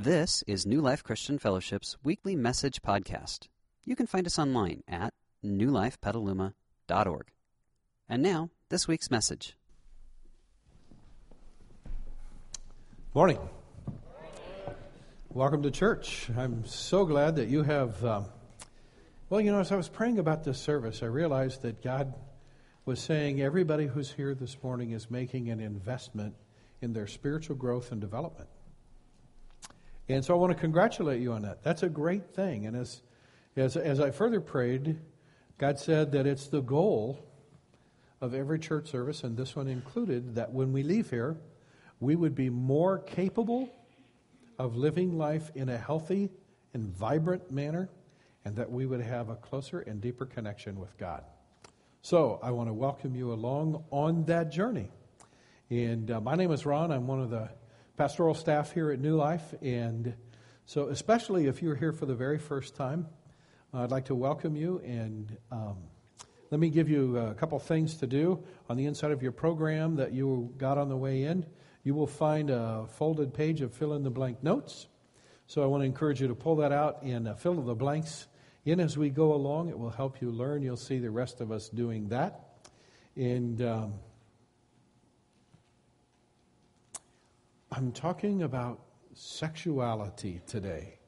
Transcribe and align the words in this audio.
This 0.00 0.44
is 0.46 0.64
New 0.64 0.80
Life 0.80 1.02
Christian 1.02 1.40
Fellowship's 1.40 1.96
weekly 2.04 2.36
message 2.36 2.80
podcast. 2.82 3.48
You 3.84 3.96
can 3.96 4.06
find 4.06 4.28
us 4.28 4.38
online 4.38 4.84
at 4.86 5.12
newlifepetaluma.org. 5.44 7.26
And 8.08 8.22
now, 8.22 8.50
this 8.68 8.86
week's 8.86 9.10
message. 9.10 9.56
Morning. 13.12 13.40
Welcome 15.30 15.64
to 15.64 15.70
church. 15.72 16.30
I'm 16.38 16.64
so 16.64 17.04
glad 17.04 17.34
that 17.34 17.48
you 17.48 17.64
have. 17.64 18.04
Um, 18.04 18.26
well, 19.30 19.40
you 19.40 19.50
know, 19.50 19.58
as 19.58 19.72
I 19.72 19.76
was 19.76 19.88
praying 19.88 20.20
about 20.20 20.44
this 20.44 20.60
service, 20.60 21.02
I 21.02 21.06
realized 21.06 21.62
that 21.62 21.82
God 21.82 22.14
was 22.84 23.00
saying 23.00 23.40
everybody 23.40 23.88
who's 23.88 24.12
here 24.12 24.36
this 24.36 24.62
morning 24.62 24.92
is 24.92 25.10
making 25.10 25.50
an 25.50 25.58
investment 25.58 26.36
in 26.80 26.92
their 26.92 27.08
spiritual 27.08 27.56
growth 27.56 27.90
and 27.90 28.00
development. 28.00 28.48
And 30.08 30.24
so 30.24 30.34
I 30.34 30.38
want 30.38 30.52
to 30.52 30.58
congratulate 30.58 31.20
you 31.20 31.32
on 31.32 31.42
that. 31.42 31.62
That's 31.62 31.82
a 31.82 31.88
great 31.88 32.34
thing. 32.34 32.66
And 32.66 32.76
as, 32.76 33.02
as, 33.56 33.76
as 33.76 34.00
I 34.00 34.10
further 34.10 34.40
prayed, 34.40 34.98
God 35.58 35.78
said 35.78 36.12
that 36.12 36.26
it's 36.26 36.46
the 36.46 36.62
goal 36.62 37.24
of 38.20 38.34
every 38.34 38.58
church 38.58 38.90
service, 38.90 39.22
and 39.22 39.36
this 39.36 39.54
one 39.54 39.68
included, 39.68 40.34
that 40.34 40.52
when 40.52 40.72
we 40.72 40.82
leave 40.82 41.10
here, 41.10 41.36
we 42.00 42.16
would 42.16 42.34
be 42.34 42.50
more 42.50 42.98
capable 42.98 43.68
of 44.58 44.76
living 44.76 45.16
life 45.16 45.50
in 45.54 45.68
a 45.68 45.76
healthy 45.76 46.30
and 46.74 46.86
vibrant 46.86 47.50
manner, 47.52 47.88
and 48.44 48.56
that 48.56 48.70
we 48.70 48.86
would 48.86 49.00
have 49.00 49.28
a 49.28 49.36
closer 49.36 49.80
and 49.80 50.00
deeper 50.00 50.26
connection 50.26 50.80
with 50.80 50.96
God. 50.96 51.22
So 52.02 52.40
I 52.42 52.50
want 52.50 52.68
to 52.68 52.72
welcome 52.72 53.14
you 53.14 53.32
along 53.32 53.84
on 53.90 54.24
that 54.24 54.50
journey. 54.50 54.90
And 55.70 56.10
uh, 56.10 56.20
my 56.20 56.34
name 56.34 56.50
is 56.50 56.64
Ron. 56.64 56.90
I'm 56.90 57.06
one 57.06 57.20
of 57.20 57.30
the 57.30 57.50
pastoral 57.98 58.32
staff 58.32 58.72
here 58.72 58.92
at 58.92 59.00
New 59.00 59.16
Life. 59.16 59.54
And 59.60 60.14
so, 60.66 60.86
especially 60.86 61.46
if 61.46 61.60
you're 61.62 61.74
here 61.74 61.92
for 61.92 62.06
the 62.06 62.14
very 62.14 62.38
first 62.38 62.76
time, 62.76 63.08
I'd 63.74 63.90
like 63.90 64.04
to 64.04 64.14
welcome 64.14 64.54
you. 64.54 64.80
And 64.84 65.36
um, 65.50 65.78
let 66.52 66.60
me 66.60 66.70
give 66.70 66.88
you 66.88 67.18
a 67.18 67.34
couple 67.34 67.58
things 67.58 67.96
to 67.96 68.06
do. 68.06 68.44
On 68.70 68.76
the 68.76 68.86
inside 68.86 69.10
of 69.10 69.20
your 69.20 69.32
program 69.32 69.96
that 69.96 70.12
you 70.12 70.54
got 70.58 70.78
on 70.78 70.88
the 70.88 70.96
way 70.96 71.24
in, 71.24 71.44
you 71.82 71.92
will 71.92 72.06
find 72.06 72.50
a 72.50 72.86
folded 72.86 73.34
page 73.34 73.62
of 73.62 73.74
fill 73.74 73.94
in 73.94 74.04
the 74.04 74.10
blank 74.10 74.44
notes. 74.44 74.86
So, 75.48 75.64
I 75.64 75.66
want 75.66 75.80
to 75.80 75.86
encourage 75.86 76.20
you 76.20 76.28
to 76.28 76.36
pull 76.36 76.54
that 76.56 76.70
out 76.70 77.02
and 77.02 77.26
uh, 77.26 77.34
fill 77.34 77.54
the 77.54 77.74
blanks 77.74 78.28
in 78.64 78.78
as 78.78 78.96
we 78.96 79.10
go 79.10 79.34
along. 79.34 79.70
It 79.70 79.78
will 79.78 79.90
help 79.90 80.22
you 80.22 80.30
learn. 80.30 80.62
You'll 80.62 80.76
see 80.76 81.00
the 81.00 81.10
rest 81.10 81.40
of 81.40 81.50
us 81.50 81.68
doing 81.68 82.10
that. 82.10 82.60
And 83.16 83.60
um, 83.60 83.94
I'm 87.70 87.92
talking 87.92 88.42
about 88.42 88.80
sexuality 89.14 90.40
today. 90.46 90.98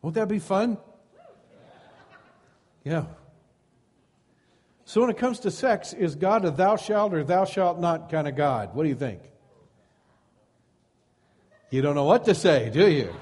Won't 0.00 0.14
that 0.14 0.28
be 0.28 0.38
fun? 0.38 0.78
Yeah. 2.84 3.04
So 4.84 5.00
when 5.00 5.10
it 5.10 5.16
comes 5.16 5.40
to 5.40 5.50
sex, 5.50 5.92
is 5.92 6.16
God 6.16 6.44
a 6.44 6.50
thou 6.50 6.76
shalt 6.76 7.14
or 7.14 7.24
thou 7.24 7.44
shalt 7.44 7.78
not 7.78 8.10
kind 8.10 8.26
of 8.26 8.36
God? 8.36 8.74
What 8.74 8.82
do 8.82 8.88
you 8.88 8.94
think? 8.94 9.20
You 11.70 11.80
don't 11.80 11.94
know 11.94 12.04
what 12.04 12.24
to 12.26 12.34
say, 12.34 12.68
do 12.70 12.90
you? 12.90 13.14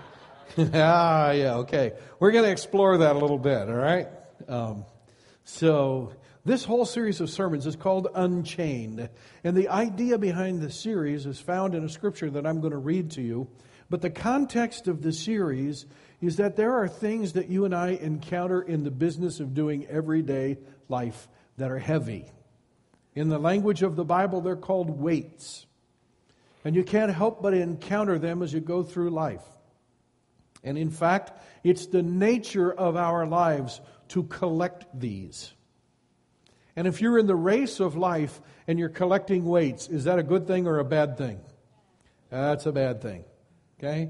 ah, 0.74 1.30
yeah, 1.30 1.56
okay. 1.56 1.92
We're 2.19 2.33
going 2.33 2.45
to 2.45 2.50
explore 2.50 2.98
that 2.98 3.14
a 3.14 3.19
little 3.19 3.39
bit, 3.39 3.69
all 3.69 3.74
right? 3.74 4.08
Um, 4.48 4.84
so 5.45 6.12
this 6.44 6.64
whole 6.64 6.86
series 6.86 7.20
of 7.20 7.28
sermons 7.28 7.66
is 7.66 7.77
called 7.77 8.08
Unchained. 8.14 9.10
And 9.44 9.56
the 9.56 9.69
idea 9.69 10.19
behind 10.19 10.60
the 10.60 10.70
series 10.70 11.27
is 11.27 11.38
found 11.38 11.74
in 11.74 11.84
a 11.84 11.88
scripture 11.88 12.30
that 12.30 12.46
I'm 12.46 12.60
going 12.60 12.72
to 12.72 12.78
read 12.78 13.10
to 13.12 13.22
you. 13.22 13.48
But 13.91 14.00
the 14.00 14.10
context 14.10 14.88
of 14.88 15.02
the 15.02 15.12
series 15.12 15.86
is 16.20 16.36
that 16.36 16.56
there 16.56 16.74
are 16.74 16.88
things 16.88 17.33
that 17.34 17.48
you 17.48 17.64
and 17.64 17.74
I 17.74 17.91
encounter 17.91 18.62
in 18.62 18.84
the 18.84 18.91
business 18.91 19.41
of 19.41 19.52
doing 19.52 19.86
everyday 19.86 20.58
life 20.88 21.28
that 21.56 21.70
are 21.70 21.79
heavy. 21.79 22.30
In 23.14 23.29
the 23.29 23.39
language 23.39 23.83
of 23.83 23.96
the 23.96 24.05
Bible, 24.05 24.40
they're 24.40 24.56
called 24.56 24.90
weights. 24.90 25.67
And 26.64 26.77
you 26.77 26.84
can't 26.84 27.12
help 27.12 27.42
but 27.42 27.55
encounter 27.55 28.18
them 28.18 28.42
as 28.42 28.52
you 28.52 28.61
go 28.61 28.83
through 28.83 29.11
life. 29.11 29.45
And 30.62 30.79
in 30.79 30.90
fact, 30.90 31.33
it's 31.64 31.86
the 31.86 32.02
nature 32.02 32.73
of 32.73 32.96
our 32.96 33.27
lives 33.27 33.80
to 34.08 34.24
collect 34.24 34.86
these. 34.98 35.52
And 36.80 36.89
if 36.89 37.02
you're 37.02 37.18
in 37.18 37.27
the 37.27 37.36
race 37.36 37.79
of 37.79 37.95
life 37.95 38.41
and 38.67 38.79
you're 38.79 38.89
collecting 38.89 39.45
weights, 39.45 39.86
is 39.89 40.05
that 40.05 40.18
a 40.18 40.23
good 40.23 40.46
thing 40.46 40.67
or 40.67 40.79
a 40.79 40.85
bad 40.85 41.18
thing? 41.18 41.39
That's 42.30 42.64
a 42.64 42.73
bad 42.73 43.02
thing. 43.02 43.27
Okay? 43.79 44.08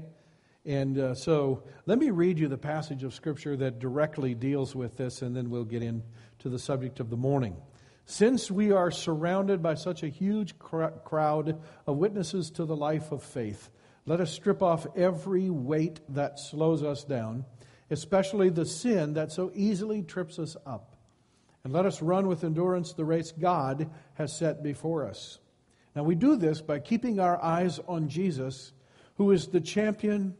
And 0.63 0.97
uh, 0.97 1.15
so 1.15 1.63
let 1.85 1.99
me 1.99 2.11
read 2.11 2.39
you 2.39 2.47
the 2.47 2.57
passage 2.57 3.03
of 3.03 3.13
Scripture 3.13 3.57
that 3.57 3.79
directly 3.79 4.35
deals 4.35 4.73
with 4.73 4.95
this, 4.95 5.21
and 5.21 5.35
then 5.35 5.49
we'll 5.49 5.65
get 5.65 5.83
into 5.83 6.47
the 6.47 6.57
subject 6.57 7.01
of 7.01 7.09
the 7.09 7.17
morning. 7.17 7.57
Since 8.05 8.49
we 8.49 8.71
are 8.71 8.89
surrounded 8.89 9.61
by 9.61 9.73
such 9.73 10.01
a 10.01 10.07
huge 10.07 10.57
cr- 10.57 10.95
crowd 11.03 11.61
of 11.85 11.97
witnesses 11.97 12.51
to 12.51 12.63
the 12.63 12.77
life 12.77 13.11
of 13.11 13.21
faith, 13.21 13.69
let 14.05 14.21
us 14.21 14.31
strip 14.31 14.63
off 14.63 14.87
every 14.95 15.49
weight 15.49 15.99
that 16.07 16.39
slows 16.39 16.83
us 16.83 17.03
down, 17.03 17.43
especially 17.89 18.49
the 18.49 18.65
sin 18.65 19.15
that 19.15 19.33
so 19.33 19.51
easily 19.53 20.03
trips 20.03 20.39
us 20.39 20.55
up 20.65 20.90
and 21.63 21.73
let 21.73 21.85
us 21.85 22.01
run 22.01 22.27
with 22.27 22.43
endurance 22.43 22.93
the 22.93 23.05
race 23.05 23.31
God 23.31 23.89
has 24.15 24.35
set 24.35 24.63
before 24.63 25.05
us. 25.05 25.39
Now, 25.95 26.03
we 26.03 26.15
do 26.15 26.35
this 26.35 26.61
by 26.61 26.79
keeping 26.79 27.19
our 27.19 27.41
eyes 27.41 27.79
on 27.87 28.07
Jesus, 28.07 28.71
who 29.15 29.31
is 29.31 29.47
the 29.47 29.61
champion 29.61 30.35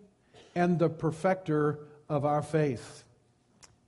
and 0.55 0.79
the 0.79 0.89
perfecter 0.89 1.79
of 2.09 2.25
our 2.25 2.41
faith. 2.41 3.03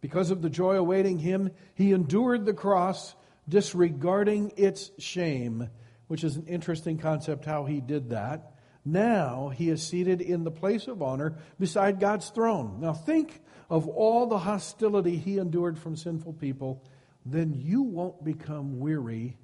Because 0.02 0.32
of 0.32 0.42
the 0.42 0.50
joy 0.50 0.76
awaiting 0.76 1.20
him, 1.20 1.52
he 1.76 1.94
endured 1.94 2.46
the 2.46 2.54
cross, 2.54 3.16
disregarding 3.48 4.52
its 4.58 4.92
shame, 5.00 5.70
which 6.08 6.24
is 6.24 6.36
an 6.36 6.46
interesting 6.48 6.98
concept 6.98 7.46
how 7.46 7.66
he 7.66 7.80
did 7.80 8.10
that. 8.10 8.52
Now 8.86 9.50
he 9.56 9.70
is 9.70 9.82
seated 9.82 10.20
in 10.20 10.44
the 10.44 10.52
place 10.52 10.88
of 10.88 11.02
honor 11.02 11.38
beside 11.58 12.02
God's 12.02 12.30
throne. 12.30 12.82
Now 12.82 12.92
think 12.92 13.42
of 13.70 13.88
all 13.88 14.28
the 14.28 14.40
hostility 14.40 15.16
he 15.16 15.38
endured 15.38 15.80
from 15.80 15.96
sinful 15.96 16.34
people 16.34 16.84
then 17.26 17.54
you 17.54 17.84
won't 17.84 18.24
become 18.24 18.80
weary 18.80 19.38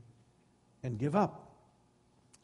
and 0.84 0.98
give 0.98 1.16
up. 1.16 1.52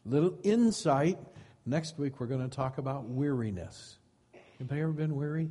Little 0.05 0.37
insight. 0.43 1.17
Next 1.65 1.97
week, 1.97 2.19
we're 2.19 2.27
going 2.27 2.47
to 2.47 2.55
talk 2.55 2.77
about 2.77 3.05
weariness. 3.09 3.97
Have 4.33 4.41
Anybody 4.59 4.81
ever 4.81 4.91
been 4.91 5.15
weary? 5.15 5.49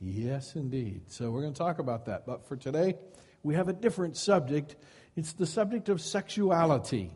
Yes, 0.00 0.56
indeed. 0.56 1.02
So 1.08 1.30
we're 1.30 1.42
going 1.42 1.52
to 1.52 1.58
talk 1.58 1.78
about 1.78 2.06
that. 2.06 2.26
But 2.26 2.48
for 2.48 2.56
today, 2.56 2.94
we 3.42 3.54
have 3.54 3.68
a 3.68 3.72
different 3.72 4.16
subject. 4.16 4.76
It's 5.14 5.34
the 5.34 5.46
subject 5.46 5.88
of 5.88 6.00
sexuality. 6.00 7.12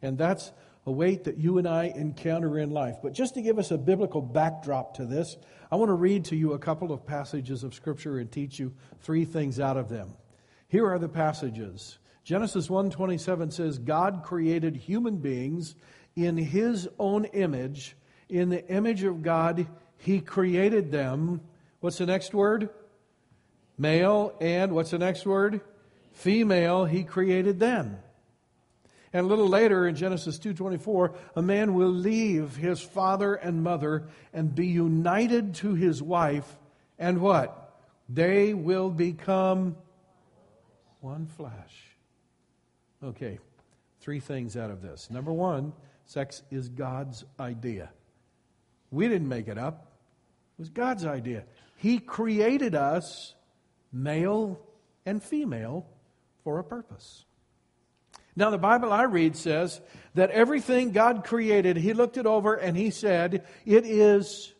And 0.00 0.16
that's 0.16 0.52
a 0.86 0.92
weight 0.92 1.24
that 1.24 1.38
you 1.38 1.58
and 1.58 1.66
I 1.66 1.92
encounter 1.94 2.58
in 2.58 2.70
life. 2.70 2.96
But 3.02 3.12
just 3.12 3.34
to 3.34 3.42
give 3.42 3.58
us 3.58 3.70
a 3.70 3.78
biblical 3.78 4.22
backdrop 4.22 4.96
to 4.96 5.06
this, 5.06 5.36
I 5.70 5.76
want 5.76 5.88
to 5.88 5.94
read 5.94 6.26
to 6.26 6.36
you 6.36 6.52
a 6.52 6.58
couple 6.58 6.92
of 6.92 7.06
passages 7.06 7.64
of 7.64 7.74
Scripture 7.74 8.18
and 8.18 8.30
teach 8.30 8.58
you 8.58 8.72
three 9.02 9.24
things 9.24 9.58
out 9.58 9.76
of 9.76 9.88
them. 9.88 10.14
Here 10.74 10.90
are 10.90 10.98
the 10.98 11.08
passages. 11.08 11.98
Genesis 12.24 12.68
1:27 12.68 13.52
says 13.52 13.78
God 13.78 14.24
created 14.24 14.74
human 14.74 15.18
beings 15.18 15.76
in 16.16 16.36
his 16.36 16.88
own 16.98 17.26
image, 17.26 17.96
in 18.28 18.48
the 18.48 18.68
image 18.68 19.04
of 19.04 19.22
God 19.22 19.68
he 19.98 20.18
created 20.18 20.90
them. 20.90 21.42
What's 21.78 21.98
the 21.98 22.06
next 22.06 22.34
word? 22.34 22.70
Male 23.78 24.34
and 24.40 24.72
what's 24.72 24.90
the 24.90 24.98
next 24.98 25.24
word? 25.24 25.60
Female 26.10 26.86
he 26.86 27.04
created 27.04 27.60
them. 27.60 27.98
And 29.12 29.26
a 29.26 29.28
little 29.28 29.48
later 29.48 29.86
in 29.86 29.94
Genesis 29.94 30.40
2:24, 30.40 31.14
a 31.36 31.42
man 31.42 31.74
will 31.74 31.92
leave 31.92 32.56
his 32.56 32.80
father 32.80 33.36
and 33.36 33.62
mother 33.62 34.08
and 34.32 34.52
be 34.52 34.66
united 34.66 35.54
to 35.54 35.74
his 35.74 36.02
wife 36.02 36.58
and 36.98 37.20
what? 37.20 37.78
They 38.08 38.54
will 38.54 38.90
become 38.90 39.76
one 41.04 41.26
flesh. 41.26 41.94
Okay, 43.04 43.38
three 44.00 44.20
things 44.20 44.56
out 44.56 44.70
of 44.70 44.80
this. 44.80 45.10
Number 45.10 45.30
one, 45.30 45.74
sex 46.06 46.42
is 46.50 46.70
God's 46.70 47.26
idea. 47.38 47.90
We 48.90 49.06
didn't 49.08 49.28
make 49.28 49.46
it 49.46 49.58
up, 49.58 49.92
it 50.58 50.62
was 50.62 50.70
God's 50.70 51.04
idea. 51.04 51.44
He 51.76 51.98
created 51.98 52.74
us, 52.74 53.34
male 53.92 54.58
and 55.04 55.22
female, 55.22 55.86
for 56.42 56.58
a 56.58 56.64
purpose. 56.64 57.26
Now, 58.34 58.48
the 58.48 58.58
Bible 58.58 58.90
I 58.90 59.02
read 59.02 59.36
says 59.36 59.82
that 60.14 60.30
everything 60.30 60.92
God 60.92 61.24
created, 61.24 61.76
He 61.76 61.92
looked 61.92 62.16
it 62.16 62.24
over 62.24 62.54
and 62.54 62.74
He 62.74 62.88
said, 62.90 63.44
It 63.66 63.84
is. 63.84 64.54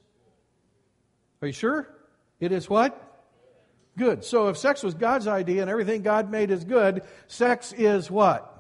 Are 1.41 1.47
you 1.47 1.55
sure? 1.55 1.89
It 2.39 2.53
is 2.53 2.69
what? 2.69 3.04
Good. 3.97 4.25
So 4.25 4.49
if 4.49 4.57
sex 4.57 4.83
was 4.83 4.95
God's 4.95 5.27
idea 5.27 5.63
and 5.63 5.71
everything 5.71 6.03
God 6.03 6.31
made 6.31 6.51
is 6.51 6.65
good, 6.65 7.03
sex 7.29 7.73
is 7.73 8.11
what? 8.11 8.51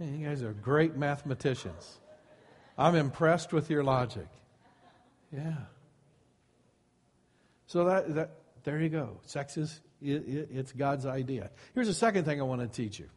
You 0.00 0.26
guys 0.26 0.42
are 0.42 0.52
great 0.52 0.96
mathematicians. 0.96 1.98
I'm 2.76 2.94
impressed 2.94 3.52
with 3.52 3.70
your 3.70 3.82
logic. 3.82 4.28
Yeah. 5.32 5.54
So 7.66 7.84
that, 7.84 8.14
that 8.14 8.30
there 8.64 8.80
you 8.80 8.88
go. 8.88 9.20
Sex 9.26 9.56
is 9.56 9.80
it, 10.00 10.28
it, 10.28 10.48
it's 10.52 10.72
God's 10.72 11.06
idea. 11.06 11.50
Here's 11.74 11.88
the 11.88 11.94
second 11.94 12.24
thing 12.24 12.40
I 12.40 12.44
want 12.44 12.60
to 12.60 12.68
teach 12.68 12.98
you. 12.98 13.08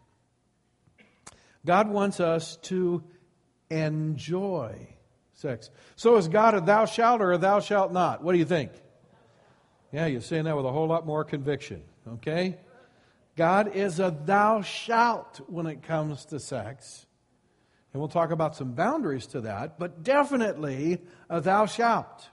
God 1.65 1.89
wants 1.89 2.19
us 2.19 2.57
to 2.63 3.03
enjoy 3.69 4.87
sex. 5.35 5.69
So 5.95 6.17
is 6.17 6.27
God 6.27 6.55
a 6.55 6.61
thou 6.61 6.85
shalt 6.85 7.21
or 7.21 7.31
a 7.33 7.37
thou 7.37 7.59
shalt 7.59 7.93
not? 7.93 8.23
What 8.23 8.33
do 8.33 8.39
you 8.39 8.45
think? 8.45 8.71
Yeah, 9.91 10.05
you're 10.05 10.21
saying 10.21 10.45
that 10.45 10.55
with 10.55 10.65
a 10.65 10.71
whole 10.71 10.87
lot 10.87 11.05
more 11.05 11.23
conviction. 11.23 11.83
Okay? 12.07 12.57
God 13.35 13.75
is 13.75 13.99
a 13.99 14.15
thou 14.25 14.61
shalt 14.61 15.41
when 15.47 15.65
it 15.65 15.83
comes 15.83 16.25
to 16.25 16.39
sex. 16.39 17.05
And 17.93 17.99
we'll 17.99 18.09
talk 18.09 18.31
about 18.31 18.55
some 18.55 18.71
boundaries 18.71 19.27
to 19.27 19.41
that, 19.41 19.77
but 19.77 20.03
definitely 20.03 21.01
a 21.29 21.41
thou 21.41 21.65
shalt. 21.65 22.29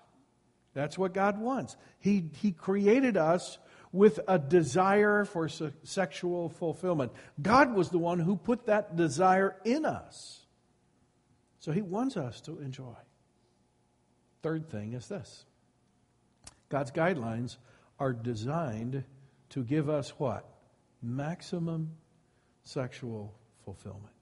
That's 0.75 0.97
what 0.97 1.13
God 1.13 1.41
wants. 1.41 1.77
He, 1.99 2.31
he 2.35 2.53
created 2.53 3.17
us 3.17 3.59
with 3.91 4.21
a 4.29 4.39
desire 4.39 5.25
for 5.25 5.49
se- 5.49 5.73
sexual 5.83 6.49
fulfillment. 6.49 7.13
God 7.41 7.75
was 7.75 7.91
the 7.91 7.99
one 7.99 8.21
who 8.21 8.37
put 8.37 8.67
that 8.67 8.95
desire 8.95 9.57
in 9.65 9.85
us. 9.85 10.47
So 11.59 11.73
He 11.73 11.83
wants 11.83 12.17
us 12.17 12.41
to 12.43 12.61
enjoy. 12.61 12.95
Third 14.43 14.71
thing 14.71 14.93
is 14.93 15.09
this 15.09 15.45
God's 16.69 16.91
guidelines 16.91 17.57
are 17.99 18.13
designed 18.13 19.05
to 19.51 19.65
give 19.65 19.89
us 19.89 20.11
what? 20.19 20.49
Maximum 21.03 21.93
sexual 22.63 23.35
fulfillment. 23.65 24.15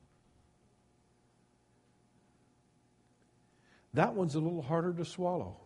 That 3.95 4.15
one's 4.15 4.35
a 4.35 4.41
little 4.41 4.63
harder 4.63 4.93
to 4.93 5.05
swallow. 5.05 5.57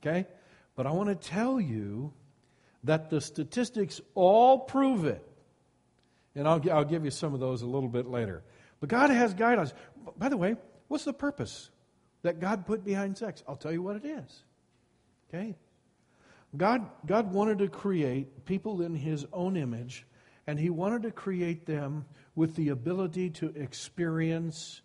Okay? 0.00 0.26
But 0.74 0.86
I 0.86 0.92
want 0.92 1.08
to 1.10 1.14
tell 1.14 1.60
you 1.60 2.12
that 2.84 3.10
the 3.10 3.20
statistics 3.20 4.00
all 4.14 4.60
prove 4.60 5.04
it. 5.04 5.24
And 6.34 6.48
I'll, 6.48 6.62
I'll 6.70 6.84
give 6.84 7.04
you 7.04 7.10
some 7.10 7.34
of 7.34 7.40
those 7.40 7.62
a 7.62 7.66
little 7.66 7.88
bit 7.88 8.06
later. 8.06 8.42
But 8.80 8.88
God 8.88 9.10
has 9.10 9.34
guidelines. 9.34 9.74
By 10.16 10.30
the 10.30 10.38
way, 10.38 10.56
what's 10.88 11.04
the 11.04 11.12
purpose 11.12 11.70
that 12.22 12.40
God 12.40 12.66
put 12.66 12.84
behind 12.84 13.18
sex? 13.18 13.44
I'll 13.46 13.56
tell 13.56 13.72
you 13.72 13.82
what 13.82 13.96
it 13.96 14.06
is. 14.06 14.42
Okay? 15.32 15.56
God, 16.56 16.90
God 17.06 17.32
wanted 17.32 17.58
to 17.58 17.68
create 17.68 18.44
people 18.44 18.82
in 18.82 18.94
His 18.94 19.24
own 19.32 19.56
image, 19.56 20.04
and 20.46 20.58
He 20.58 20.70
wanted 20.70 21.02
to 21.02 21.12
create 21.12 21.66
them 21.66 22.04
with 22.34 22.56
the 22.56 22.70
ability 22.70 23.30
to 23.30 23.48
experience 23.54 24.82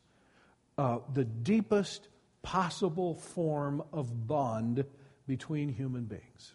uh, 0.78 1.00
the 1.14 1.24
deepest 1.24 2.08
possible 2.44 3.16
form 3.16 3.82
of 3.92 4.28
bond 4.28 4.86
between 5.26 5.70
human 5.70 6.04
beings. 6.04 6.54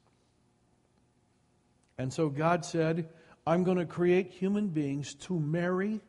And 1.99 2.13
so 2.13 2.29
God 2.29 2.65
said, 2.65 3.09
I'm 3.47 3.65
going 3.65 3.79
to 3.79 3.87
create 3.87 4.31
human 4.31 4.69
beings 4.69 5.15
to 5.27 5.39
marry. 5.39 6.01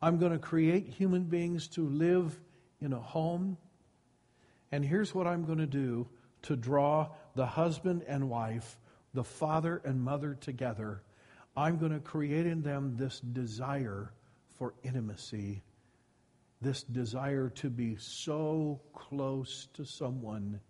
I'm 0.00 0.18
going 0.18 0.32
to 0.32 0.38
create 0.38 0.88
human 0.88 1.24
beings 1.24 1.66
to 1.68 1.88
live 1.88 2.38
in 2.80 2.92
a 2.92 3.00
home. 3.00 3.56
And 4.70 4.84
here's 4.84 5.14
what 5.14 5.26
I'm 5.26 5.44
going 5.44 5.58
to 5.58 5.66
do 5.66 6.06
to 6.42 6.56
draw 6.56 7.08
the 7.34 7.46
husband 7.46 8.04
and 8.06 8.28
wife, 8.28 8.78
the 9.14 9.24
father 9.24 9.80
and 9.84 10.02
mother 10.02 10.34
together. 10.34 11.02
I'm 11.56 11.78
going 11.78 11.92
to 11.92 12.00
create 12.00 12.46
in 12.46 12.62
them 12.62 12.96
this 12.96 13.20
desire 13.20 14.12
for 14.58 14.74
intimacy, 14.82 15.62
this 16.60 16.82
desire 16.82 17.48
to 17.50 17.70
be 17.70 17.96
so 17.96 18.80
close 18.92 19.68
to 19.74 19.84
someone 19.84 20.60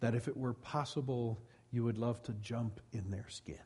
that 0.00 0.14
if 0.14 0.28
it 0.28 0.36
were 0.36 0.54
possible, 0.54 1.40
you 1.70 1.84
would 1.84 1.98
love 1.98 2.22
to 2.24 2.32
jump 2.34 2.80
in 2.92 3.10
their 3.10 3.28
skin. 3.28 3.58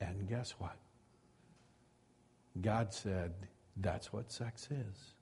And 0.00 0.28
guess 0.28 0.52
what? 0.58 0.76
God 2.60 2.92
said 2.92 3.34
that's 3.76 4.12
what 4.12 4.32
sex 4.32 4.68
is. 4.70 5.14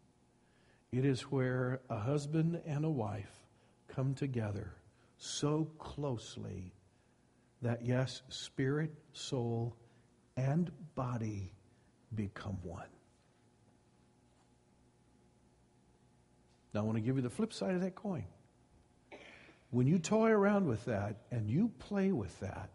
It 0.92 1.04
is 1.04 1.22
where 1.22 1.80
a 1.90 1.98
husband 1.98 2.60
and 2.66 2.84
a 2.84 2.90
wife 2.90 3.43
come 3.94 4.14
together 4.14 4.74
so 5.16 5.68
closely 5.78 6.72
that, 7.62 7.84
yes, 7.84 8.22
spirit, 8.28 8.92
soul, 9.12 9.76
and 10.36 10.70
body 10.94 11.52
become 12.14 12.58
one. 12.62 12.86
Now, 16.72 16.80
I 16.80 16.82
want 16.82 16.96
to 16.96 17.00
give 17.00 17.16
you 17.16 17.22
the 17.22 17.30
flip 17.30 17.52
side 17.52 17.74
of 17.74 17.80
that 17.82 17.94
coin. 17.94 18.24
When 19.70 19.86
you 19.86 19.98
toy 19.98 20.30
around 20.30 20.66
with 20.66 20.84
that 20.86 21.22
and 21.30 21.48
you 21.48 21.70
play 21.78 22.12
with 22.12 22.38
that, 22.40 22.70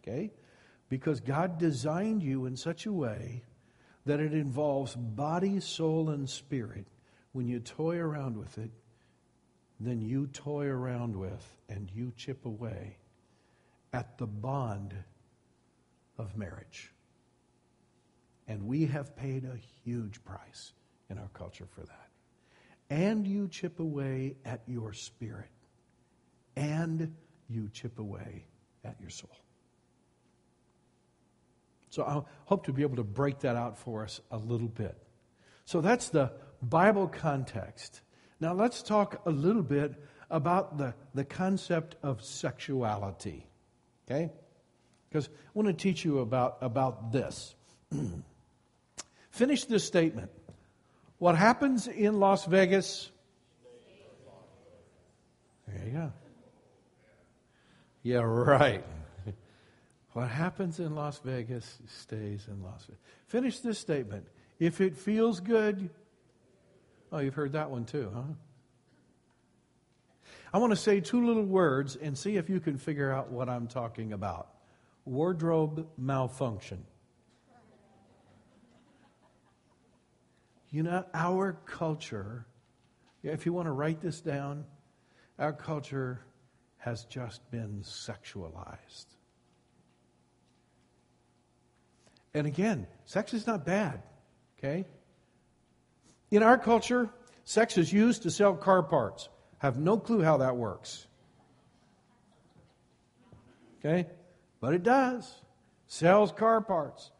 okay, 0.00 0.30
because 0.88 1.20
God 1.20 1.58
designed 1.58 2.22
you 2.22 2.44
in 2.46 2.56
such 2.56 2.86
a 2.86 2.92
way 2.92 3.42
that 4.04 4.20
it 4.20 4.34
involves 4.34 4.94
body, 4.94 5.60
soul, 5.60 6.10
and 6.10 6.28
spirit, 6.28 6.86
when 7.32 7.48
you 7.48 7.60
toy 7.60 7.96
around 7.96 8.36
with 8.36 8.58
it, 8.58 8.70
then 9.86 10.00
you 10.00 10.26
toy 10.28 10.66
around 10.66 11.16
with 11.16 11.56
and 11.68 11.90
you 11.94 12.12
chip 12.16 12.44
away 12.44 12.96
at 13.92 14.18
the 14.18 14.26
bond 14.26 14.94
of 16.18 16.36
marriage. 16.36 16.92
And 18.48 18.66
we 18.66 18.86
have 18.86 19.16
paid 19.16 19.44
a 19.44 19.56
huge 19.84 20.22
price 20.24 20.72
in 21.10 21.18
our 21.18 21.28
culture 21.34 21.66
for 21.74 21.82
that. 21.82 22.08
And 22.90 23.26
you 23.26 23.48
chip 23.48 23.80
away 23.80 24.36
at 24.44 24.62
your 24.66 24.92
spirit 24.92 25.48
and 26.56 27.14
you 27.48 27.70
chip 27.72 27.98
away 27.98 28.44
at 28.84 28.96
your 29.00 29.10
soul. 29.10 29.30
So 31.90 32.04
I 32.04 32.22
hope 32.46 32.64
to 32.66 32.72
be 32.72 32.82
able 32.82 32.96
to 32.96 33.04
break 33.04 33.40
that 33.40 33.56
out 33.56 33.78
for 33.78 34.02
us 34.02 34.20
a 34.30 34.38
little 34.38 34.68
bit. 34.68 34.96
So 35.64 35.80
that's 35.80 36.08
the 36.08 36.32
Bible 36.62 37.06
context. 37.06 38.00
Now 38.42 38.54
let's 38.54 38.82
talk 38.82 39.22
a 39.24 39.30
little 39.30 39.62
bit 39.62 39.94
about 40.28 40.76
the, 40.76 40.94
the 41.14 41.24
concept 41.24 41.94
of 42.02 42.24
sexuality. 42.24 43.46
Okay? 44.04 44.32
Because 45.08 45.28
I 45.28 45.50
want 45.54 45.68
to 45.68 45.72
teach 45.72 46.04
you 46.04 46.18
about, 46.18 46.58
about 46.60 47.12
this. 47.12 47.54
Finish 49.30 49.66
this 49.66 49.84
statement. 49.84 50.28
What 51.18 51.36
happens 51.36 51.86
in 51.86 52.18
Las 52.18 52.44
Vegas? 52.46 53.12
There 55.68 55.86
you 55.86 55.92
go. 55.92 56.12
Yeah, 58.02 58.22
right. 58.24 58.84
What 60.14 60.28
happens 60.28 60.80
in 60.80 60.96
Las 60.96 61.20
Vegas 61.20 61.78
stays 61.86 62.48
in 62.48 62.60
Las 62.60 62.86
Vegas. 62.86 63.00
Finish 63.28 63.60
this 63.60 63.78
statement. 63.78 64.26
If 64.58 64.80
it 64.80 64.96
feels 64.96 65.38
good, 65.38 65.88
oh, 67.12 67.18
you've 67.18 67.34
heard 67.34 67.52
that 67.52 67.70
one 67.70 67.84
too, 67.84 68.10
huh? 68.14 68.22
I 70.54 70.58
want 70.58 70.70
to 70.70 70.76
say 70.76 71.00
two 71.00 71.24
little 71.26 71.44
words 71.44 71.96
and 71.96 72.16
see 72.16 72.36
if 72.36 72.50
you 72.50 72.60
can 72.60 72.76
figure 72.76 73.10
out 73.10 73.30
what 73.30 73.48
I'm 73.48 73.66
talking 73.66 74.12
about. 74.12 74.48
Wardrobe 75.04 75.88
malfunction. 75.96 76.84
You 80.70 80.82
know, 80.82 81.04
our 81.12 81.58
culture, 81.66 82.46
if 83.22 83.46
you 83.46 83.52
want 83.52 83.66
to 83.66 83.72
write 83.72 84.00
this 84.00 84.20
down, 84.20 84.64
our 85.38 85.52
culture 85.52 86.24
has 86.78 87.04
just 87.04 87.50
been 87.50 87.82
sexualized. 87.82 89.06
And 92.34 92.46
again, 92.46 92.86
sex 93.04 93.34
is 93.34 93.46
not 93.46 93.66
bad, 93.66 94.02
okay? 94.58 94.86
In 96.32 96.42
our 96.42 96.56
culture, 96.56 97.10
sex 97.44 97.76
is 97.76 97.92
used 97.92 98.22
to 98.22 98.30
sell 98.30 98.54
car 98.54 98.82
parts. 98.82 99.28
Have 99.58 99.78
no 99.78 99.98
clue 99.98 100.22
how 100.22 100.38
that 100.38 100.56
works. 100.56 101.06
Okay? 103.78 104.08
But 104.58 104.72
it 104.72 104.82
does. 104.82 105.42
Sells 105.86 106.32
car 106.32 106.62
parts. 106.62 107.10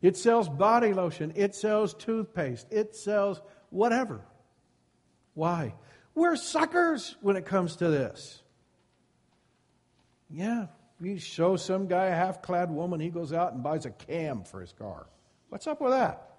It 0.00 0.16
sells 0.16 0.48
body 0.48 0.94
lotion. 0.94 1.34
It 1.36 1.54
sells 1.54 1.92
toothpaste. 1.92 2.66
It 2.70 2.96
sells 2.96 3.42
whatever. 3.68 4.22
Why? 5.34 5.74
We're 6.14 6.36
suckers 6.36 7.16
when 7.20 7.36
it 7.36 7.44
comes 7.44 7.76
to 7.76 7.88
this. 7.88 8.42
Yeah, 10.30 10.68
you 10.98 11.18
show 11.18 11.56
some 11.56 11.88
guy 11.88 12.06
a 12.06 12.14
half 12.14 12.40
clad 12.40 12.70
woman, 12.70 13.00
he 13.00 13.10
goes 13.10 13.34
out 13.34 13.52
and 13.52 13.62
buys 13.62 13.84
a 13.84 13.90
cam 13.90 14.44
for 14.44 14.62
his 14.62 14.72
car. 14.72 15.08
What's 15.50 15.66
up 15.66 15.82
with 15.82 15.92
that? 15.92 16.31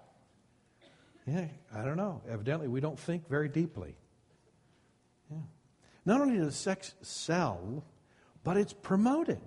Yeah, 1.26 1.46
I 1.74 1.84
don't 1.84 1.96
know. 1.96 2.20
Evidently, 2.28 2.68
we 2.68 2.80
don't 2.80 2.98
think 2.98 3.28
very 3.28 3.48
deeply. 3.48 3.94
Yeah. 5.30 5.38
Not 6.04 6.20
only 6.20 6.38
does 6.38 6.56
sex 6.56 6.94
sell, 7.00 7.84
but 8.42 8.56
it's 8.56 8.74
promoted. 8.74 9.40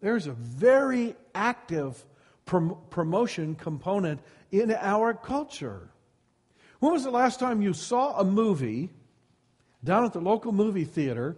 There's 0.00 0.26
a 0.26 0.32
very 0.32 1.16
active 1.34 2.04
prom- 2.44 2.76
promotion 2.90 3.54
component 3.54 4.20
in 4.52 4.70
our 4.72 5.14
culture. 5.14 5.88
When 6.80 6.92
was 6.92 7.04
the 7.04 7.10
last 7.10 7.40
time 7.40 7.62
you 7.62 7.72
saw 7.72 8.18
a 8.20 8.24
movie 8.24 8.90
down 9.82 10.04
at 10.04 10.12
the 10.12 10.20
local 10.20 10.52
movie 10.52 10.84
theater? 10.84 11.36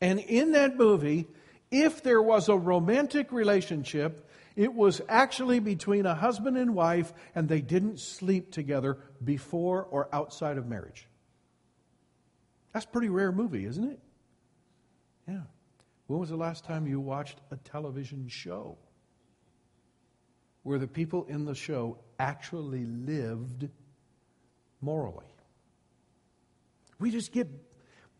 And 0.00 0.18
in 0.18 0.52
that 0.52 0.76
movie, 0.76 1.26
if 1.70 2.02
there 2.02 2.20
was 2.20 2.48
a 2.48 2.56
romantic 2.56 3.30
relationship, 3.30 4.28
it 4.56 4.74
was 4.74 5.00
actually 5.08 5.58
between 5.58 6.06
a 6.06 6.14
husband 6.14 6.56
and 6.56 6.74
wife, 6.74 7.12
and 7.34 7.48
they 7.48 7.60
didn't 7.60 8.00
sleep 8.00 8.52
together 8.52 8.98
before 9.22 9.84
or 9.84 10.08
outside 10.12 10.58
of 10.58 10.66
marriage. 10.66 11.06
That's 12.72 12.84
a 12.84 12.88
pretty 12.88 13.08
rare 13.08 13.32
movie, 13.32 13.66
isn't 13.66 13.84
it? 13.84 14.00
Yeah. 15.28 15.42
When 16.06 16.20
was 16.20 16.30
the 16.30 16.36
last 16.36 16.64
time 16.64 16.86
you 16.86 17.00
watched 17.00 17.40
a 17.50 17.56
television 17.56 18.28
show 18.28 18.76
where 20.62 20.78
the 20.78 20.86
people 20.86 21.24
in 21.24 21.44
the 21.44 21.54
show 21.54 21.98
actually 22.18 22.84
lived 22.84 23.68
morally? 24.80 25.26
We 26.98 27.10
just 27.10 27.32
get, 27.32 27.48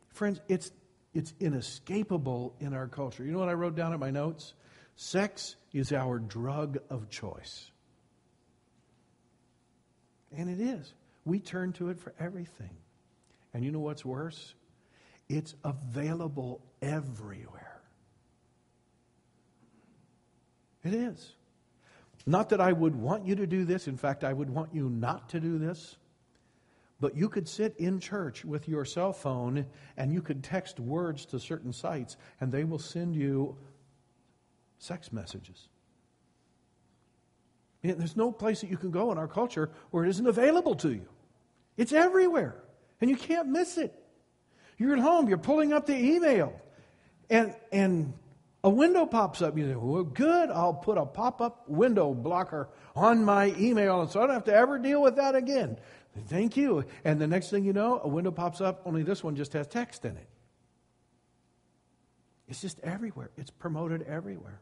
friends, 0.09 0.41
it's, 0.49 0.71
it's 1.15 1.35
inescapable 1.41 2.55
in 2.61 2.75
our 2.75 2.89
culture. 2.89 3.25
You 3.25 3.33
know 3.33 3.39
what 3.39 3.49
I 3.49 3.55
wrote 3.55 3.77
down 3.77 3.93
in 3.93 4.01
my 4.01 4.11
notes? 4.11 4.55
Sex 4.97 5.57
is 5.73 5.93
our 5.93 6.19
drug 6.19 6.79
of 6.91 7.09
choice. 7.09 7.71
And 10.37 10.49
it 10.49 10.61
is. 10.61 10.93
We 11.25 11.39
turn 11.39 11.73
to 11.75 11.91
it 11.91 12.01
for 12.01 12.15
everything. 12.19 12.71
And 13.55 13.65
you 13.65 13.71
know 13.71 13.81
what's 13.81 14.05
worse? 14.05 14.55
It's 15.29 15.55
available 15.65 16.61
everywhere. 16.81 17.81
It 20.85 20.95
is. 20.95 21.35
Not 22.27 22.49
that 22.51 22.61
I 22.61 22.73
would 22.73 22.95
want 22.95 23.27
you 23.27 23.35
to 23.37 23.47
do 23.47 23.65
this. 23.65 23.89
In 23.89 23.97
fact, 23.97 24.25
I 24.25 24.33
would 24.33 24.51
want 24.51 24.75
you 24.75 24.89
not 24.89 25.29
to 25.31 25.41
do 25.41 25.59
this. 25.59 25.97
But 27.01 27.17
you 27.17 27.29
could 27.29 27.49
sit 27.49 27.75
in 27.79 27.99
church 27.99 28.45
with 28.45 28.69
your 28.69 28.85
cell 28.85 29.13
phone 29.13 29.67
and 29.97 30.13
you 30.13 30.23
could 30.23 30.45
text 30.45 30.79
words 30.79 31.27
to 31.27 31.41
certain 31.41 31.73
sites, 31.73 32.17
and 32.41 32.53
they 32.53 32.63
will 32.63 32.79
send 32.79 33.17
you 33.17 33.57
sex 34.83 35.13
messages. 35.13 35.69
There's 37.83 38.17
no 38.17 38.31
place 38.31 38.61
that 38.61 38.71
you 38.71 38.77
can 38.77 38.91
go 38.91 39.13
in 39.13 39.19
our 39.19 39.29
culture 39.29 39.71
where 39.91 40.05
it 40.05 40.11
isn't 40.11 40.27
available 40.27 40.75
to 40.77 40.91
you. 40.91 41.07
It's 41.77 41.93
everywhere, 41.93 42.63
and 43.01 43.09
you 43.11 43.17
can't 43.17 43.49
miss 43.49 43.79
it. 43.79 43.95
You're 44.79 44.95
at 44.95 44.99
home, 45.01 45.29
you're 45.29 45.39
pulling 45.39 45.73
up 45.73 45.87
the 45.87 45.97
email, 45.97 46.61
and, 47.31 47.55
and 47.73 48.13
a 48.65 48.71
window 48.71 49.07
pops 49.07 49.41
up. 49.41 49.57
You 49.57 49.69
say, 49.69 49.77
well, 49.77 50.05
good, 50.05 50.51
I'll 50.51 50.75
put 50.75 50.99
a 50.99 51.07
pop 51.07 51.41
up 51.41 51.69
window 51.69 52.13
blocker 52.13 52.69
on 52.95 53.25
my 53.25 53.55
email, 53.59 54.03
and 54.03 54.11
so 54.11 54.21
I 54.21 54.27
don't 54.27 54.35
have 54.35 54.45
to 54.45 54.55
ever 54.55 54.79
deal 54.79 55.01
with 55.03 55.17
that 55.17 55.35
again. 55.35 55.79
Thank 56.27 56.57
you. 56.57 56.85
And 57.05 57.21
the 57.21 57.27
next 57.27 57.51
thing 57.51 57.65
you 57.65 57.73
know, 57.73 58.01
a 58.03 58.09
window 58.09 58.31
pops 58.31 58.61
up, 58.61 58.83
only 58.85 59.03
this 59.03 59.25
one 59.25 59.35
just 59.35 59.53
has 59.55 59.67
text 59.67 60.05
in 60.05 60.17
it. 60.17 60.29
It's 62.49 62.61
just 62.61 62.81
everywhere, 62.81 63.31
it's 63.37 63.51
promoted 63.51 64.03
everywhere. 64.03 64.61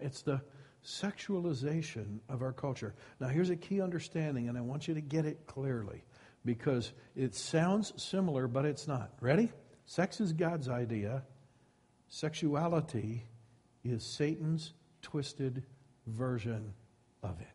It's 0.00 0.22
the 0.22 0.40
sexualization 0.84 2.20
of 2.28 2.42
our 2.42 2.52
culture. 2.52 2.94
Now, 3.20 3.28
here's 3.28 3.50
a 3.50 3.56
key 3.56 3.80
understanding, 3.80 4.48
and 4.48 4.56
I 4.56 4.60
want 4.60 4.88
you 4.88 4.94
to 4.94 5.00
get 5.00 5.26
it 5.26 5.46
clearly 5.46 6.04
because 6.44 6.92
it 7.14 7.34
sounds 7.34 7.92
similar, 7.96 8.48
but 8.48 8.64
it's 8.64 8.88
not. 8.88 9.12
Ready? 9.20 9.50
Sex 9.84 10.20
is 10.20 10.32
God's 10.32 10.68
idea, 10.68 11.22
sexuality 12.08 13.24
is 13.84 14.04
Satan's 14.04 14.72
twisted 15.02 15.64
version 16.06 16.72
of 17.22 17.40
it. 17.40 17.46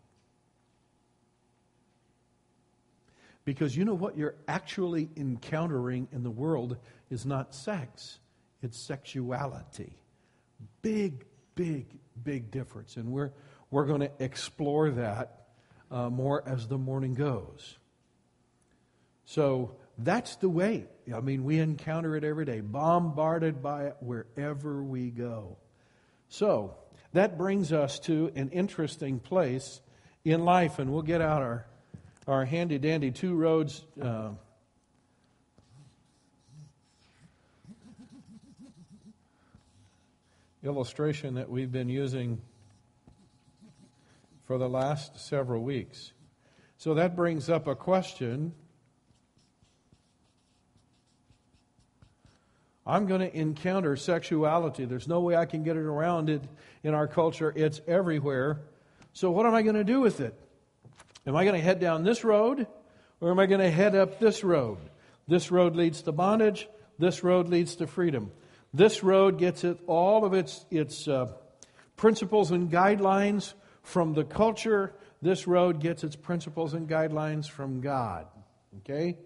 Because 3.45 3.77
you 3.77 3.85
know 3.85 3.93
what 3.93 4.17
you're 4.17 4.35
actually 4.47 5.09
encountering 5.15 6.07
in 6.11 6.23
the 6.23 6.31
world 6.31 6.77
is 7.09 7.25
not 7.25 7.53
sex, 7.53 8.19
it's 8.61 8.77
sexuality. 8.77 9.95
Big, 10.81 11.25
big, 11.55 11.85
big 12.23 12.51
difference. 12.51 12.97
And 12.97 13.11
we're, 13.11 13.31
we're 13.71 13.85
going 13.85 14.01
to 14.01 14.11
explore 14.19 14.91
that 14.91 15.47
uh, 15.91 16.09
more 16.09 16.43
as 16.47 16.67
the 16.67 16.77
morning 16.77 17.13
goes. 17.13 17.77
So 19.25 19.75
that's 19.97 20.35
the 20.37 20.49
way. 20.49 20.85
I 21.13 21.19
mean, 21.19 21.43
we 21.43 21.59
encounter 21.59 22.15
it 22.15 22.23
every 22.23 22.45
day, 22.45 22.61
bombarded 22.61 23.61
by 23.61 23.85
it 23.85 23.97
wherever 23.99 24.83
we 24.83 25.09
go. 25.09 25.57
So 26.29 26.75
that 27.13 27.37
brings 27.37 27.71
us 27.71 27.99
to 28.01 28.31
an 28.35 28.49
interesting 28.49 29.19
place 29.19 29.81
in 30.23 30.43
life, 30.43 30.79
and 30.79 30.91
we'll 30.91 31.03
get 31.03 31.21
out 31.21 31.41
our, 31.41 31.65
our 32.27 32.45
handy 32.45 32.77
dandy 32.77 33.11
two 33.11 33.35
roads. 33.35 33.83
Uh, 34.01 34.31
illustration 40.65 41.35
that 41.35 41.49
we've 41.49 41.71
been 41.71 41.89
using 41.89 42.41
for 44.45 44.57
the 44.57 44.67
last 44.67 45.19
several 45.19 45.63
weeks. 45.63 46.11
So 46.77 46.95
that 46.95 47.15
brings 47.15 47.49
up 47.49 47.67
a 47.67 47.75
question. 47.75 48.53
I'm 52.85 53.07
going 53.07 53.21
to 53.21 53.35
encounter 53.35 53.95
sexuality. 53.95 54.85
There's 54.85 55.07
no 55.07 55.21
way 55.21 55.35
I 55.35 55.45
can 55.45 55.63
get 55.63 55.75
it 55.75 55.83
around 55.83 56.29
it 56.29 56.43
in 56.83 56.93
our 56.93 57.07
culture. 57.07 57.51
It's 57.55 57.81
everywhere. 57.87 58.61
So, 59.13 59.31
what 59.31 59.45
am 59.45 59.55
I 59.55 59.63
going 59.63 59.75
to 59.75 59.83
do 59.83 60.01
with 60.01 60.19
it? 60.19 60.39
Am 61.25 61.35
I 61.35 61.43
going 61.45 61.55
to 61.55 61.61
head 61.61 61.79
down 61.79 62.03
this 62.03 62.23
road 62.23 62.67
or 63.19 63.31
am 63.31 63.39
I 63.39 63.47
going 63.47 63.61
to 63.61 63.71
head 63.71 63.95
up 63.95 64.19
this 64.19 64.43
road? 64.43 64.77
This 65.27 65.49
road 65.49 65.75
leads 65.75 66.03
to 66.03 66.11
bondage, 66.11 66.67
this 66.99 67.23
road 67.23 67.49
leads 67.49 67.75
to 67.77 67.87
freedom. 67.87 68.31
This 68.75 69.03
road 69.03 69.37
gets 69.37 69.63
it, 69.63 69.79
all 69.87 70.25
of 70.25 70.33
its, 70.33 70.65
its 70.69 71.07
uh, 71.07 71.27
principles 71.95 72.51
and 72.51 72.69
guidelines 72.69 73.53
from 73.83 74.13
the 74.13 74.25
culture. 74.25 74.93
This 75.21 75.47
road 75.47 75.79
gets 75.79 76.03
its 76.03 76.17
principles 76.17 76.73
and 76.73 76.85
guidelines 76.85 77.49
from 77.49 77.79
God. 77.79 78.27
Okay? 78.79 79.17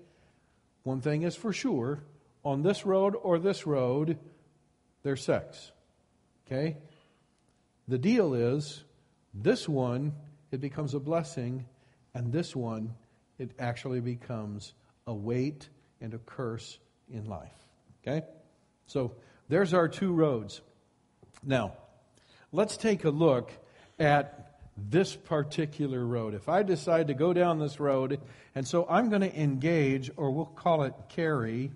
One 0.84 1.02
thing 1.02 1.24
is 1.24 1.36
for 1.36 1.52
sure 1.52 2.04
on 2.46 2.62
this 2.62 2.86
road 2.86 3.16
or 3.20 3.40
this 3.40 3.66
road, 3.66 4.20
there's 5.02 5.24
sex. 5.24 5.72
Okay? 6.46 6.78
The 7.88 7.98
deal 7.98 8.36
is 8.36 8.84
this 9.34 9.68
one, 9.68 10.14
it 10.52 10.62
becomes 10.62 10.94
a 10.94 11.00
blessing, 11.00 11.66
and 12.14 12.32
this 12.32 12.56
one, 12.56 12.94
it 13.40 13.50
actually 13.58 14.00
becomes 14.00 14.74
a 15.08 15.14
weight 15.14 15.70
and 16.02 16.14
a 16.14 16.20
curse 16.20 16.78
in 17.12 17.26
life. 17.26 17.66
Okay? 18.04 18.28
So, 18.86 19.14
there's 19.50 19.74
our 19.74 19.88
two 19.88 20.14
roads. 20.14 20.62
Now, 21.44 21.74
let's 22.52 22.78
take 22.78 23.04
a 23.04 23.10
look 23.10 23.52
at 24.00 24.58
this 24.78 25.16
particular 25.16 26.06
road. 26.06 26.34
If 26.34 26.48
I 26.48 26.64
decide 26.64 27.08
to 27.08 27.14
go 27.14 27.34
down 27.34 27.60
this 27.60 27.80
road, 27.80 28.22
and 28.56 28.66
so 28.66 28.88
I'm 28.90 29.10
going 29.10 29.22
to 29.22 29.40
engage, 29.40 30.10
or 30.16 30.32
we'll 30.32 30.46
call 30.46 30.84
it 30.84 30.94
carry, 31.10 31.72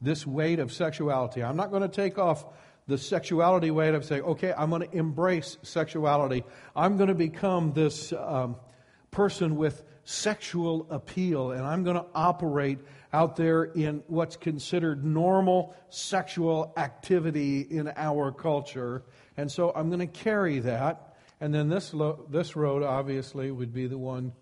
this 0.00 0.26
weight 0.26 0.58
of 0.58 0.72
sexuality. 0.72 1.42
I'm 1.42 1.56
not 1.56 1.70
going 1.70 1.82
to 1.82 1.88
take 1.88 2.18
off 2.18 2.44
the 2.86 2.98
sexuality 2.98 3.70
weight 3.70 3.94
of 3.94 4.04
saying, 4.04 4.22
okay, 4.22 4.52
I'm 4.56 4.70
going 4.70 4.82
to 4.82 4.96
embrace 4.96 5.56
sexuality. 5.62 6.44
I'm 6.76 6.96
going 6.96 7.08
to 7.08 7.14
become 7.14 7.72
this 7.72 8.12
um, 8.12 8.56
person 9.10 9.56
with 9.56 9.82
sexual 10.04 10.86
appeal, 10.90 11.52
and 11.52 11.64
I'm 11.64 11.82
going 11.84 11.96
to 11.96 12.06
operate 12.14 12.78
out 13.12 13.36
there 13.36 13.64
in 13.64 14.02
what's 14.06 14.36
considered 14.36 15.04
normal 15.04 15.74
sexual 15.88 16.72
activity 16.76 17.60
in 17.60 17.92
our 17.96 18.32
culture. 18.32 19.02
And 19.36 19.50
so 19.50 19.72
I'm 19.74 19.88
going 19.88 20.00
to 20.00 20.06
carry 20.06 20.58
that. 20.60 21.16
And 21.40 21.54
then 21.54 21.68
this, 21.68 21.94
lo- 21.94 22.26
this 22.30 22.56
road, 22.56 22.82
obviously, 22.82 23.50
would 23.50 23.72
be 23.72 23.86
the 23.86 23.98
one 23.98 24.32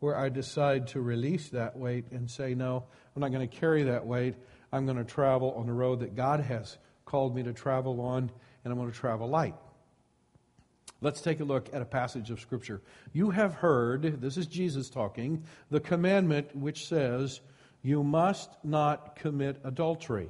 where 0.00 0.16
I 0.16 0.28
decide 0.28 0.88
to 0.88 1.00
release 1.00 1.50
that 1.50 1.76
weight 1.76 2.06
and 2.10 2.30
say, 2.30 2.54
no, 2.54 2.84
I'm 3.14 3.20
not 3.20 3.32
going 3.32 3.48
to 3.48 3.56
carry 3.56 3.84
that 3.84 4.06
weight. 4.06 4.34
I'm 4.72 4.84
going 4.84 4.98
to 4.98 5.04
travel 5.04 5.52
on 5.52 5.66
the 5.66 5.72
road 5.72 6.00
that 6.00 6.16
God 6.16 6.40
has 6.40 6.78
called 7.04 7.34
me 7.34 7.42
to 7.44 7.52
travel 7.52 8.00
on, 8.00 8.30
and 8.64 8.72
I'm 8.72 8.78
going 8.78 8.90
to 8.90 8.96
travel 8.96 9.28
light. 9.28 9.54
Let's 11.02 11.20
take 11.20 11.40
a 11.40 11.44
look 11.44 11.68
at 11.74 11.82
a 11.82 11.84
passage 11.84 12.30
of 12.30 12.40
Scripture. 12.40 12.80
You 13.12 13.30
have 13.30 13.54
heard, 13.54 14.20
this 14.20 14.36
is 14.36 14.46
Jesus 14.46 14.88
talking, 14.88 15.42
the 15.68 15.80
commandment 15.80 16.54
which 16.54 16.86
says, 16.86 17.40
you 17.82 18.04
must 18.04 18.50
not 18.62 19.16
commit 19.16 19.60
adultery. 19.64 20.28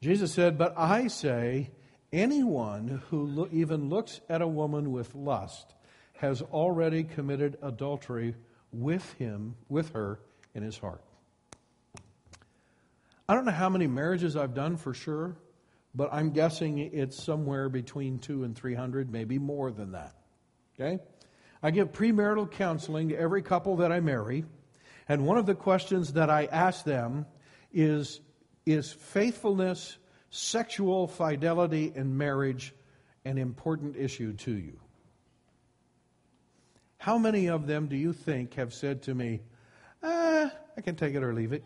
Jesus 0.00 0.32
said, 0.32 0.56
But 0.56 0.72
I 0.78 1.08
say, 1.08 1.70
anyone 2.10 3.02
who 3.10 3.26
lo- 3.26 3.48
even 3.52 3.90
looks 3.90 4.22
at 4.30 4.40
a 4.40 4.48
woman 4.48 4.92
with 4.92 5.14
lust 5.14 5.74
has 6.14 6.40
already 6.40 7.04
committed 7.04 7.58
adultery 7.62 8.34
with 8.72 9.12
him, 9.14 9.56
with 9.68 9.90
her 9.90 10.20
in 10.54 10.62
his 10.62 10.78
heart. 10.78 11.02
I 13.28 13.34
don't 13.34 13.44
know 13.44 13.52
how 13.52 13.68
many 13.68 13.86
marriages 13.86 14.36
I've 14.36 14.54
done 14.54 14.78
for 14.78 14.94
sure, 14.94 15.36
but 15.94 16.12
I'm 16.12 16.30
guessing 16.30 16.78
it's 16.78 17.22
somewhere 17.22 17.68
between 17.68 18.18
two 18.18 18.44
and 18.44 18.56
three 18.56 18.74
hundred, 18.74 19.10
maybe 19.10 19.38
more 19.38 19.70
than 19.70 19.92
that. 19.92 20.14
Okay? 20.74 21.02
I 21.62 21.70
give 21.70 21.92
premarital 21.92 22.50
counseling 22.50 23.08
to 23.10 23.16
every 23.16 23.42
couple 23.42 23.76
that 23.76 23.92
I 23.92 24.00
marry. 24.00 24.44
And 25.08 25.26
one 25.26 25.38
of 25.38 25.46
the 25.46 25.54
questions 25.54 26.14
that 26.14 26.30
I 26.30 26.46
ask 26.46 26.84
them 26.84 27.26
is 27.72 28.20
Is 28.66 28.92
faithfulness, 28.92 29.98
sexual 30.30 31.06
fidelity 31.06 31.92
in 31.94 32.16
marriage 32.16 32.74
an 33.26 33.36
important 33.36 33.94
issue 33.96 34.32
to 34.32 34.52
you? 34.52 34.80
How 36.96 37.18
many 37.18 37.50
of 37.50 37.66
them 37.66 37.88
do 37.88 37.96
you 37.96 38.14
think 38.14 38.54
have 38.54 38.72
said 38.72 39.02
to 39.02 39.14
me, 39.14 39.42
ah, 40.02 40.50
I 40.76 40.80
can 40.80 40.96
take 40.96 41.14
it 41.14 41.22
or 41.22 41.34
leave 41.34 41.52
it? 41.52 41.62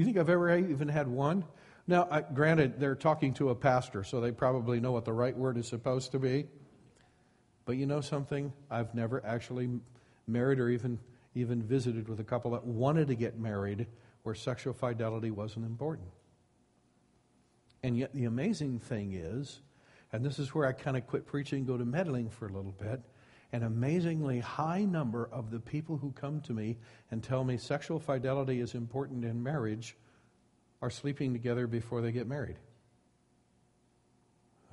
You 0.00 0.06
think 0.06 0.16
I've 0.16 0.30
ever 0.30 0.56
even 0.56 0.88
had 0.88 1.08
one? 1.08 1.44
Now, 1.86 2.08
I, 2.10 2.22
granted, 2.22 2.80
they're 2.80 2.94
talking 2.94 3.34
to 3.34 3.50
a 3.50 3.54
pastor, 3.54 4.02
so 4.02 4.18
they 4.18 4.32
probably 4.32 4.80
know 4.80 4.92
what 4.92 5.04
the 5.04 5.12
right 5.12 5.36
word 5.36 5.58
is 5.58 5.68
supposed 5.68 6.12
to 6.12 6.18
be. 6.18 6.46
But 7.66 7.76
you 7.76 7.84
know 7.84 8.00
something? 8.00 8.50
I've 8.70 8.94
never 8.94 9.22
actually 9.26 9.68
married 10.26 10.58
or 10.58 10.70
even, 10.70 10.98
even 11.34 11.62
visited 11.62 12.08
with 12.08 12.18
a 12.18 12.24
couple 12.24 12.52
that 12.52 12.64
wanted 12.64 13.08
to 13.08 13.14
get 13.14 13.38
married 13.38 13.88
where 14.22 14.34
sexual 14.34 14.72
fidelity 14.72 15.30
wasn't 15.30 15.66
important. 15.66 16.08
And 17.82 17.98
yet, 17.98 18.14
the 18.14 18.24
amazing 18.24 18.78
thing 18.78 19.12
is, 19.12 19.60
and 20.14 20.24
this 20.24 20.38
is 20.38 20.54
where 20.54 20.66
I 20.66 20.72
kind 20.72 20.96
of 20.96 21.06
quit 21.06 21.26
preaching, 21.26 21.66
go 21.66 21.76
to 21.76 21.84
meddling 21.84 22.30
for 22.30 22.46
a 22.46 22.50
little 22.50 22.72
bit. 22.72 23.02
An 23.52 23.64
amazingly 23.64 24.38
high 24.38 24.84
number 24.84 25.28
of 25.32 25.50
the 25.50 25.58
people 25.58 25.96
who 25.96 26.12
come 26.12 26.40
to 26.42 26.52
me 26.52 26.78
and 27.10 27.22
tell 27.22 27.42
me 27.42 27.56
sexual 27.56 27.98
fidelity 27.98 28.60
is 28.60 28.74
important 28.74 29.24
in 29.24 29.42
marriage 29.42 29.96
are 30.82 30.90
sleeping 30.90 31.32
together 31.32 31.66
before 31.66 32.00
they 32.00 32.12
get 32.12 32.26
married. 32.26 32.56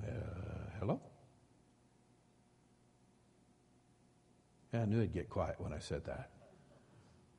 Uh, 0.02 0.12
hello? 0.80 1.02
I 4.74 4.86
knew 4.86 4.98
it'd 4.98 5.14
get 5.14 5.30
quiet 5.30 5.56
when 5.60 5.74
I 5.74 5.80
said 5.80 6.06
that. 6.06 6.30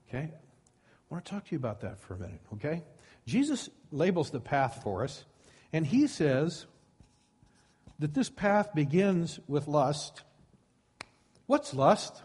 Okay? 0.08 0.30
I 0.32 1.14
want 1.14 1.24
to 1.24 1.30
talk 1.30 1.44
to 1.46 1.52
you 1.52 1.58
about 1.58 1.80
that 1.80 2.00
for 2.00 2.14
a 2.14 2.18
minute, 2.18 2.40
okay? 2.54 2.82
Jesus 3.26 3.70
labels 3.92 4.30
the 4.30 4.40
path 4.40 4.80
for 4.82 5.04
us, 5.04 5.24
and 5.72 5.86
he 5.86 6.06
says 6.06 6.66
that 7.98 8.14
this 8.14 8.28
path 8.28 8.74
begins 8.74 9.40
with 9.46 9.68
lust. 9.68 10.22
What's 11.48 11.72
lust? 11.72 12.22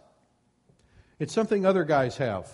It's 1.17 1.33
something 1.33 1.65
other 1.65 1.85
guys 1.85 2.17
have. 2.17 2.45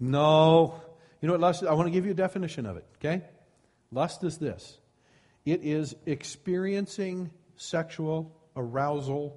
No. 0.00 0.74
You 1.20 1.28
know 1.28 1.34
what 1.34 1.40
lust 1.40 1.62
is? 1.62 1.68
I 1.68 1.74
want 1.74 1.86
to 1.86 1.92
give 1.92 2.04
you 2.04 2.10
a 2.10 2.14
definition 2.14 2.66
of 2.66 2.76
it, 2.76 2.84
okay? 2.96 3.22
Lust 3.92 4.24
is 4.24 4.38
this 4.38 4.78
it 5.44 5.60
is 5.62 5.94
experiencing 6.04 7.30
sexual 7.54 8.36
arousal 8.56 9.36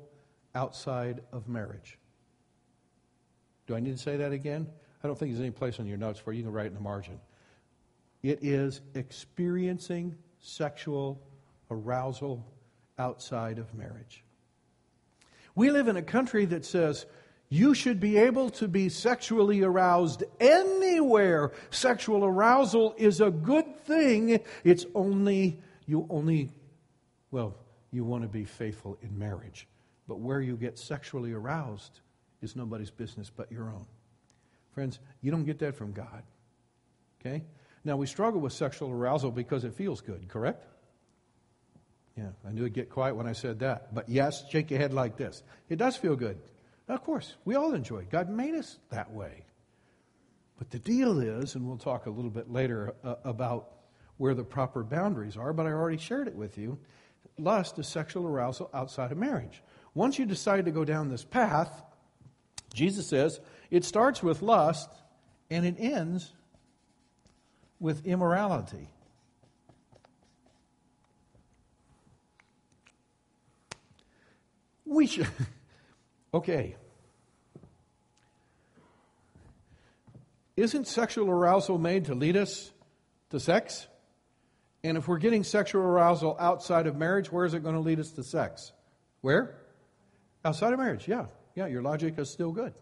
outside 0.56 1.22
of 1.32 1.48
marriage. 1.48 2.00
Do 3.68 3.76
I 3.76 3.80
need 3.80 3.96
to 3.96 4.02
say 4.02 4.18
that 4.18 4.32
again? 4.32 4.68
I 5.04 5.08
don't 5.08 5.18
think 5.18 5.32
there's 5.32 5.42
any 5.42 5.52
place 5.52 5.80
on 5.80 5.86
your 5.86 5.98
notes 5.98 6.26
where 6.26 6.34
you 6.34 6.42
can 6.42 6.52
write 6.52 6.68
in 6.68 6.74
the 6.74 6.80
margin. 6.80 7.20
It 8.24 8.40
is 8.42 8.82
experiencing 8.96 10.16
sexual 10.40 11.22
arousal 11.70 12.44
outside 12.98 13.60
of 13.60 13.72
marriage. 13.76 14.25
We 15.56 15.72
live 15.72 15.88
in 15.88 15.96
a 15.96 16.02
country 16.02 16.46
that 16.46 16.66
says 16.66 17.06
you 17.50 17.74
should 17.74 18.00
be 18.00 18.18
able 18.18 18.50
to 18.52 18.68
be 18.68 18.90
sexually 18.90 19.62
aroused 19.64 20.24
anywhere. 20.40 21.52
Sexual 21.70 22.26
arousal 22.26 22.94
is 22.98 23.22
a 23.22 23.32
good 23.32 23.78
thing. 23.86 24.42
It's 24.64 24.86
only, 24.94 25.62
you 25.86 26.06
only, 26.10 26.52
well, 27.32 27.56
you 27.92 28.04
want 28.04 28.24
to 28.24 28.28
be 28.28 28.46
faithful 28.46 28.98
in 29.02 29.18
marriage. 29.18 29.68
But 30.08 30.20
where 30.20 30.42
you 30.42 30.58
get 30.58 30.78
sexually 30.78 31.32
aroused 31.32 32.02
is 32.42 32.56
nobody's 32.56 32.92
business 32.92 33.32
but 33.36 33.52
your 33.52 33.70
own. 33.70 33.86
Friends, 34.74 35.00
you 35.22 35.32
don't 35.32 35.46
get 35.46 35.60
that 35.60 35.76
from 35.76 35.94
God. 35.94 36.24
Okay? 37.22 37.44
Now, 37.86 37.96
we 37.96 38.08
struggle 38.08 38.42
with 38.42 38.54
sexual 38.54 38.92
arousal 38.92 39.32
because 39.32 39.64
it 39.64 39.74
feels 39.74 40.02
good, 40.02 40.28
correct? 40.28 40.66
Yeah, 42.18 42.30
I 42.48 42.52
knew 42.52 42.62
it'd 42.62 42.74
get 42.74 42.90
quiet 42.90 43.16
when 43.16 43.28
I 43.28 43.34
said 43.34 43.60
that. 43.60 43.94
But 43.94 44.08
yes, 44.08 44.46
shake 44.50 44.72
your 44.72 44.80
head 44.80 44.94
like 44.94 45.18
this. 45.18 45.44
It 45.70 45.78
does 45.78 45.98
feel 45.98 46.16
good. 46.16 46.38
Of 46.88 47.04
course, 47.04 47.36
we 47.46 47.56
all 47.56 47.74
enjoy 47.74 48.00
it. 48.00 48.10
God 48.10 48.30
made 48.30 48.56
us 48.56 48.78
that 48.90 49.12
way. 49.12 49.44
But 50.58 50.70
the 50.70 50.80
deal 50.80 51.20
is, 51.20 51.56
and 51.56 51.68
we'll 51.68 51.78
talk 51.78 52.06
a 52.06 52.10
little 52.10 52.30
bit 52.30 52.50
later 52.50 52.96
uh, 53.04 53.16
about 53.24 53.72
where 54.18 54.34
the 54.34 54.44
proper 54.44 54.84
boundaries 54.84 55.36
are, 55.36 55.52
but 55.52 55.66
I 55.66 55.72
already 55.72 55.98
shared 55.98 56.28
it 56.28 56.36
with 56.36 56.58
you. 56.58 56.80
Lust 57.38 57.78
is 57.80 57.88
sexual 57.88 58.28
arousal 58.28 58.70
outside 58.74 59.12
of 59.12 59.18
marriage. 59.18 59.62
Once 59.94 60.18
you 60.18 60.26
decide 60.26 60.66
to 60.66 60.72
go 60.72 60.86
down 60.86 61.10
this 61.10 61.26
path, 61.26 61.84
Jesus 62.74 63.08
says 63.08 63.42
it 63.72 63.84
starts 63.84 64.24
with 64.24 64.42
lust 64.42 64.90
and 65.50 65.66
it 65.66 65.76
ends 65.78 66.34
with 67.80 68.06
immorality. 68.06 68.90
We 74.86 75.08
should. 75.08 75.28
Okay. 76.34 76.76
Isn't 80.58 80.86
sexual 80.86 81.30
arousal 81.30 81.78
made 81.78 82.06
to 82.06 82.14
lead 82.14 82.36
us 82.36 82.74
to 83.30 83.40
sex? 83.40 83.88
And 84.84 84.98
if 84.98 85.08
we're 85.08 85.18
getting 85.18 85.46
sexual 85.46 85.82
arousal 85.82 86.36
outside 86.38 86.88
of 86.88 86.98
marriage, 86.98 87.32
where 87.32 87.46
is 87.46 87.54
it 87.54 87.64
going 87.64 87.76
to 87.76 87.82
lead 87.82 88.02
us 88.02 88.12
to 88.12 88.24
sex? 88.24 88.74
Where? 89.22 89.56
Outside 90.44 90.74
of 90.74 90.80
marriage, 90.80 91.08
yeah. 91.08 91.28
Yeah, 91.56 91.68
your 91.68 91.82
logic 91.82 92.20
is 92.20 92.30
still 92.30 92.52
good. 92.52 92.74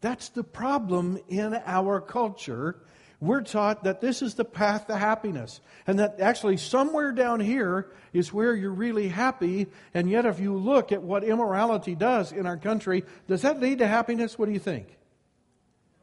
That's 0.00 0.28
the 0.28 0.44
problem 0.44 1.18
in 1.28 1.54
our 1.64 2.00
culture. 2.00 2.82
We're 3.20 3.42
taught 3.42 3.82
that 3.84 4.00
this 4.00 4.22
is 4.22 4.34
the 4.34 4.44
path 4.44 4.86
to 4.86 4.96
happiness, 4.96 5.60
and 5.88 5.98
that 5.98 6.20
actually 6.20 6.56
somewhere 6.56 7.10
down 7.10 7.40
here 7.40 7.90
is 8.12 8.32
where 8.32 8.54
you're 8.54 8.70
really 8.70 9.08
happy. 9.08 9.66
And 9.92 10.08
yet, 10.08 10.24
if 10.24 10.38
you 10.38 10.56
look 10.56 10.92
at 10.92 11.02
what 11.02 11.24
immorality 11.24 11.96
does 11.96 12.30
in 12.30 12.46
our 12.46 12.56
country, 12.56 13.04
does 13.26 13.42
that 13.42 13.58
lead 13.58 13.78
to 13.78 13.88
happiness? 13.88 14.38
What 14.38 14.46
do 14.46 14.52
you 14.52 14.60
think? 14.60 14.96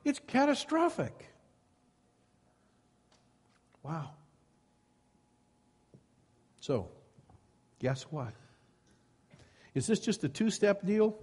It's 0.03 0.19
catastrophic. 0.27 1.29
Wow. 3.81 4.11
So, 6.59 6.89
guess 7.79 8.03
what? 8.03 8.33
Is 9.73 9.87
this 9.87 9.99
just 9.99 10.23
a 10.25 10.29
two 10.29 10.49
step 10.49 10.85
deal? 10.85 11.17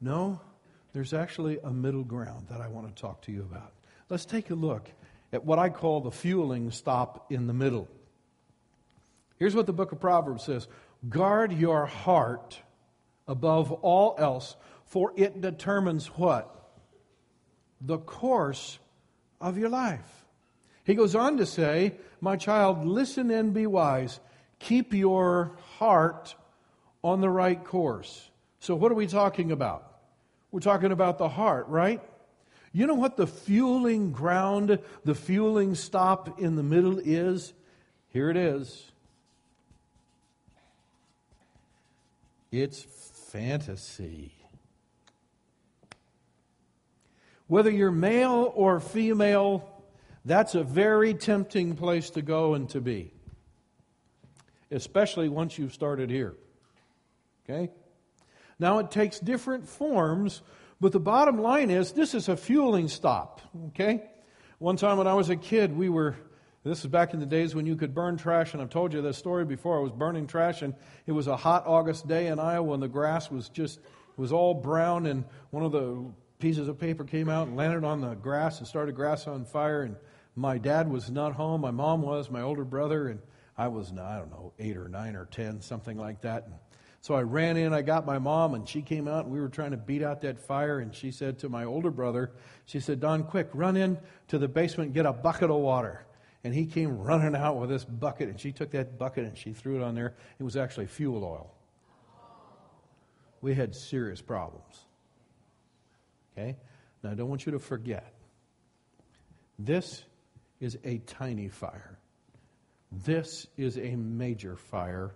No, 0.00 0.40
there's 0.92 1.12
actually 1.12 1.58
a 1.64 1.70
middle 1.70 2.04
ground 2.04 2.46
that 2.50 2.60
I 2.60 2.68
want 2.68 2.94
to 2.94 3.00
talk 3.00 3.22
to 3.22 3.32
you 3.32 3.42
about. 3.42 3.72
Let's 4.08 4.24
take 4.24 4.50
a 4.50 4.54
look 4.54 4.90
at 5.32 5.44
what 5.44 5.58
I 5.58 5.68
call 5.68 6.00
the 6.00 6.10
fueling 6.10 6.70
stop 6.70 7.26
in 7.30 7.46
the 7.46 7.54
middle. 7.54 7.88
Here's 9.36 9.54
what 9.54 9.66
the 9.66 9.72
book 9.72 9.92
of 9.92 10.00
Proverbs 10.00 10.44
says 10.44 10.68
Guard 11.08 11.52
your 11.52 11.86
heart 11.86 12.60
above 13.26 13.72
all 13.72 14.14
else, 14.18 14.56
for 14.84 15.12
it 15.16 15.40
determines 15.40 16.06
what? 16.06 16.50
The 17.80 17.98
course 17.98 18.78
of 19.40 19.58
your 19.58 19.68
life. 19.68 20.24
He 20.84 20.94
goes 20.94 21.14
on 21.14 21.38
to 21.38 21.46
say, 21.46 21.94
My 22.20 22.36
child, 22.36 22.86
listen 22.86 23.30
and 23.30 23.52
be 23.52 23.66
wise. 23.66 24.20
Keep 24.60 24.94
your 24.94 25.56
heart 25.78 26.34
on 27.02 27.20
the 27.20 27.28
right 27.28 27.62
course. 27.62 28.30
So, 28.60 28.74
what 28.74 28.92
are 28.92 28.94
we 28.94 29.06
talking 29.06 29.52
about? 29.52 29.90
We're 30.50 30.60
talking 30.60 30.92
about 30.92 31.18
the 31.18 31.28
heart, 31.28 31.68
right? 31.68 32.00
You 32.74 32.88
know 32.88 32.94
what 32.94 33.16
the 33.16 33.28
fueling 33.28 34.10
ground, 34.10 34.80
the 35.04 35.14
fueling 35.14 35.76
stop 35.76 36.40
in 36.40 36.56
the 36.56 36.62
middle 36.64 36.98
is? 36.98 37.52
Here 38.08 38.30
it 38.30 38.36
is. 38.36 38.90
It's 42.50 42.82
fantasy. 43.30 44.32
Whether 47.46 47.70
you're 47.70 47.92
male 47.92 48.52
or 48.56 48.80
female, 48.80 49.70
that's 50.24 50.56
a 50.56 50.64
very 50.64 51.14
tempting 51.14 51.76
place 51.76 52.10
to 52.10 52.22
go 52.22 52.54
and 52.54 52.68
to 52.70 52.80
be, 52.80 53.12
especially 54.72 55.28
once 55.28 55.58
you've 55.58 55.74
started 55.74 56.10
here. 56.10 56.34
Okay? 57.44 57.70
Now 58.58 58.78
it 58.78 58.90
takes 58.90 59.20
different 59.20 59.68
forms, 59.68 60.42
but 60.80 60.92
the 60.92 61.00
bottom 61.00 61.40
line 61.40 61.70
is 61.70 61.92
this 61.92 62.14
is 62.14 62.28
a 62.28 62.36
fueling 62.36 62.88
stop. 62.88 63.40
Okay? 63.68 64.02
One 64.58 64.76
time 64.76 64.98
when 64.98 65.06
I 65.06 65.14
was 65.14 65.30
a 65.30 65.36
kid, 65.36 65.76
we 65.76 65.88
were, 65.88 66.16
this 66.64 66.80
is 66.80 66.86
back 66.86 67.12
in 67.14 67.20
the 67.20 67.26
days 67.26 67.54
when 67.54 67.66
you 67.66 67.76
could 67.76 67.94
burn 67.94 68.16
trash, 68.16 68.52
and 68.52 68.62
I've 68.62 68.70
told 68.70 68.92
you 68.92 69.02
this 69.02 69.18
story 69.18 69.44
before. 69.44 69.78
I 69.78 69.82
was 69.82 69.92
burning 69.92 70.26
trash, 70.26 70.62
and 70.62 70.74
it 71.06 71.12
was 71.12 71.26
a 71.26 71.36
hot 71.36 71.66
August 71.66 72.06
day 72.08 72.28
in 72.28 72.38
Iowa, 72.38 72.74
and 72.74 72.82
the 72.82 72.88
grass 72.88 73.30
was 73.30 73.48
just, 73.48 73.78
it 73.78 74.18
was 74.18 74.32
all 74.32 74.54
brown, 74.54 75.06
and 75.06 75.24
one 75.50 75.64
of 75.64 75.72
the 75.72 76.04
pieces 76.38 76.68
of 76.68 76.78
paper 76.78 77.04
came 77.04 77.28
out 77.28 77.48
and 77.48 77.56
landed 77.56 77.84
on 77.84 78.00
the 78.00 78.14
grass 78.14 78.58
and 78.58 78.66
started 78.66 78.94
grass 78.94 79.26
on 79.26 79.44
fire, 79.44 79.82
and 79.82 79.96
my 80.36 80.58
dad 80.58 80.90
was 80.90 81.10
not 81.10 81.32
home. 81.32 81.60
My 81.60 81.70
mom 81.70 82.02
was, 82.02 82.30
my 82.30 82.42
older 82.42 82.64
brother, 82.64 83.08
and 83.08 83.20
I 83.56 83.68
was, 83.68 83.92
I 83.92 84.18
don't 84.18 84.30
know, 84.30 84.52
eight 84.58 84.76
or 84.76 84.88
nine 84.88 85.16
or 85.16 85.26
ten, 85.26 85.60
something 85.60 85.96
like 85.96 86.22
that. 86.22 86.44
And 86.44 86.54
so 87.04 87.14
I 87.14 87.20
ran 87.20 87.58
in, 87.58 87.74
I 87.74 87.82
got 87.82 88.06
my 88.06 88.18
mom, 88.18 88.54
and 88.54 88.66
she 88.66 88.80
came 88.80 89.08
out, 89.08 89.26
and 89.26 89.34
we 89.34 89.38
were 89.38 89.50
trying 89.50 89.72
to 89.72 89.76
beat 89.76 90.02
out 90.02 90.22
that 90.22 90.38
fire. 90.38 90.78
And 90.78 90.94
she 90.94 91.10
said 91.10 91.38
to 91.40 91.50
my 91.50 91.64
older 91.64 91.90
brother, 91.90 92.32
she 92.64 92.80
said, 92.80 92.98
Don, 92.98 93.24
quick, 93.24 93.50
run 93.52 93.76
in 93.76 93.98
to 94.28 94.38
the 94.38 94.48
basement 94.48 94.94
get 94.94 95.04
a 95.04 95.12
bucket 95.12 95.50
of 95.50 95.58
water. 95.58 96.06
And 96.44 96.54
he 96.54 96.64
came 96.64 96.96
running 96.96 97.36
out 97.36 97.58
with 97.58 97.68
this 97.68 97.84
bucket, 97.84 98.30
and 98.30 98.40
she 98.40 98.52
took 98.52 98.70
that 98.70 98.98
bucket 98.98 99.26
and 99.26 99.36
she 99.36 99.52
threw 99.52 99.76
it 99.76 99.82
on 99.82 99.94
there. 99.94 100.14
It 100.40 100.44
was 100.44 100.56
actually 100.56 100.86
fuel 100.86 101.22
oil. 101.22 101.54
We 103.42 103.54
had 103.54 103.74
serious 103.74 104.22
problems. 104.22 104.86
Okay? 106.32 106.56
Now, 107.02 107.10
I 107.10 107.14
don't 107.16 107.28
want 107.28 107.44
you 107.44 107.52
to 107.52 107.58
forget 107.58 108.14
this 109.58 110.04
is 110.58 110.78
a 110.84 110.96
tiny 111.00 111.50
fire. 111.50 111.98
This 112.90 113.46
is 113.58 113.76
a 113.76 113.94
major 113.94 114.56
fire. 114.56 115.14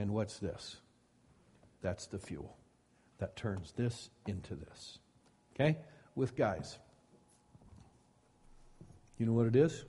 And 0.00 0.12
what's 0.12 0.38
this? 0.38 0.78
That's 1.82 2.06
the 2.06 2.18
fuel 2.18 2.56
that 3.18 3.36
turns 3.36 3.72
this 3.72 4.08
into 4.26 4.54
this. 4.54 4.98
Okay? 5.54 5.76
With 6.14 6.34
guys. 6.34 6.78
You 9.18 9.26
know 9.26 9.34
what 9.34 9.46
it 9.46 9.56
is? 9.56 9.84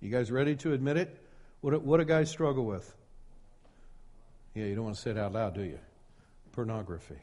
You 0.00 0.10
guys 0.10 0.30
ready 0.30 0.54
to 0.54 0.72
admit 0.72 0.98
it? 0.98 1.20
What, 1.62 1.82
what 1.82 1.98
do 1.98 2.04
guys 2.04 2.30
struggle 2.30 2.64
with? 2.64 2.94
Yeah, 4.54 4.66
you 4.66 4.76
don't 4.76 4.84
want 4.84 4.94
to 4.94 5.02
say 5.02 5.10
it 5.10 5.18
out 5.18 5.32
loud, 5.32 5.56
do 5.56 5.62
you? 5.62 5.80
Pornography. 6.52 7.18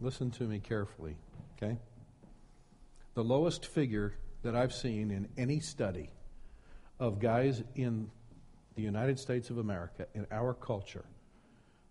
Listen 0.00 0.32
to 0.32 0.42
me 0.42 0.58
carefully, 0.58 1.14
okay? 1.56 1.78
The 3.14 3.22
lowest 3.22 3.66
figure 3.66 4.14
that 4.42 4.56
I've 4.56 4.72
seen 4.72 5.12
in 5.12 5.28
any 5.38 5.60
study 5.60 6.10
of 6.98 7.20
guys 7.20 7.62
in 7.76 8.10
the 8.74 8.82
United 8.82 9.18
States 9.18 9.50
of 9.50 9.58
America, 9.58 10.06
in 10.14 10.26
our 10.30 10.54
culture, 10.54 11.04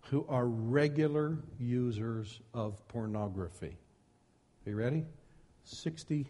who 0.02 0.24
are 0.28 0.46
regular 0.46 1.38
users 1.58 2.40
of 2.54 2.86
pornography. 2.88 3.76
Are 4.66 4.70
you 4.70 4.76
ready? 4.76 5.04
60%. 5.66 6.26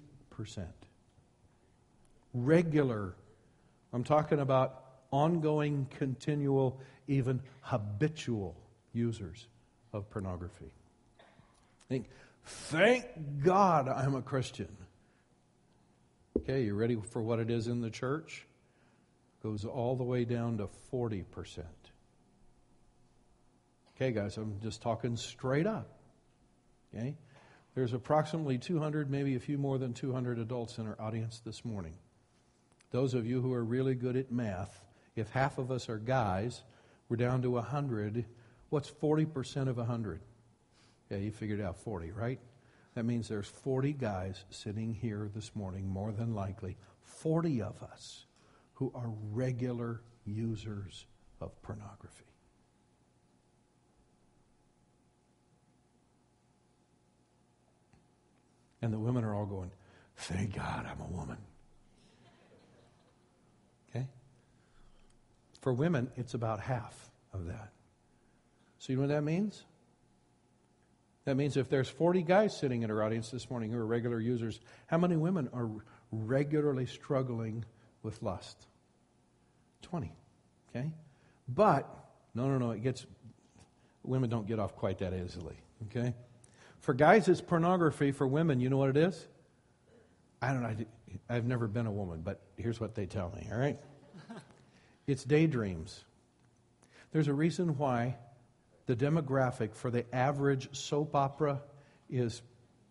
Regular. 2.35 3.15
I'm 3.93 4.05
talking 4.05 4.41
about 4.41 4.85
ongoing, 5.11 5.87
continual, 5.99 6.81
even 7.09 7.41
habitual 7.63 8.57
users 8.93 9.49
of 9.93 10.09
pornography. 10.11 10.73
Think, 11.89 12.07
thank 12.45 13.07
God 13.43 13.89
I'm 13.89 14.15
a 14.15 14.23
Christian. 14.23 14.69
Okay, 16.39 16.65
you 16.65 16.75
ready 16.75 16.97
for 17.11 17.21
what 17.21 17.41
it 17.41 17.51
is 17.51 17.67
in 17.67 17.81
the 17.81 17.91
church? 17.91 18.47
Goes 19.43 19.65
all 19.65 19.97
the 19.97 20.05
way 20.05 20.25
down 20.25 20.59
to 20.59 20.69
40%. 20.93 21.25
Okay, 23.97 24.13
guys, 24.13 24.37
I'm 24.37 24.61
just 24.63 24.83
talking 24.83 25.17
straight 25.17 25.67
up. 25.67 25.89
Okay? 26.95 27.17
There's 27.75 27.93
approximately 27.93 28.59
200, 28.59 29.11
maybe 29.11 29.37
a 29.37 29.41
few 29.41 29.57
more 29.57 29.79
than 29.79 29.95
200 29.95 30.39
adults 30.39 30.79
in 30.79 30.87
our 30.87 31.01
audience 31.01 31.41
this 31.45 31.65
morning. 31.65 31.95
Those 32.91 33.15
of 33.15 33.27
you 33.27 33.41
who 33.41 33.53
are 33.55 33.65
really 33.65 33.95
good 33.95 34.17
at 34.17 34.33
math, 34.33 34.85
if 35.17 35.31
half 35.31 35.59
of 35.59 35.71
us 35.71 35.89
are 35.89 35.99
guys, 35.99 36.63
we're 37.09 37.17
down 37.17 37.43
to 37.43 37.51
100. 37.51 38.25
What's 38.71 38.91
40% 38.91 39.69
of 39.69 39.77
100? 39.77 40.21
Yeah, 41.11 41.19
you 41.19 41.31
figured 41.31 41.61
out 41.61 41.79
40, 41.79 42.11
right? 42.13 42.41
That 42.95 43.05
means 43.05 43.29
there's 43.29 43.49
40 43.49 43.93
guys 43.93 44.45
sitting 44.51 44.95
here 44.95 45.31
this 45.35 45.55
morning, 45.55 45.89
more 45.89 46.13
than 46.13 46.35
likely, 46.35 46.77
40 47.03 47.63
of 47.63 47.83
us 47.83 48.27
who 48.81 48.91
are 48.95 49.13
regular 49.31 50.01
users 50.25 51.05
of 51.39 51.51
pornography. 51.61 52.25
And 58.81 58.91
the 58.91 58.99
women 58.99 59.23
are 59.23 59.35
all 59.35 59.45
going, 59.45 59.71
Thank 60.17 60.57
God 60.57 60.87
I'm 60.91 61.01
a 61.01 61.15
woman. 61.15 61.37
Okay? 63.91 64.07
For 65.61 65.75
women, 65.75 66.11
it's 66.17 66.33
about 66.33 66.61
half 66.61 67.11
of 67.35 67.47
that. 67.47 67.73
So, 68.79 68.93
you 68.93 68.97
know 68.97 69.03
what 69.03 69.09
that 69.09 69.25
means? 69.25 69.63
That 71.27 71.37
means 71.37 71.59
if 71.59 71.69
there's 71.69 71.89
40 71.91 72.23
guys 72.23 72.59
sitting 72.59 72.83
in 72.83 72.91
our 72.91 73.03
audience 73.03 73.31
this 73.31 73.51
morning 73.51 73.71
who 73.73 73.79
are 73.79 73.87
regular 73.87 74.21
users, 74.21 74.59
how 74.87 74.97
many 74.97 75.17
women 75.17 75.51
are 75.53 75.69
regularly 76.11 76.87
struggling 76.87 77.67
with 78.03 78.23
lust? 78.23 78.67
20. 79.83 80.13
Okay? 80.69 80.91
But, 81.49 81.89
no, 82.35 82.49
no, 82.49 82.59
no, 82.59 82.71
it 82.71 82.83
gets, 82.83 83.07
women 84.03 84.31
don't 84.31 84.47
get 84.47 84.59
off 84.59 84.77
quite 84.77 84.99
that 84.99 85.13
easily. 85.15 85.57
Okay? 85.87 86.15
For 86.81 86.95
guys, 86.95 87.29
it's 87.29 87.41
pornography. 87.41 88.13
For 88.13 88.27
women, 88.27 88.61
you 88.61 88.71
know 88.71 88.77
what 88.77 88.91
it 88.91 88.97
is? 88.97 89.27
I 90.41 90.53
don't 90.53 90.63
know. 90.63 90.75
I've 91.29 91.45
never 91.45 91.67
been 91.67 91.87
a 91.87 91.93
woman, 91.93 92.23
but 92.23 92.41
here's 92.57 92.81
what 92.81 92.95
they 92.95 93.07
tell 93.07 93.31
me, 93.37 93.49
all 93.53 93.59
right? 93.59 93.79
it's 95.07 95.25
daydreams. 95.25 96.05
There's 97.13 97.29
a 97.29 97.35
reason 97.35 97.77
why 97.77 98.17
the 98.87 98.97
demographic 98.97 99.75
for 99.75 99.91
the 99.91 100.05
average 100.15 100.75
soap 100.77 101.15
opera 101.15 101.61
is 102.09 102.43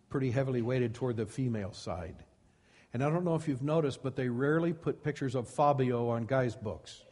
pretty 0.10 0.32
heavily 0.32 0.62
weighted 0.62 0.94
toward 0.94 1.18
the 1.18 1.26
female 1.26 1.74
side. 1.74 2.16
And 2.94 3.04
I 3.04 3.10
don't 3.10 3.24
know 3.24 3.36
if 3.36 3.48
you've 3.48 3.62
noticed, 3.62 4.02
but 4.02 4.16
they 4.16 4.30
rarely 4.30 4.74
put 4.74 5.04
pictures 5.04 5.36
of 5.36 5.48
Fabio 5.48 6.10
on 6.10 6.26
guys' 6.26 6.56
books. 6.56 7.04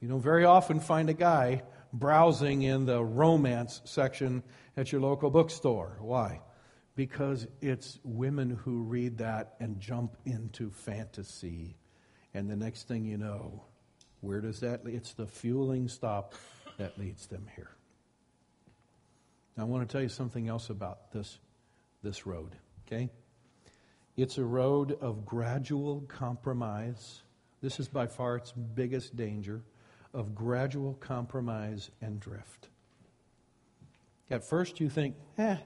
You 0.00 0.08
don't 0.08 0.22
very 0.22 0.44
often 0.44 0.80
find 0.80 1.10
a 1.10 1.14
guy 1.14 1.62
browsing 1.92 2.62
in 2.62 2.86
the 2.86 3.02
romance 3.04 3.82
section 3.84 4.42
at 4.76 4.92
your 4.92 5.00
local 5.02 5.30
bookstore. 5.30 5.98
Why? 6.00 6.40
Because 6.96 7.46
it's 7.60 7.98
women 8.02 8.50
who 8.50 8.82
read 8.82 9.18
that 9.18 9.54
and 9.60 9.78
jump 9.78 10.16
into 10.24 10.70
fantasy. 10.70 11.76
And 12.32 12.48
the 12.48 12.56
next 12.56 12.88
thing 12.88 13.04
you 13.04 13.18
know, 13.18 13.64
where 14.20 14.40
does 14.40 14.60
that 14.60 14.84
lead? 14.84 14.94
It's 14.94 15.12
the 15.12 15.26
fueling 15.26 15.88
stop 15.88 16.34
that 16.78 16.98
leads 16.98 17.26
them 17.26 17.46
here. 17.54 17.70
Now, 19.56 19.64
I 19.64 19.66
want 19.66 19.86
to 19.86 19.92
tell 19.92 20.02
you 20.02 20.08
something 20.08 20.48
else 20.48 20.70
about 20.70 21.12
this, 21.12 21.38
this 22.02 22.24
road, 22.26 22.56
okay? 22.90 23.08
It's 24.16 24.38
a 24.38 24.44
road 24.44 24.98
of 25.00 25.24
gradual 25.24 26.02
compromise. 26.08 27.22
This 27.62 27.80
is 27.80 27.88
by 27.88 28.06
far 28.06 28.36
its 28.36 28.52
biggest 28.52 29.16
danger 29.16 29.62
of 30.12 30.34
gradual 30.34 30.94
compromise 30.94 31.90
and 32.00 32.18
drift. 32.18 32.68
At 34.30 34.44
first, 34.44 34.80
you 34.80 34.88
think, 34.88 35.14
eh, 35.38 35.56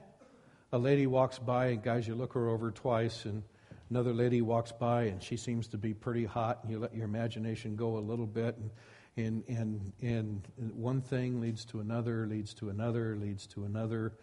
a 0.71 0.77
lady 0.77 1.07
walks 1.07 1.39
by, 1.39 1.67
and 1.67 1.83
guys, 1.83 2.07
you 2.07 2.15
look 2.15 2.33
her 2.33 2.49
over 2.49 2.71
twice, 2.71 3.25
and 3.25 3.43
another 3.89 4.13
lady 4.13 4.41
walks 4.41 4.71
by 4.71 5.03
and 5.03 5.21
she 5.21 5.37
seems 5.37 5.67
to 5.67 5.77
be 5.77 5.93
pretty 5.93 6.25
hot 6.25 6.59
and 6.63 6.71
you 6.71 6.79
let 6.79 6.95
your 6.95 7.05
imagination 7.05 7.75
go 7.75 7.97
a 7.97 7.99
little 7.99 8.25
bit 8.25 8.57
and 8.57 9.43
and 9.47 9.93
and, 10.01 10.47
and 10.57 10.73
one 10.73 11.01
thing 11.01 11.39
leads 11.39 11.65
to 11.65 11.79
another 11.79 12.25
leads 12.27 12.53
to 12.53 12.69
another 12.69 13.15
leads 13.15 13.45
to 13.45 13.65
another 13.65 14.13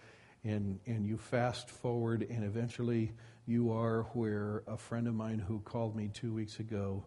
and 0.45 0.79
and 0.87 1.07
you 1.07 1.17
fast 1.17 1.71
forward 1.71 2.27
and 2.29 2.45
eventually 2.45 3.13
you 3.47 3.73
are 3.73 4.05
where 4.15 4.63
a 4.67 4.77
friend 4.77 5.07
of 5.07 5.15
mine 5.15 5.39
who 5.39 5.61
called 5.61 5.95
me 5.97 6.11
2 6.13 6.33
weeks 6.33 6.59
ago 6.61 7.05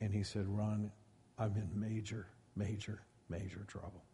and 0.00 0.12
he 0.12 0.22
said 0.22 0.46
ron 0.48 0.90
i'm 1.38 1.54
in 1.56 1.68
major 1.74 2.26
major 2.54 3.02
major 3.28 3.64
trouble. 3.66 4.04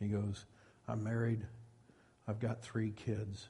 He 0.00 0.08
goes 0.08 0.46
i'm 0.88 1.02
married. 1.02 1.46
I've 2.28 2.40
got 2.40 2.62
3 2.62 2.90
kids. 2.92 3.48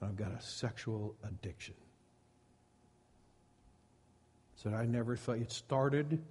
And 0.00 0.10
I've 0.10 0.16
got 0.16 0.32
a 0.32 0.40
sexual 0.42 1.14
addiction. 1.22 1.74
Said, 4.56 4.74
I 4.74 4.86
never 4.86 5.16
thought 5.16 5.38
it 5.38 5.52
started 5.52 6.22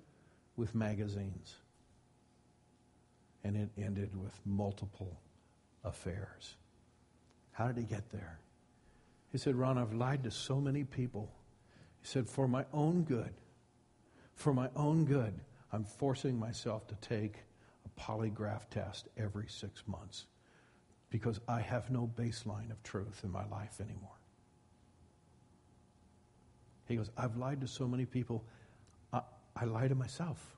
with 0.56 0.76
magazines 0.76 1.56
and 3.44 3.56
it 3.58 3.70
ended 3.78 4.16
with 4.16 4.40
multiple 4.46 5.20
affairs. 5.84 6.56
How 7.52 7.68
did 7.68 7.78
he 7.78 7.84
get 7.84 8.10
there? 8.12 8.40
He 9.32 9.38
said, 9.38 9.56
Ron, 9.56 9.78
I've 9.78 9.94
lied 9.94 10.24
to 10.24 10.32
so 10.32 10.60
many 10.60 10.84
people. 10.84 11.32
He 12.02 12.08
said, 12.08 12.28
for 12.28 12.48
my 12.48 12.66
own 12.74 13.04
good, 13.04 13.34
for 14.36 14.54
my 14.54 14.70
own 14.76 15.06
good, 15.06 15.34
I'm 15.72 15.84
forcing 15.84 16.38
myself 16.38 16.88
to 16.88 16.96
take 16.96 17.38
a 17.86 18.02
polygraph 18.02 18.70
test 18.70 19.08
every 19.18 19.48
six 19.48 19.84
months 19.88 20.26
because 21.10 21.40
I 21.48 21.62
have 21.62 21.90
no 21.90 22.10
baseline 22.16 22.72
of 22.72 22.82
truth 22.84 23.22
in 23.24 23.32
my 23.32 23.46
life 23.48 23.80
anymore. 23.80 24.10
He 26.88 26.96
goes, 26.96 27.10
I've 27.18 27.38
lied 27.38 27.62
to 27.62 27.68
so 27.68 27.88
many 27.88 28.06
people, 28.06 28.44
I, 29.12 29.22
I 29.56 29.66
lie 29.66 29.88
to 29.88 29.96
myself. 29.96 30.56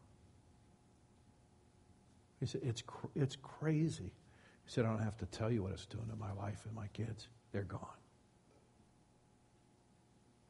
He 2.46 2.52
said, 2.52 2.62
It's, 2.64 2.84
cr- 2.84 3.08
it's 3.16 3.36
crazy. 3.36 4.12
He 4.66 4.72
said, 4.72 4.86
I 4.86 4.90
don't 4.90 5.04
have 5.04 5.18
to 5.18 5.26
tell 5.26 5.52
you 5.52 5.64
what 5.64 5.72
it's 5.72 5.88
doing 5.88 6.08
to 6.10 6.16
my 6.16 6.32
wife 6.34 6.62
and 6.66 6.76
my 6.76 6.86
kids. 6.94 7.28
They're 7.52 7.64
gone. 7.64 7.80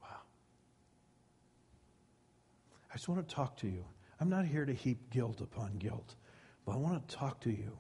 Wow. 0.02 0.18
I 2.92 2.96
just 2.96 3.08
want 3.08 3.26
to 3.26 3.34
talk 3.34 3.56
to 3.58 3.68
you. 3.68 3.86
I'm 4.20 4.28
not 4.28 4.46
here 4.46 4.66
to 4.66 4.74
heap 4.74 5.10
guilt 5.10 5.40
upon 5.40 5.78
guilt, 5.78 6.16
but 6.66 6.74
I 6.74 6.76
want 6.76 7.08
to 7.08 7.16
talk 7.16 7.40
to 7.42 7.50
you. 7.50 7.78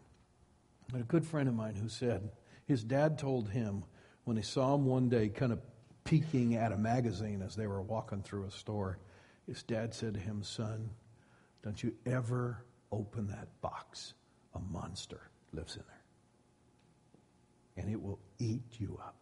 a 0.93 0.99
good 0.99 1.25
friend 1.25 1.49
of 1.49 1.55
mine 1.55 1.75
who 1.75 1.89
said 1.89 2.31
his 2.65 2.85
dad 2.85 3.19
told 3.19 3.49
him 3.49 3.83
when 4.23 4.37
he 4.37 4.43
saw 4.43 4.75
him 4.75 4.85
one 4.85 5.09
day 5.09 5.27
kind 5.27 5.51
of 5.51 5.59
peeking 6.05 6.55
at 6.55 6.71
a 6.71 6.77
magazine 6.77 7.41
as 7.41 7.57
they 7.57 7.67
were 7.67 7.81
walking 7.81 8.21
through 8.21 8.45
a 8.45 8.51
store, 8.51 8.97
his 9.45 9.61
dad 9.63 9.93
said 9.93 10.13
to 10.13 10.21
him, 10.21 10.41
Son, 10.41 10.91
don't 11.63 11.83
you 11.83 11.93
ever 12.05 12.63
open 12.95 13.27
that 13.27 13.47
box. 13.61 14.13
A 14.55 14.59
monster 14.71 15.19
lives 15.51 15.75
in 15.75 15.83
there. 15.87 17.83
And 17.83 17.91
it 17.91 18.01
will 18.01 18.19
eat 18.39 18.63
you 18.79 18.97
up. 19.03 19.15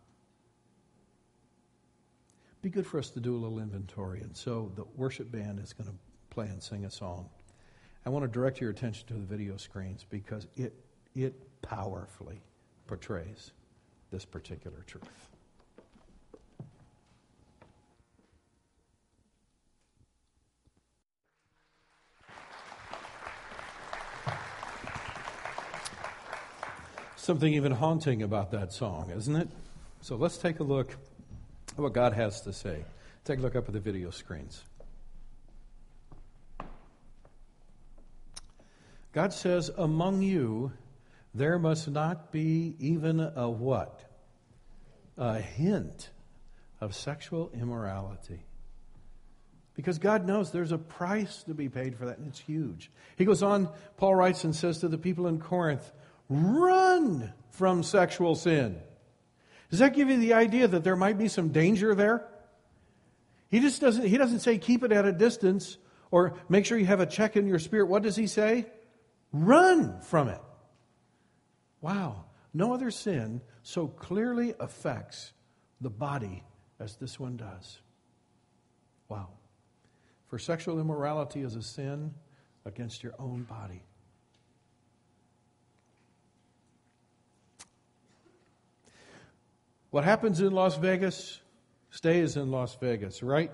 Be 2.61 2.69
good 2.69 2.85
for 2.85 2.99
us 2.99 3.09
to 3.09 3.19
do 3.19 3.35
a 3.35 3.39
little 3.39 3.59
inventory. 3.59 4.21
And 4.21 4.37
so 4.37 4.71
the 4.75 4.85
worship 4.95 5.31
band 5.31 5.59
is 5.59 5.73
going 5.73 5.89
to 5.89 5.95
play 6.29 6.45
and 6.45 6.61
sing 6.61 6.85
a 6.85 6.91
song. 6.91 7.29
I 8.05 8.09
want 8.09 8.23
to 8.23 8.31
direct 8.31 8.61
your 8.61 8.69
attention 8.69 9.07
to 9.07 9.13
the 9.13 9.25
video 9.25 9.57
screens 9.57 10.05
because 10.09 10.47
it, 10.55 10.73
it 11.15 11.33
powerfully 11.61 12.41
portrays 12.87 13.51
this 14.11 14.23
particular 14.23 14.83
truth. 14.85 15.32
Something 27.23 27.53
even 27.53 27.71
haunting 27.71 28.21
about 28.21 28.51
that 28.51 28.73
song, 28.73 29.09
isn't 29.15 29.33
it? 29.33 29.47
So 30.01 30.17
let's 30.17 30.37
take 30.37 30.59
a 30.59 30.63
look 30.63 30.91
at 31.71 31.79
what 31.79 31.93
God 31.93 32.11
has 32.11 32.41
to 32.41 32.51
say. 32.51 32.83
Take 33.23 33.39
a 33.39 33.41
look 33.41 33.55
up 33.55 33.65
at 33.65 33.73
the 33.73 33.79
video 33.79 34.09
screens. 34.09 34.61
God 39.13 39.31
says, 39.31 39.71
Among 39.77 40.21
you, 40.21 40.73
there 41.33 41.57
must 41.57 41.89
not 41.89 42.33
be 42.33 42.75
even 42.79 43.21
a 43.21 43.49
what? 43.49 44.03
A 45.17 45.39
hint 45.39 46.09
of 46.81 46.93
sexual 46.93 47.51
immorality. 47.53 48.43
Because 49.75 49.97
God 49.97 50.27
knows 50.27 50.51
there's 50.51 50.73
a 50.73 50.77
price 50.77 51.43
to 51.43 51.53
be 51.53 51.69
paid 51.69 51.95
for 51.95 52.07
that, 52.07 52.17
and 52.17 52.27
it's 52.27 52.39
huge. 52.41 52.91
He 53.15 53.23
goes 53.23 53.41
on, 53.41 53.69
Paul 53.95 54.13
writes 54.13 54.43
and 54.43 54.53
says 54.53 54.79
to 54.79 54.89
the 54.89 54.97
people 54.97 55.27
in 55.27 55.39
Corinth, 55.39 55.89
Run 56.33 57.31
from 57.51 57.83
sexual 57.83 58.33
sin. 58.33 58.79
Does 59.69 59.79
that 59.79 59.93
give 59.93 60.09
you 60.09 60.17
the 60.17 60.33
idea 60.33 60.67
that 60.67 60.83
there 60.83 60.95
might 60.95 61.17
be 61.17 61.27
some 61.27 61.49
danger 61.49 61.93
there? 61.93 62.27
He 63.49 63.59
just 63.59 63.79
doesn't, 63.79 64.05
he 64.07 64.17
doesn't 64.17 64.39
say 64.39 64.57
keep 64.57 64.83
it 64.83 64.91
at 64.91 65.05
a 65.05 65.11
distance 65.11 65.77
or 66.09 66.33
make 66.49 66.65
sure 66.65 66.75
you 66.75 66.87
have 66.87 66.99
a 67.01 67.05
check 67.05 67.37
in 67.37 67.45
your 67.45 67.59
spirit. 67.59 67.85
What 67.85 68.01
does 68.01 68.15
he 68.15 68.25
say? 68.25 68.65
Run 69.31 70.01
from 70.01 70.27
it. 70.27 70.41
Wow. 71.81 72.25
No 72.51 72.73
other 72.73 72.89
sin 72.89 73.41
so 73.61 73.87
clearly 73.87 74.55
affects 74.59 75.33
the 75.81 75.91
body 75.91 76.43
as 76.79 76.95
this 76.95 77.19
one 77.19 77.37
does. 77.37 77.79
Wow. 79.07 79.29
For 80.27 80.39
sexual 80.39 80.79
immorality 80.79 81.41
is 81.41 81.55
a 81.55 81.61
sin 81.61 82.15
against 82.65 83.03
your 83.03 83.13
own 83.19 83.43
body. 83.43 83.83
What 89.93 90.05
happens 90.05 90.41
in 90.41 90.53
Las 90.53 90.75
Vegas 90.77 91.39
stays 91.91 92.35
in 92.35 92.49
Las 92.49 92.75
Vegas, 92.81 93.21
right? 93.21 93.51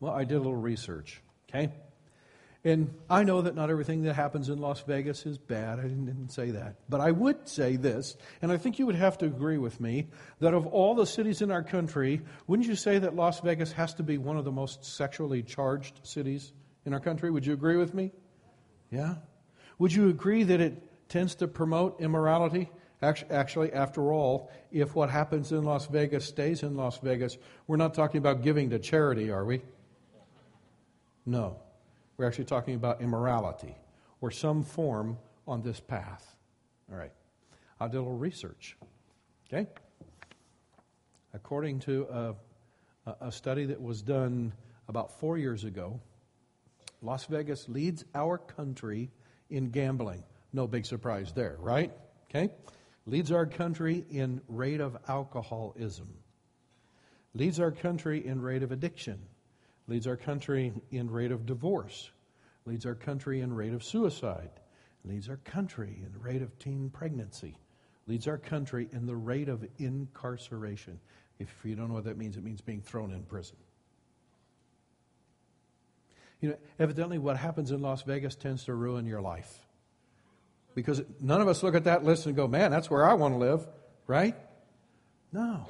Well, 0.00 0.14
I 0.14 0.24
did 0.24 0.36
a 0.36 0.38
little 0.38 0.56
research, 0.56 1.20
okay? 1.50 1.70
And 2.64 2.94
I 3.10 3.24
know 3.24 3.42
that 3.42 3.54
not 3.54 3.68
everything 3.68 4.04
that 4.04 4.14
happens 4.14 4.48
in 4.48 4.56
Las 4.56 4.80
Vegas 4.84 5.26
is 5.26 5.36
bad. 5.36 5.80
I 5.80 5.82
didn't, 5.82 6.06
didn't, 6.06 6.30
say 6.30 6.50
that. 6.52 6.76
But 6.88 7.02
I 7.02 7.10
would 7.10 7.46
say 7.46 7.76
this, 7.76 8.16
and 8.40 8.50
I 8.50 8.56
think 8.56 8.78
you 8.78 8.86
would 8.86 8.94
have 8.94 9.18
to 9.18 9.26
agree 9.26 9.58
with 9.58 9.82
me, 9.82 10.06
that 10.40 10.54
of 10.54 10.66
all 10.66 10.94
the 10.94 11.04
cities 11.04 11.42
in 11.42 11.50
our 11.50 11.62
country, 11.62 12.22
wouldn't 12.46 12.66
you 12.66 12.74
say 12.74 12.98
that 13.00 13.14
Las 13.14 13.40
Vegas 13.40 13.72
has 13.72 13.92
to 13.96 14.02
be 14.02 14.16
one 14.16 14.38
of 14.38 14.46
the 14.46 14.50
most 14.50 14.82
sexually 14.82 15.42
charged 15.42 16.00
cities 16.04 16.54
in 16.86 16.94
our 16.94 17.00
country? 17.00 17.30
Would 17.30 17.44
you 17.44 17.52
agree 17.52 17.76
with 17.76 17.92
me? 17.92 18.12
Yeah? 18.90 19.16
Would 19.78 19.92
you 19.92 20.08
agree 20.08 20.44
that 20.44 20.62
it 20.62 21.10
tends 21.10 21.34
to 21.34 21.48
promote 21.48 22.00
immorality? 22.00 22.70
Actually, 23.02 23.72
after 23.72 24.12
all, 24.12 24.50
if 24.70 24.94
what 24.94 25.10
happens 25.10 25.50
in 25.50 25.64
Las 25.64 25.86
Vegas 25.86 26.24
stays 26.24 26.62
in 26.62 26.76
Las 26.76 26.98
Vegas, 26.98 27.36
we're 27.66 27.76
not 27.76 27.94
talking 27.94 28.18
about 28.18 28.42
giving 28.42 28.70
to 28.70 28.78
charity, 28.78 29.30
are 29.30 29.44
we? 29.44 29.62
No. 31.26 31.56
We're 32.16 32.26
actually 32.26 32.44
talking 32.44 32.74
about 32.76 33.00
immorality 33.00 33.74
or 34.20 34.30
some 34.30 34.62
form 34.62 35.18
on 35.48 35.62
this 35.62 35.80
path. 35.80 36.36
All 36.90 36.96
right. 36.96 37.10
I 37.80 37.88
did 37.88 37.96
a 37.96 38.02
little 38.02 38.16
research. 38.16 38.76
Okay? 39.52 39.68
According 41.34 41.80
to 41.80 42.36
a, 43.06 43.14
a 43.20 43.32
study 43.32 43.64
that 43.66 43.82
was 43.82 44.02
done 44.02 44.52
about 44.88 45.18
four 45.18 45.38
years 45.38 45.64
ago, 45.64 46.00
Las 47.00 47.24
Vegas 47.24 47.68
leads 47.68 48.04
our 48.14 48.38
country 48.38 49.10
in 49.50 49.70
gambling. 49.70 50.22
No 50.52 50.68
big 50.68 50.86
surprise 50.86 51.32
there, 51.32 51.56
right? 51.58 51.92
Okay? 52.30 52.50
Leads 53.06 53.32
our 53.32 53.46
country 53.46 54.04
in 54.10 54.40
rate 54.48 54.80
of 54.80 54.96
alcoholism. 55.08 56.08
Leads 57.34 57.58
our 57.58 57.72
country 57.72 58.24
in 58.24 58.40
rate 58.40 58.62
of 58.62 58.72
addiction 58.72 59.18
leads 59.88 60.06
our 60.06 60.16
country 60.16 60.72
in 60.90 61.10
rate 61.10 61.32
of 61.32 61.46
divorce, 61.46 62.10
leads 62.64 62.86
our 62.86 62.94
country 62.94 63.40
in 63.40 63.52
rate 63.52 63.72
of 63.72 63.82
suicide, 63.82 64.50
leads 65.04 65.28
our 65.28 65.38
country 65.38 66.02
in 66.04 66.22
rate 66.22 66.42
of 66.42 66.58
teen 66.58 66.90
pregnancy, 66.90 67.56
leads 68.06 68.28
our 68.28 68.38
country 68.38 68.88
in 68.92 69.06
the 69.06 69.16
rate 69.16 69.48
of 69.48 69.66
incarceration. 69.78 70.98
If 71.38 71.54
you 71.64 71.74
don't 71.74 71.88
know 71.88 71.94
what 71.94 72.04
that 72.04 72.16
means, 72.16 72.36
it 72.36 72.44
means 72.44 72.60
being 72.60 72.80
thrown 72.80 73.12
in 73.12 73.22
prison. 73.24 73.56
You 76.40 76.50
know, 76.50 76.56
evidently, 76.78 77.18
what 77.18 77.36
happens 77.36 77.70
in 77.70 77.80
Las 77.80 78.02
Vegas 78.02 78.34
tends 78.34 78.64
to 78.64 78.74
ruin 78.74 79.06
your 79.06 79.20
life. 79.20 79.60
Because 80.74 81.02
none 81.20 81.40
of 81.40 81.48
us 81.48 81.62
look 81.62 81.74
at 81.74 81.84
that 81.84 82.04
list 82.04 82.26
and 82.26 82.34
go, 82.34 82.48
man, 82.48 82.70
that's 82.70 82.90
where 82.90 83.04
I 83.04 83.14
want 83.14 83.34
to 83.34 83.38
live, 83.38 83.66
right? 84.06 84.34
No. 85.32 85.66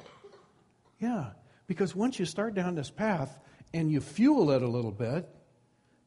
Yeah. 0.99 1.31
Because 1.67 1.95
once 1.95 2.19
you 2.19 2.25
start 2.25 2.53
down 2.53 2.75
this 2.75 2.89
path, 2.89 3.39
and 3.73 3.91
you 3.91 3.99
fuel 3.99 4.51
it 4.51 4.61
a 4.61 4.67
little 4.67 4.91
bit, 4.91 5.27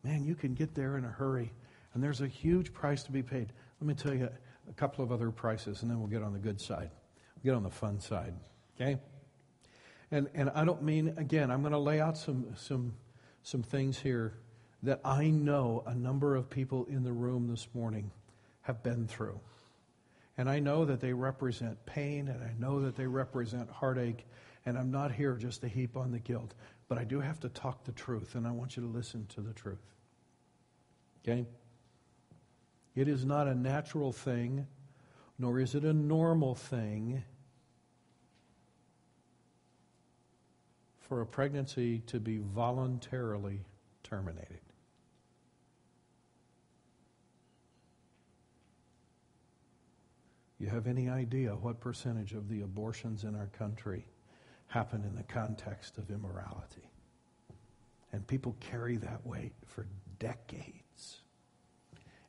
man, 0.04 0.24
you 0.24 0.34
can 0.34 0.54
get 0.54 0.74
there 0.74 0.96
in 0.96 1.04
a 1.04 1.08
hurry. 1.08 1.52
And 1.94 2.02
there's 2.02 2.20
a 2.20 2.28
huge 2.28 2.72
price 2.72 3.02
to 3.04 3.12
be 3.12 3.22
paid. 3.22 3.52
Let 3.80 3.88
me 3.88 3.94
tell 3.94 4.14
you 4.14 4.28
a 4.68 4.72
couple 4.74 5.02
of 5.04 5.10
other 5.10 5.30
prices, 5.30 5.82
and 5.82 5.90
then 5.90 5.98
we'll 5.98 6.08
get 6.08 6.22
on 6.22 6.32
the 6.32 6.38
good 6.38 6.60
side. 6.60 6.90
We'll 7.34 7.52
get 7.52 7.56
on 7.56 7.62
the 7.64 7.70
fun 7.70 8.00
side. 8.00 8.34
Okay? 8.76 8.98
And, 10.10 10.28
and 10.34 10.50
I 10.50 10.64
don't 10.64 10.82
mean, 10.82 11.14
again, 11.16 11.50
I'm 11.50 11.62
going 11.62 11.72
to 11.72 11.78
lay 11.78 12.00
out 12.00 12.16
some, 12.16 12.46
some, 12.56 12.94
some 13.42 13.62
things 13.62 13.98
here 13.98 14.34
that 14.82 15.00
I 15.04 15.28
know 15.28 15.82
a 15.86 15.94
number 15.94 16.36
of 16.36 16.48
people 16.48 16.84
in 16.84 17.02
the 17.02 17.12
room 17.12 17.48
this 17.48 17.66
morning 17.74 18.12
have 18.66 18.82
been 18.82 19.06
through. 19.06 19.38
And 20.36 20.50
I 20.50 20.58
know 20.58 20.84
that 20.84 21.00
they 21.00 21.12
represent 21.12 21.84
pain, 21.86 22.28
and 22.28 22.42
I 22.42 22.52
know 22.58 22.80
that 22.80 22.96
they 22.96 23.06
represent 23.06 23.70
heartache, 23.70 24.26
and 24.66 24.76
I'm 24.76 24.90
not 24.90 25.12
here 25.12 25.34
just 25.36 25.60
to 25.62 25.68
heap 25.68 25.96
on 25.96 26.10
the 26.10 26.18
guilt. 26.18 26.54
But 26.88 26.98
I 26.98 27.04
do 27.04 27.20
have 27.20 27.40
to 27.40 27.48
talk 27.48 27.84
the 27.84 27.92
truth, 27.92 28.34
and 28.34 28.46
I 28.46 28.50
want 28.50 28.76
you 28.76 28.82
to 28.82 28.88
listen 28.88 29.26
to 29.34 29.40
the 29.40 29.52
truth. 29.52 29.94
Okay? 31.22 31.46
It 32.94 33.08
is 33.08 33.24
not 33.24 33.46
a 33.46 33.54
natural 33.54 34.12
thing, 34.12 34.66
nor 35.38 35.60
is 35.60 35.74
it 35.74 35.84
a 35.84 35.92
normal 35.92 36.54
thing 36.54 37.22
for 41.00 41.20
a 41.20 41.26
pregnancy 41.26 42.00
to 42.06 42.18
be 42.18 42.38
voluntarily 42.38 43.60
terminated. 44.02 44.65
You 50.58 50.68
have 50.68 50.86
any 50.86 51.08
idea 51.08 51.50
what 51.54 51.80
percentage 51.80 52.32
of 52.32 52.48
the 52.48 52.62
abortions 52.62 53.24
in 53.24 53.34
our 53.34 53.48
country 53.48 54.06
happen 54.68 55.04
in 55.04 55.14
the 55.14 55.22
context 55.22 55.98
of 55.98 56.10
immorality. 56.10 56.90
And 58.12 58.26
people 58.26 58.56
carry 58.60 58.96
that 58.96 59.26
weight 59.26 59.52
for 59.66 59.86
decades. 60.18 61.20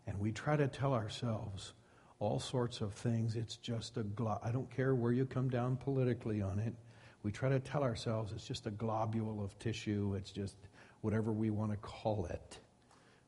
And 0.06 0.20
we 0.20 0.32
try 0.32 0.58
to 0.58 0.68
tell 0.68 0.94
ourselves 0.94 1.74
all 2.20 2.40
sorts 2.40 2.82
of 2.82 2.94
things. 2.94 3.36
It's 3.36 3.58
just 3.58 3.98
a 3.98 4.04
glo- 4.04 4.40
I 4.44 4.52
don't 4.52 4.70
care 4.70 4.96
where 4.96 5.12
you 5.12 5.26
come 5.26 5.50
down 5.50 5.78
politically 5.78 6.42
on 6.42 6.60
it. 6.60 6.74
We 7.24 7.32
try 7.32 7.50
to 7.50 7.60
tell 7.60 7.84
ourselves 7.84 8.34
it's 8.34 8.48
just 8.48 8.68
a 8.68 8.72
globule 8.72 9.42
of 9.44 9.58
tissue. 9.60 10.16
It's 10.18 10.32
just 10.32 10.58
whatever 11.02 11.32
we 11.32 11.50
want 11.50 11.72
to 11.72 11.78
call 11.78 12.26
it. 12.26 12.60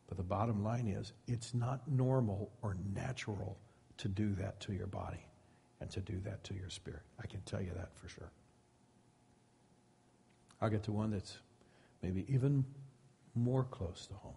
But 0.07 0.17
the 0.17 0.23
bottom 0.23 0.63
line 0.63 0.87
is, 0.87 1.13
it's 1.27 1.53
not 1.53 1.87
normal 1.87 2.51
or 2.61 2.75
natural 2.93 3.57
to 3.99 4.07
do 4.07 4.33
that 4.35 4.59
to 4.61 4.73
your 4.73 4.87
body 4.87 5.25
and 5.81 5.89
to 5.91 5.99
do 5.99 6.19
that 6.25 6.43
to 6.45 6.53
your 6.53 6.69
spirit. 6.69 7.01
I 7.21 7.27
can 7.27 7.41
tell 7.41 7.61
you 7.61 7.71
that 7.75 7.95
for 7.95 8.09
sure. 8.09 8.31
I'll 10.61 10.69
get 10.69 10.83
to 10.83 10.91
one 10.91 11.11
that's 11.11 11.37
maybe 12.01 12.25
even 12.27 12.65
more 13.35 13.63
close 13.65 14.07
to 14.07 14.13
home. 14.15 14.33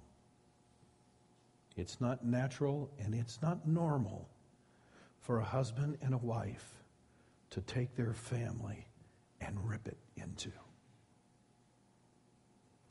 It's 1.76 2.00
not 2.00 2.24
natural 2.24 2.90
and 2.98 3.14
it's 3.14 3.40
not 3.40 3.66
normal 3.66 4.28
for 5.20 5.38
a 5.38 5.44
husband 5.44 5.96
and 6.02 6.14
a 6.14 6.18
wife 6.18 6.68
to 7.50 7.60
take 7.62 7.94
their 7.96 8.12
family 8.12 8.86
and 9.40 9.56
rip 9.68 9.86
it 9.86 9.96
into. 10.16 10.50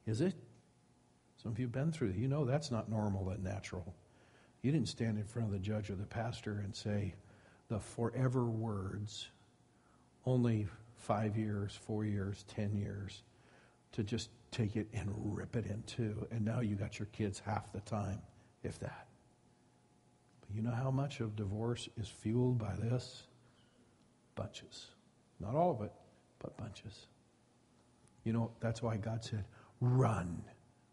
Is 0.06 0.22
it? 0.22 0.34
Some 1.42 1.52
of 1.52 1.60
you 1.60 1.66
have 1.66 1.72
been 1.72 1.92
through 1.92 2.10
it. 2.10 2.16
You 2.16 2.28
know 2.28 2.46
that's 2.46 2.72
not 2.72 2.90
normal 2.90 3.30
and 3.30 3.44
natural. 3.44 3.94
You 4.62 4.72
didn't 4.72 4.90
stand 4.90 5.18
in 5.18 5.24
front 5.24 5.48
of 5.48 5.54
the 5.54 5.60
judge 5.60 5.90
or 5.90 5.96
the 5.96 6.06
pastor 6.06 6.62
and 6.64 6.76
say 6.76 7.16
the 7.68 7.80
forever 7.80 8.46
words, 8.46 9.30
only 10.26 10.68
five 10.96 11.38
years, 11.38 11.78
four 11.88 12.06
years, 12.06 12.46
ten 12.48 12.76
years, 12.76 13.24
to 13.94 14.04
just 14.04 14.30
take 14.52 14.76
it 14.76 14.88
and 14.94 15.10
rip 15.16 15.56
it 15.56 15.66
in 15.66 15.82
two. 15.84 16.28
And 16.32 16.46
now 16.46 16.60
you 16.60 16.76
got 16.76 17.00
your 17.00 17.08
kids 17.08 17.42
half 17.44 17.72
the 17.74 17.80
time, 17.82 18.22
if 18.64 18.80
that. 18.80 19.08
But 20.42 20.56
you 20.56 20.62
know 20.62 20.72
how 20.72 20.92
much 20.92 21.22
of 21.22 21.36
divorce 21.36 21.90
is 21.98 22.08
fueled 22.08 22.60
by 22.60 22.76
this? 22.76 23.24
Bunches. 24.36 24.88
Not 25.40 25.56
all 25.56 25.72
of 25.72 25.82
it, 25.82 25.92
but 26.40 26.56
bunches. 26.58 27.08
You 28.24 28.34
know, 28.34 28.52
that's 28.60 28.84
why 28.84 28.98
God 28.98 29.24
said, 29.24 29.46
run 29.80 30.44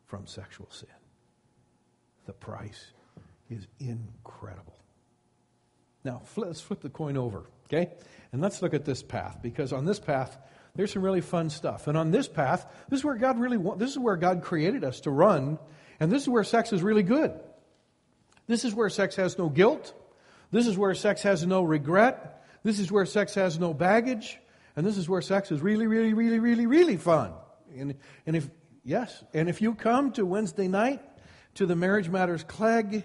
from 0.06 0.26
sexual 0.26 0.68
sin. 0.70 0.88
The 2.24 2.32
price 2.32 2.92
is 3.50 3.66
incredible. 3.78 4.76
Now, 6.04 6.22
let's 6.36 6.60
flip 6.60 6.80
the 6.80 6.88
coin 6.88 7.16
over, 7.16 7.44
okay? 7.66 7.92
And 8.32 8.40
let's 8.40 8.62
look 8.62 8.74
at 8.74 8.84
this 8.84 9.02
path, 9.02 9.38
because 9.42 9.72
on 9.72 9.84
this 9.84 9.98
path, 9.98 10.36
there's 10.74 10.92
some 10.92 11.02
really 11.02 11.20
fun 11.20 11.50
stuff. 11.50 11.88
And 11.88 11.98
on 11.98 12.10
this 12.10 12.28
path, 12.28 12.66
this 12.88 13.00
is 13.00 13.04
where 13.04 13.16
God 13.16 13.38
really 13.38 13.56
wants, 13.56 13.80
this 13.80 13.90
is 13.90 13.98
where 13.98 14.16
God 14.16 14.42
created 14.42 14.84
us 14.84 15.00
to 15.00 15.10
run, 15.10 15.58
and 15.98 16.12
this 16.12 16.22
is 16.22 16.28
where 16.28 16.44
sex 16.44 16.72
is 16.72 16.82
really 16.82 17.02
good. 17.02 17.32
This 18.46 18.64
is 18.64 18.74
where 18.74 18.88
sex 18.88 19.16
has 19.16 19.36
no 19.36 19.48
guilt. 19.48 19.92
This 20.50 20.66
is 20.66 20.78
where 20.78 20.94
sex 20.94 21.22
has 21.22 21.46
no 21.46 21.62
regret. 21.62 22.44
This 22.62 22.78
is 22.78 22.90
where 22.90 23.04
sex 23.04 23.34
has 23.34 23.58
no 23.58 23.74
baggage. 23.74 24.38
And 24.76 24.86
this 24.86 24.96
is 24.96 25.08
where 25.08 25.20
sex 25.20 25.50
is 25.50 25.60
really, 25.60 25.86
really, 25.86 26.14
really, 26.14 26.38
really, 26.38 26.66
really 26.66 26.96
fun. 26.96 27.32
And, 27.76 27.96
and 28.24 28.36
if, 28.36 28.48
yes, 28.84 29.22
and 29.34 29.48
if 29.48 29.60
you 29.60 29.74
come 29.74 30.12
to 30.12 30.24
Wednesday 30.24 30.68
night 30.68 31.02
to 31.56 31.66
the 31.66 31.76
Marriage 31.76 32.08
Matters 32.08 32.44
Clegg, 32.44 33.04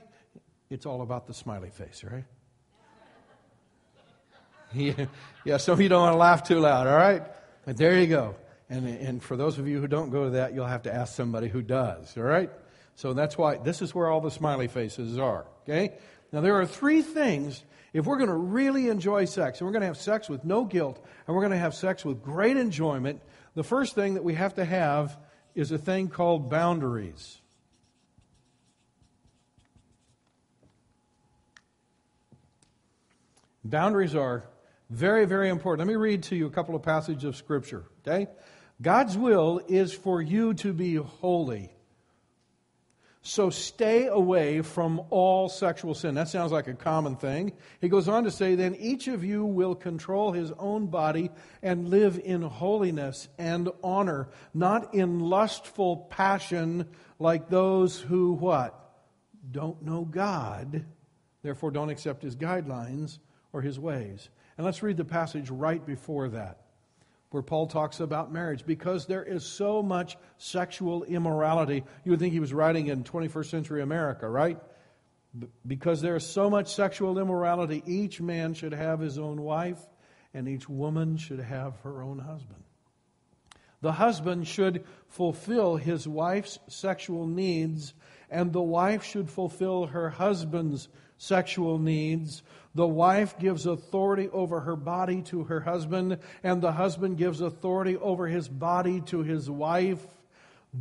it's 0.69 0.85
all 0.85 1.01
about 1.01 1.27
the 1.27 1.33
smiley 1.33 1.69
face, 1.69 2.03
right? 2.03 2.25
yeah, 4.73 5.05
yeah, 5.45 5.57
of 5.67 5.81
you 5.81 5.89
don't 5.89 6.01
want 6.01 6.13
to 6.13 6.17
laugh 6.17 6.43
too 6.43 6.59
loud, 6.59 6.87
all 6.87 6.97
right? 6.97 7.23
But 7.65 7.77
there 7.77 7.99
you 7.99 8.07
go. 8.07 8.35
And, 8.69 8.87
and 8.87 9.21
for 9.23 9.37
those 9.37 9.59
of 9.59 9.67
you 9.67 9.79
who 9.79 9.87
don't 9.87 10.09
go 10.09 10.25
to 10.25 10.29
that, 10.31 10.53
you'll 10.53 10.65
have 10.65 10.83
to 10.83 10.93
ask 10.93 11.15
somebody 11.15 11.47
who 11.47 11.61
does, 11.61 12.17
all 12.17 12.23
right? 12.23 12.49
So 12.95 13.13
that's 13.13 13.37
why 13.37 13.57
this 13.57 13.81
is 13.81 13.93
where 13.93 14.09
all 14.09 14.21
the 14.21 14.31
smiley 14.31 14.67
faces 14.67 15.17
are, 15.17 15.45
okay? 15.63 15.93
Now, 16.31 16.41
there 16.41 16.59
are 16.59 16.65
three 16.65 17.01
things 17.01 17.63
if 17.93 18.07
we're 18.07 18.17
going 18.17 18.29
to 18.29 18.35
really 18.35 18.89
enjoy 18.89 19.25
sex, 19.25 19.59
and 19.59 19.67
we're 19.67 19.71
going 19.71 19.81
to 19.81 19.87
have 19.87 19.97
sex 19.97 20.27
with 20.27 20.43
no 20.43 20.65
guilt, 20.65 20.99
and 21.27 21.35
we're 21.35 21.43
going 21.43 21.51
to 21.51 21.57
have 21.59 21.75
sex 21.75 22.03
with 22.03 22.23
great 22.23 22.57
enjoyment, 22.57 23.21
the 23.53 23.63
first 23.63 23.93
thing 23.93 24.15
that 24.15 24.23
we 24.23 24.33
have 24.33 24.55
to 24.55 24.65
have 24.65 25.17
is 25.53 25.71
a 25.71 25.77
thing 25.77 26.07
called 26.07 26.49
boundaries. 26.49 27.39
Boundaries 33.63 34.15
are 34.15 34.43
very, 34.89 35.25
very 35.25 35.49
important. 35.49 35.87
Let 35.87 35.93
me 35.93 35.97
read 35.97 36.23
to 36.23 36.35
you 36.35 36.47
a 36.47 36.51
couple 36.51 36.75
of 36.75 36.83
passages 36.83 37.23
of 37.23 37.35
Scripture, 37.35 37.85
okay? 38.05 38.27
God's 38.81 39.17
will 39.17 39.61
is 39.67 39.93
for 39.93 40.21
you 40.21 40.53
to 40.55 40.73
be 40.73 40.95
holy. 40.95 41.71
So 43.25 43.49
stay 43.49 44.07
away 44.07 44.61
from 44.61 45.01
all 45.09 45.47
sexual 45.47 45.95
sin. 45.95 46.15
That 46.15 46.27
sounds 46.27 46.51
like 46.51 46.67
a 46.67 46.73
common 46.73 47.15
thing. 47.15 47.53
He 47.79 47.87
goes 47.87 48.09
on 48.09 48.25
to 48.25 48.31
say, 48.31 48.55
then 48.55 48.75
each 48.75 49.07
of 49.07 49.23
you 49.23 49.45
will 49.45 49.75
control 49.75 50.33
his 50.33 50.51
own 50.59 50.87
body 50.87 51.31
and 51.61 51.87
live 51.87 52.19
in 52.21 52.41
holiness 52.41 53.29
and 53.37 53.69
honor, 53.81 54.27
not 54.53 54.93
in 54.93 55.21
lustful 55.21 55.95
passion 56.09 56.89
like 57.17 57.47
those 57.47 57.97
who 57.97 58.33
what? 58.33 58.77
Don't 59.49 59.81
know 59.83 60.03
God, 60.03 60.83
therefore 61.43 61.71
don't 61.71 61.89
accept 61.89 62.23
his 62.23 62.35
guidelines 62.35 63.19
or 63.53 63.61
his 63.61 63.79
ways. 63.79 64.29
And 64.57 64.65
let's 64.65 64.83
read 64.83 64.97
the 64.97 65.05
passage 65.05 65.49
right 65.49 65.83
before 65.85 66.29
that 66.29 66.59
where 67.33 67.41
Paul 67.41 67.65
talks 67.65 67.99
about 67.99 68.31
marriage 68.31 68.63
because 68.63 69.07
there 69.07 69.23
is 69.23 69.43
so 69.43 69.81
much 69.81 70.17
sexual 70.37 71.03
immorality. 71.03 71.83
You 72.03 72.11
would 72.11 72.19
think 72.19 72.31
he 72.31 72.39
was 72.39 72.53
writing 72.53 72.87
in 72.87 73.03
21st 73.03 73.49
century 73.49 73.81
America, 73.81 74.29
right? 74.29 74.59
Because 75.65 75.99
there 75.99 76.15
is 76.15 76.23
so 76.27 76.47
much 76.47 76.75
sexual 76.75 77.17
immorality, 77.17 77.81
each 77.87 78.21
man 78.21 78.53
should 78.53 78.73
have 78.73 78.99
his 78.99 79.17
own 79.17 79.41
wife 79.41 79.79
and 80.35 80.47
each 80.47 80.69
woman 80.69 81.17
should 81.17 81.39
have 81.39 81.75
her 81.77 82.03
own 82.03 82.19
husband. 82.19 82.63
The 83.81 83.93
husband 83.93 84.47
should 84.47 84.85
fulfill 85.07 85.75
his 85.75 86.07
wife's 86.07 86.59
sexual 86.67 87.27
needs, 87.27 87.93
and 88.29 88.53
the 88.53 88.61
wife 88.61 89.03
should 89.03 89.29
fulfill 89.29 89.87
her 89.87 90.09
husband's 90.09 90.87
sexual 91.17 91.79
needs 91.79 92.43
the 92.75 92.87
wife 92.87 93.37
gives 93.37 93.65
authority 93.65 94.29
over 94.29 94.61
her 94.61 94.75
body 94.75 95.21
to 95.23 95.43
her 95.43 95.59
husband, 95.59 96.17
and 96.41 96.61
the 96.61 96.71
husband 96.71 97.17
gives 97.17 97.41
authority 97.41 97.97
over 97.97 98.27
his 98.27 98.47
body 98.47 99.01
to 99.01 99.21
his 99.21 99.49
wife. 99.49 100.05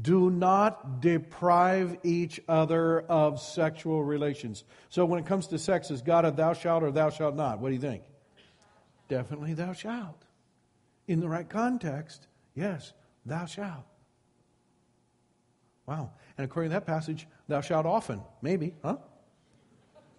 Do 0.00 0.31
not 0.31 1.02
deprive 1.02 1.98
each 2.02 2.40
other 2.48 3.00
of 3.00 3.40
sexual 3.40 4.02
relations. 4.02 4.64
So, 4.88 5.05
when 5.05 5.20
it 5.20 5.26
comes 5.26 5.48
to 5.48 5.59
sex, 5.59 5.90
is 5.90 6.00
God 6.00 6.24
a 6.24 6.31
thou 6.31 6.55
shalt 6.55 6.83
or 6.83 6.90
thou 6.90 7.11
shalt 7.11 7.37
not? 7.37 7.59
What 7.61 7.68
do 7.68 7.74
you 7.74 7.81
think? 7.81 8.02
Definitely 9.09 9.52
thou 9.52 9.74
shalt. 9.74 10.24
In 11.07 11.20
the 11.20 11.28
right 11.28 11.46
context, 11.46 12.26
yes, 12.55 12.94
thou 13.26 13.44
shalt. 13.44 13.85
Wow. 15.85 16.12
And 16.38 16.46
according 16.46 16.70
to 16.70 16.76
that 16.76 16.87
passage, 16.87 17.26
thou 17.48 17.61
shalt 17.61 17.85
often. 17.85 18.22
Maybe, 18.40 18.72
huh? 18.83 18.96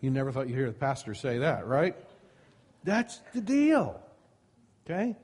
You 0.03 0.11
never 0.11 0.33
thought 0.33 0.49
you'd 0.49 0.57
hear 0.57 0.67
the 0.67 0.73
pastor 0.73 1.13
say 1.13 1.37
that, 1.37 1.65
right? 1.65 1.95
That's 2.83 3.21
the 3.33 3.39
deal. 3.39 4.01
Okay? 4.85 5.15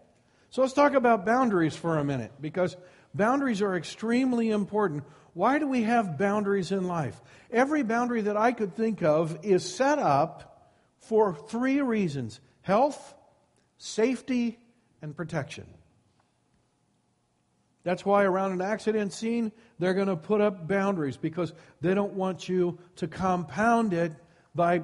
So 0.51 0.61
let's 0.61 0.73
talk 0.73 0.93
about 0.93 1.25
boundaries 1.25 1.75
for 1.75 1.97
a 1.97 2.03
minute 2.05 2.31
because 2.39 2.77
boundaries 3.13 3.61
are 3.61 3.75
extremely 3.75 4.51
important. 4.51 5.03
Why 5.33 5.59
do 5.59 5.67
we 5.67 5.83
have 5.83 6.17
boundaries 6.17 6.71
in 6.71 6.87
life? 6.87 7.21
Every 7.51 7.83
boundary 7.83 8.21
that 8.21 8.37
I 8.37 8.53
could 8.53 8.73
think 8.73 9.03
of 9.03 9.39
is 9.43 9.69
set 9.69 9.99
up 9.99 10.71
for 10.99 11.35
three 11.35 11.81
reasons 11.81 12.39
health, 12.61 13.13
safety, 13.79 14.59
and 15.01 15.13
protection. 15.13 15.65
That's 17.83 18.05
why 18.05 18.23
around 18.23 18.53
an 18.53 18.61
accident 18.61 19.11
scene, 19.11 19.51
they're 19.77 19.93
going 19.93 20.07
to 20.07 20.15
put 20.15 20.39
up 20.39 20.69
boundaries 20.69 21.17
because 21.17 21.51
they 21.81 21.93
don't 21.93 22.13
want 22.13 22.47
you 22.47 22.79
to 22.95 23.09
compound 23.09 23.93
it 23.93 24.13
by 24.59 24.81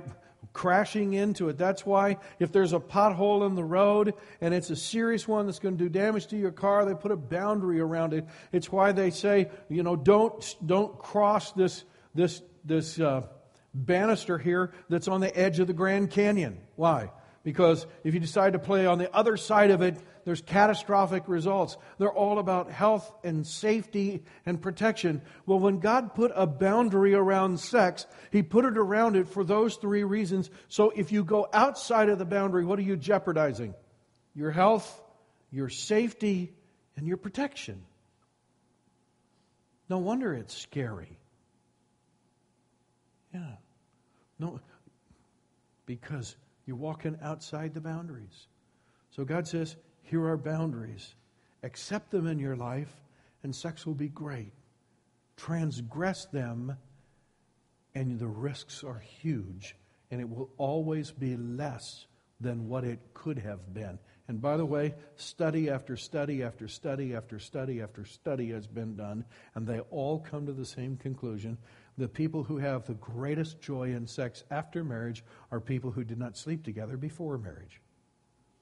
crashing 0.54 1.12
into 1.12 1.50
it. 1.50 1.58
That's 1.58 1.86
why 1.86 2.16
if 2.40 2.54
there's 2.54 2.72
a 2.72 2.80
pothole 2.80 3.46
in 3.46 3.56
the 3.56 3.64
road 3.66 4.14
and 4.40 4.54
it's 4.54 4.70
a 4.70 4.76
serious 4.76 5.28
one 5.28 5.48
that's 5.48 5.60
going 5.60 5.78
to 5.78 5.84
do 5.84 5.90
damage 5.90 6.28
to 6.28 6.38
your 6.38 6.54
car, 6.54 6.86
they 6.86 6.94
put 6.94 7.12
a 7.12 7.18
boundary 7.18 7.82
around 7.82 8.14
it. 8.14 8.26
It's 8.54 8.72
why 8.72 8.94
they 8.94 9.10
say, 9.12 9.50
you 9.68 9.84
know, 9.84 9.98
don't 9.98 10.56
don't 10.66 10.98
cross 10.98 11.52
this 11.52 11.84
this 12.14 12.42
this 12.64 12.98
uh, 13.02 13.28
banister 13.74 14.38
here 14.38 14.72
that's 14.88 15.10
on 15.10 15.20
the 15.20 15.38
edge 15.38 15.60
of 15.60 15.68
the 15.68 15.74
Grand 15.74 16.10
Canyon. 16.10 16.62
Why? 16.78 17.12
Because 17.44 17.86
if 18.06 18.14
you 18.14 18.22
decide 18.22 18.54
to 18.54 18.60
play 18.60 18.86
on 18.86 18.98
the 18.98 19.14
other 19.14 19.36
side 19.36 19.72
of 19.72 19.82
it, 19.82 19.98
there's 20.26 20.42
catastrophic 20.42 21.28
results. 21.28 21.78
They're 22.00 22.12
all 22.12 22.40
about 22.40 22.72
health 22.72 23.10
and 23.24 23.46
safety 23.46 24.24
and 24.46 24.60
protection. 24.60 25.22
Well, 25.46 25.60
when 25.60 25.80
God 25.80 26.16
put 26.16 26.32
a 26.36 26.48
boundary 26.48 27.14
around 27.14 27.60
sex, 27.60 28.08
He 28.32 28.42
put 28.42 28.66
it 28.66 28.78
around 28.78 29.16
it 29.16 29.28
for 29.28 29.44
those 29.44 29.76
three 29.76 30.04
reasons. 30.04 30.50
So 30.68 30.90
if 30.90 31.12
you 31.12 31.24
go 31.24 31.48
outside 31.54 32.10
of 32.10 32.18
the 32.18 32.26
boundary, 32.26 32.66
what 32.66 32.80
are 32.80 32.84
you 32.84 32.98
jeopardizing? 32.98 33.76
Your 34.34 34.52
health, 34.52 35.02
your 35.52 35.70
safety, 35.70 36.54
and 36.98 37.08
your 37.08 37.18
protection. 37.18 37.84
No 39.88 40.00
wonder 40.00 40.34
it's 40.34 40.58
scary. 40.58 41.20
Yeah. 43.32 43.52
No, 44.40 44.60
because 45.86 46.36
you're 46.66 46.76
walking 46.76 47.18
outside 47.22 47.74
the 47.74 47.82
boundaries. 47.82 48.48
So 49.12 49.24
God 49.24 49.48
says, 49.48 49.76
here 50.06 50.26
are 50.26 50.38
boundaries. 50.38 51.16
Accept 51.64 52.12
them 52.12 52.28
in 52.28 52.40
your 52.40 52.56
life, 52.56 52.94
and 53.44 53.56
sex 53.56 53.86
will 53.86 53.96
be 53.96 54.10
great. 54.10 54.52
Transgress 55.36 56.26
them, 56.26 56.78
and 57.94 58.20
the 58.20 58.28
risks 58.28 58.84
are 58.84 59.00
huge, 59.00 59.76
and 60.12 60.22
it 60.22 60.30
will 60.30 60.50
always 60.58 61.12
be 61.12 61.36
less 61.36 62.06
than 62.40 62.68
what 62.68 62.84
it 62.84 63.00
could 63.14 63.40
have 63.40 63.74
been. 63.74 63.98
And 64.28 64.42
by 64.42 64.58
the 64.58 64.66
way, 64.66 64.94
study 65.16 65.70
after 65.70 65.96
study 65.96 66.44
after 66.44 66.68
study 66.68 67.16
after 67.16 67.40
study 67.40 67.82
after 67.82 68.06
study 68.06 68.50
has 68.52 68.68
been 68.68 68.96
done, 68.96 69.26
and 69.54 69.68
they 69.68 69.80
all 69.92 70.20
come 70.20 70.46
to 70.46 70.54
the 70.54 70.66
same 70.66 70.98
conclusion. 70.98 71.58
The 71.98 72.08
people 72.08 72.44
who 72.44 72.58
have 72.58 72.86
the 72.86 72.96
greatest 72.96 73.62
joy 73.62 73.94
in 73.94 74.06
sex 74.08 74.44
after 74.52 74.84
marriage 74.84 75.24
are 75.52 75.60
people 75.60 75.92
who 75.92 76.04
did 76.04 76.20
not 76.20 76.38
sleep 76.38 76.64
together 76.64 76.98
before 76.98 77.38
marriage. 77.38 77.80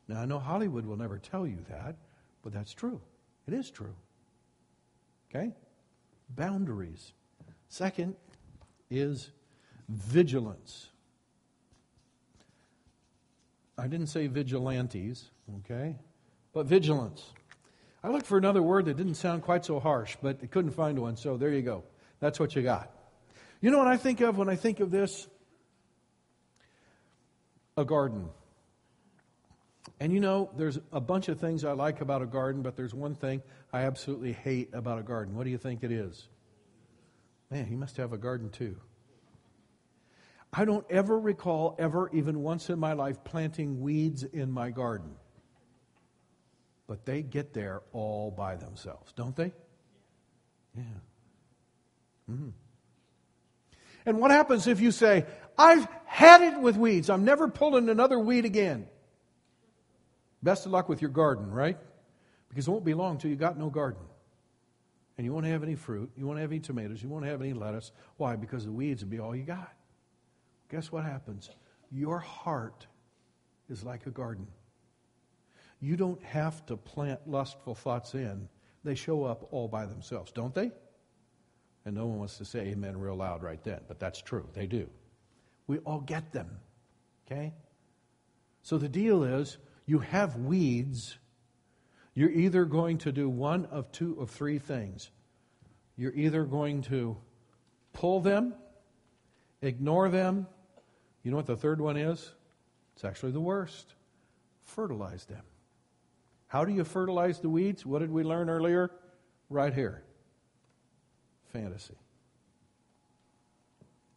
Now, 0.08 0.22
I 0.22 0.26
know 0.26 0.39
Hollywood 0.39 0.86
will 0.86 0.97
never 0.97 1.18
tell 1.18 1.47
you 1.47 1.60
that, 1.70 1.95
but 2.41 2.54
that's 2.54 2.74
true. 2.74 3.01
It 3.47 3.54
is 3.54 3.72
true. 3.72 3.95
Okay? 5.30 5.54
Boundaries. 6.30 7.14
Second 7.70 8.16
is 8.89 9.32
vigilance. 9.89 10.89
I 13.78 13.88
didn't 13.88 14.08
say 14.08 14.28
vigilantes, 14.28 15.32
okay? 15.60 15.95
But 16.54 16.68
vigilance. 16.68 17.34
I 18.04 18.10
looked 18.10 18.26
for 18.26 18.38
another 18.38 18.62
word 18.62 18.86
that 18.86 18.97
didn't 18.97 19.16
sound 19.16 19.41
quite 19.41 19.66
so 19.66 19.80
harsh, 19.80 20.16
but 20.22 20.39
I 20.43 20.45
couldn't 20.45 20.72
find 20.72 20.99
one, 20.99 21.16
so 21.16 21.38
there 21.38 21.51
you 21.51 21.62
go. 21.62 21.84
That's 22.20 22.39
what 22.39 22.56
you 22.56 22.62
got. 22.62 22.91
You 23.62 23.72
know 23.72 23.78
what 23.78 23.88
I 23.88 23.97
think 23.97 24.22
of 24.22 24.38
when 24.38 24.49
I 24.49 24.56
think 24.56 24.80
of 24.80 24.91
this? 24.91 25.28
A 27.78 27.86
garden. 27.86 28.30
And 30.04 30.12
you 30.12 30.20
know, 30.20 30.49
there's 30.58 30.78
a 30.91 30.99
bunch 30.99 31.30
of 31.30 31.39
things 31.39 31.64
I 31.64 31.72
like 31.72 32.01
about 32.01 32.22
a 32.22 32.26
garden, 32.26 32.62
but 32.62 32.76
there's 32.76 32.93
one 32.93 33.16
thing 33.16 33.41
I 33.72 33.84
absolutely 33.84 34.34
hate 34.34 34.72
about 34.74 34.99
a 34.99 35.01
garden. 35.01 35.34
What 35.34 35.45
do 35.45 35.49
you 35.49 35.58
think 35.58 35.82
it 35.82 35.93
is? 35.93 36.28
Man, 37.49 37.66
he 37.66 37.78
must 37.78 37.95
have 37.95 38.12
a 38.12 38.18
garden 38.18 38.49
too. 38.49 38.76
I 40.51 40.66
don't 40.66 40.86
ever 40.89 41.18
recall, 41.18 41.78
ever, 41.80 42.10
even 42.12 42.41
once 42.43 42.70
in 42.70 42.80
my 42.80 42.91
life, 42.91 43.24
planting 43.24 43.80
weeds 43.80 44.24
in 44.24 44.51
my 44.51 44.72
garden. 44.72 45.16
But 46.86 47.06
they 47.06 47.22
get 47.22 47.54
there 47.54 47.82
all 47.93 48.30
by 48.30 48.58
themselves, 48.58 49.14
don't 49.14 49.38
they? 49.38 49.54
Yeah. 50.76 50.84
Mm-hmm. 52.30 52.49
And 54.06 54.20
what 54.20 54.32
happens 54.32 54.68
if 54.68 54.82
you 54.82 54.91
say, 54.91 55.26
I've 55.58 55.88
had 56.04 56.41
it 56.41 56.60
with 56.60 56.76
weeds, 56.76 57.10
I'm 57.10 57.24
never 57.24 57.47
pulling 57.47 57.88
another 57.88 58.20
weed 58.20 58.43
again? 58.43 58.88
Best 60.44 60.66
of 60.66 60.72
luck 60.72 60.89
with 60.89 61.02
your 61.02 61.10
garden, 61.10 61.50
right? 61.50 61.78
Because 62.50 62.68
it 62.68 62.72
won't 62.72 62.86
be 62.86 62.94
long 62.94 63.18
till 63.18 63.32
you 63.32 63.36
got 63.36 63.58
no 63.58 63.70
garden. 63.70 64.02
And 65.18 65.26
you 65.26 65.34
won't 65.34 65.46
have 65.46 65.64
any 65.64 65.76
fruit, 65.76 66.12
you 66.16 66.28
won't 66.28 66.39
have 66.39 66.52
any 66.52 66.60
tomatoes, 66.60 67.02
you 67.02 67.10
won't 67.10 67.26
have 67.26 67.41
any 67.41 67.54
lettuce. 67.54 67.91
Why? 68.18 68.36
Because 68.36 68.66
the 68.66 68.72
weeds 68.72 69.04
will 69.04 69.12
be 69.12 69.20
all 69.20 69.36
you 69.36 69.44
got 69.44 69.74
guess 70.74 70.91
what 70.91 71.04
happens? 71.04 71.52
Your 71.91 72.18
heart 72.18 72.88
is 73.70 73.84
like 73.84 74.08
a 74.08 74.10
garden. 74.10 74.48
You 75.80 75.96
don't 75.96 76.22
have 76.24 76.66
to 76.66 76.76
plant 76.76 77.20
lustful 77.28 77.76
thoughts 77.76 78.16
in, 78.16 78.50
they 78.84 78.96
show 78.96 79.24
up 79.24 79.48
all 79.52 79.68
by 79.68 79.86
themselves, 79.86 80.32
don't 80.32 80.54
they? 80.54 80.72
And 81.86 81.96
no 81.96 82.08
one 82.08 82.18
wants 82.18 82.39
to 82.39 82.46
say 82.46 82.60
amen 82.62 82.98
real 83.00 83.16
loud 83.16 83.44
right 83.44 83.64
then, 83.64 83.82
but 83.88 84.00
that's 84.00 84.20
true. 84.20 84.48
They 84.54 84.66
do. 84.66 84.89
We 85.68 85.78
all 85.80 86.00
get 86.00 86.32
them. 86.32 86.50
Okay? 87.28 87.54
So 88.64 88.80
the 88.80 88.89
deal 88.89 89.24
is 89.24 89.60
you 89.86 90.00
have 90.00 90.36
weeds. 90.38 91.18
You're 92.14 92.32
either 92.32 92.66
going 92.66 93.00
to 93.00 93.12
do 93.12 93.30
one 93.30 93.66
of 93.66 93.92
two 93.92 94.20
of 94.20 94.30
three 94.30 94.60
things. 94.60 95.10
You're 95.96 96.14
either 96.14 96.44
going 96.44 96.84
to 96.84 97.18
pull 97.92 98.20
them, 98.20 98.56
ignore 99.62 100.10
them, 100.10 100.48
you 101.24 101.32
know 101.32 101.38
what 101.38 101.46
the 101.46 101.56
third 101.56 101.80
one 101.80 101.98
is? 101.98 102.32
It's 102.96 103.06
actually 103.06 103.32
the 103.32 103.42
worst. 103.42 103.96
Fertilize 104.64 105.26
them. 105.26 105.44
How 106.48 106.66
do 106.66 106.74
you 106.74 106.84
fertilize 106.84 107.40
the 107.40 107.50
weeds? 107.50 107.86
What 107.86 108.00
did 108.00 108.12
we 108.12 108.24
learn 108.24 108.50
earlier? 108.50 108.92
Right 109.50 109.74
here. 109.74 110.04
Fantasy. 111.52 111.96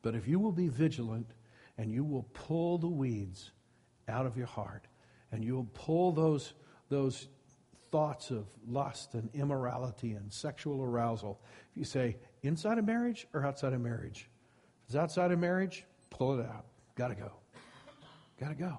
But 0.02 0.14
if 0.14 0.28
you 0.28 0.38
will 0.38 0.52
be 0.52 0.68
vigilant 0.68 1.30
and 1.78 1.92
you 1.92 2.04
will 2.04 2.24
pull 2.34 2.78
the 2.78 2.88
weeds 2.88 3.52
out 4.08 4.26
of 4.26 4.36
your 4.36 4.46
heart 4.46 4.86
and 5.36 5.44
you'll 5.44 5.68
pull 5.74 6.12
those, 6.12 6.54
those 6.88 7.28
thoughts 7.92 8.30
of 8.30 8.46
lust 8.66 9.12
and 9.12 9.28
immorality 9.34 10.12
and 10.12 10.32
sexual 10.32 10.82
arousal, 10.82 11.38
if 11.70 11.76
you 11.76 11.84
say 11.84 12.16
inside 12.42 12.78
of 12.78 12.86
marriage 12.86 13.28
or 13.34 13.44
outside 13.44 13.74
of 13.74 13.80
marriage, 13.82 14.30
if 14.82 14.88
it's 14.88 14.96
outside 14.96 15.30
of 15.32 15.38
marriage, 15.38 15.84
pull 16.08 16.40
it 16.40 16.46
out. 16.46 16.64
Got 16.94 17.08
to 17.08 17.14
go. 17.16 17.32
Got 18.40 18.48
to 18.48 18.54
go. 18.54 18.78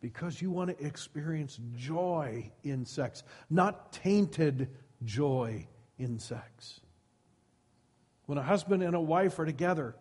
Because 0.00 0.40
you 0.40 0.52
want 0.52 0.76
to 0.76 0.84
experience 0.84 1.58
joy 1.76 2.52
in 2.62 2.84
sex, 2.84 3.24
not 3.50 3.92
tainted 3.92 4.68
joy 5.04 5.66
in 5.98 6.20
sex. 6.20 6.80
When 8.26 8.38
a 8.38 8.42
husband 8.42 8.84
and 8.84 8.94
a 8.94 9.00
wife 9.00 9.40
are 9.40 9.44
together, 9.44 9.96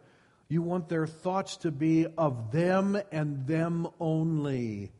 you 0.49 0.61
want 0.61 0.87
their 0.87 1.07
thoughts 1.07 1.57
to 1.57 1.71
be 1.71 2.05
of 2.15 2.51
them 2.51 3.01
and 3.11 3.47
them 3.47 3.87
only, 3.99 4.91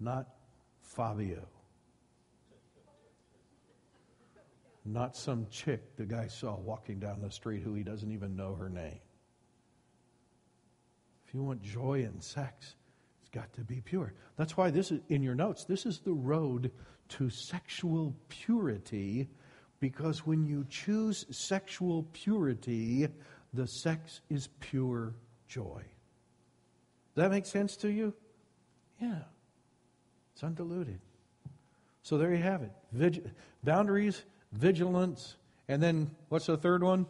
not 0.00 0.28
Fabio. 0.82 1.46
Not 4.84 5.14
some 5.14 5.46
chick 5.50 5.96
the 5.96 6.06
guy 6.06 6.26
saw 6.26 6.56
walking 6.56 6.98
down 6.98 7.20
the 7.20 7.30
street 7.30 7.62
who 7.62 7.74
he 7.74 7.82
doesn't 7.82 8.10
even 8.10 8.34
know 8.34 8.54
her 8.54 8.70
name. 8.70 8.98
If 11.26 11.34
you 11.34 11.42
want 11.42 11.62
joy 11.62 12.00
in 12.00 12.20
sex, 12.20 12.74
it's 13.20 13.28
got 13.28 13.52
to 13.52 13.60
be 13.60 13.80
pure. 13.82 14.14
That's 14.36 14.56
why 14.56 14.70
this 14.70 14.90
is 14.90 15.00
in 15.08 15.22
your 15.22 15.34
notes. 15.34 15.64
This 15.64 15.86
is 15.86 16.00
the 16.00 16.12
road 16.12 16.72
to 17.10 17.30
sexual 17.30 18.16
purity 18.28 19.28
because 19.80 20.26
when 20.26 20.44
you 20.44 20.66
choose 20.68 21.26
sexual 21.30 22.06
purity, 22.12 23.08
the 23.52 23.66
sex 23.66 24.22
is 24.28 24.48
pure 24.60 25.14
joy. 25.46 25.82
Does 27.14 27.24
that 27.24 27.30
make 27.30 27.46
sense 27.46 27.76
to 27.78 27.90
you? 27.90 28.14
Yeah. 29.00 29.20
It's 30.40 30.44
undiluted. 30.46 30.98
So 32.02 32.16
there 32.16 32.32
you 32.32 32.42
have 32.42 32.62
it. 32.62 33.26
Boundaries, 33.62 34.22
vigilance, 34.52 35.36
and 35.68 35.82
then 35.82 36.12
what's 36.30 36.46
the 36.46 36.56
third 36.56 36.82
one? 36.82 37.04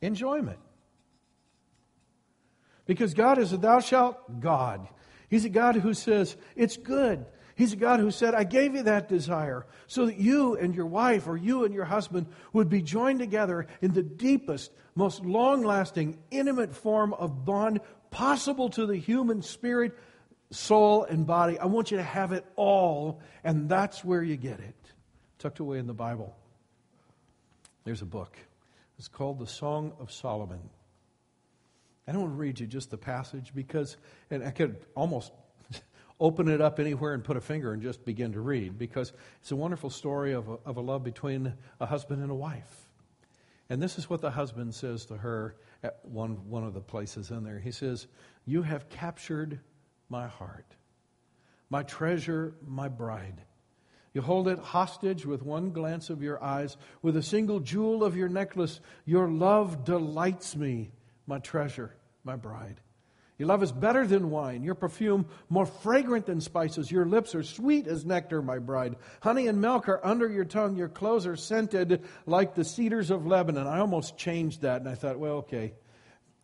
Enjoyment. 0.00 0.60
Because 2.86 3.14
God 3.14 3.38
is 3.38 3.52
a 3.52 3.56
thou 3.56 3.80
shalt 3.80 4.38
God. 4.38 4.86
He's 5.28 5.44
a 5.44 5.48
God 5.48 5.74
who 5.74 5.92
says, 5.92 6.36
it's 6.54 6.76
good. 6.76 7.26
He's 7.56 7.72
a 7.72 7.76
God 7.76 7.98
who 7.98 8.12
said, 8.12 8.32
I 8.32 8.44
gave 8.44 8.76
you 8.76 8.84
that 8.84 9.08
desire 9.08 9.66
so 9.88 10.06
that 10.06 10.18
you 10.18 10.56
and 10.56 10.72
your 10.72 10.86
wife 10.86 11.26
or 11.26 11.36
you 11.36 11.64
and 11.64 11.74
your 11.74 11.86
husband 11.86 12.28
would 12.52 12.68
be 12.68 12.80
joined 12.80 13.18
together 13.18 13.66
in 13.80 13.92
the 13.92 14.04
deepest, 14.04 14.70
most 14.94 15.24
long 15.24 15.64
lasting, 15.64 16.16
intimate 16.30 16.76
form 16.76 17.12
of 17.12 17.44
bond 17.44 17.80
possible 18.12 18.68
to 18.68 18.86
the 18.86 18.96
human 18.96 19.42
spirit, 19.42 19.98
soul, 20.52 21.04
and 21.04 21.26
body. 21.26 21.58
I 21.58 21.66
want 21.66 21.90
you 21.90 21.96
to 21.96 22.02
have 22.02 22.32
it 22.32 22.44
all, 22.56 23.20
and 23.42 23.68
that's 23.68 24.04
where 24.04 24.22
you 24.22 24.36
get 24.36 24.60
it. 24.60 24.74
Tucked 25.38 25.58
away 25.58 25.78
in 25.78 25.86
the 25.86 25.94
Bible. 25.94 26.34
There's 27.84 28.02
a 28.02 28.06
book. 28.06 28.36
It's 28.98 29.08
called 29.08 29.38
The 29.38 29.46
Song 29.46 29.92
of 29.98 30.12
Solomon. 30.12 30.60
I 32.06 32.12
don't 32.12 32.22
want 32.22 32.34
to 32.34 32.38
read 32.38 32.60
you 32.60 32.66
just 32.66 32.90
the 32.90 32.98
passage 32.98 33.52
because, 33.54 33.96
and 34.30 34.44
I 34.44 34.50
could 34.50 34.76
almost 34.94 35.32
open 36.20 36.48
it 36.48 36.60
up 36.60 36.78
anywhere 36.78 37.14
and 37.14 37.24
put 37.24 37.36
a 37.36 37.40
finger 37.40 37.72
and 37.72 37.82
just 37.82 38.04
begin 38.04 38.32
to 38.32 38.40
read 38.40 38.78
because 38.78 39.12
it's 39.40 39.50
a 39.50 39.56
wonderful 39.56 39.90
story 39.90 40.32
of 40.32 40.48
a, 40.48 40.58
of 40.66 40.76
a 40.76 40.80
love 40.80 41.04
between 41.04 41.54
a 41.80 41.86
husband 41.86 42.22
and 42.22 42.30
a 42.30 42.34
wife. 42.34 42.88
And 43.70 43.80
this 43.80 43.98
is 43.98 44.10
what 44.10 44.20
the 44.20 44.30
husband 44.30 44.74
says 44.74 45.06
to 45.06 45.16
her 45.16 45.56
at 45.82 45.98
one, 46.04 46.48
one 46.48 46.64
of 46.64 46.74
the 46.74 46.80
places 46.80 47.30
in 47.30 47.44
there. 47.44 47.58
He 47.58 47.70
says, 47.70 48.06
You 48.44 48.62
have 48.62 48.88
captured 48.88 49.60
my 50.12 50.28
heart, 50.28 50.66
my 51.70 51.82
treasure, 51.82 52.52
my 52.68 52.86
bride. 52.86 53.40
You 54.12 54.20
hold 54.20 54.46
it 54.46 54.58
hostage 54.58 55.24
with 55.24 55.42
one 55.42 55.70
glance 55.70 56.10
of 56.10 56.22
your 56.22 56.40
eyes, 56.44 56.76
with 57.00 57.16
a 57.16 57.22
single 57.22 57.60
jewel 57.60 58.04
of 58.04 58.14
your 58.14 58.28
necklace. 58.28 58.78
Your 59.06 59.26
love 59.26 59.86
delights 59.86 60.54
me 60.54 60.90
my 61.26 61.38
treasure, 61.38 61.96
my 62.24 62.36
bride. 62.36 62.78
Your 63.38 63.48
love 63.48 63.62
is 63.62 63.72
better 63.72 64.06
than 64.06 64.28
wine, 64.28 64.62
your 64.62 64.74
perfume 64.74 65.24
more 65.48 65.64
fragrant 65.64 66.26
than 66.26 66.42
spices. 66.42 66.92
Your 66.92 67.06
lips 67.06 67.34
are 67.34 67.42
sweet 67.42 67.86
as 67.86 68.04
nectar, 68.04 68.42
my 68.42 68.58
bride. 68.58 68.96
Honey 69.22 69.46
and 69.46 69.62
milk 69.62 69.88
are 69.88 70.04
under 70.04 70.28
your 70.28 70.44
tongue. 70.44 70.76
Your 70.76 70.90
clothes 70.90 71.26
are 71.26 71.36
scented 71.36 72.04
like 72.26 72.54
the 72.54 72.64
cedars 72.64 73.10
of 73.10 73.26
Lebanon. 73.26 73.66
I 73.66 73.78
almost 73.78 74.18
changed 74.18 74.60
that, 74.60 74.82
and 74.82 74.90
I 74.90 74.94
thought, 74.94 75.18
well, 75.18 75.36
okay. 75.36 75.72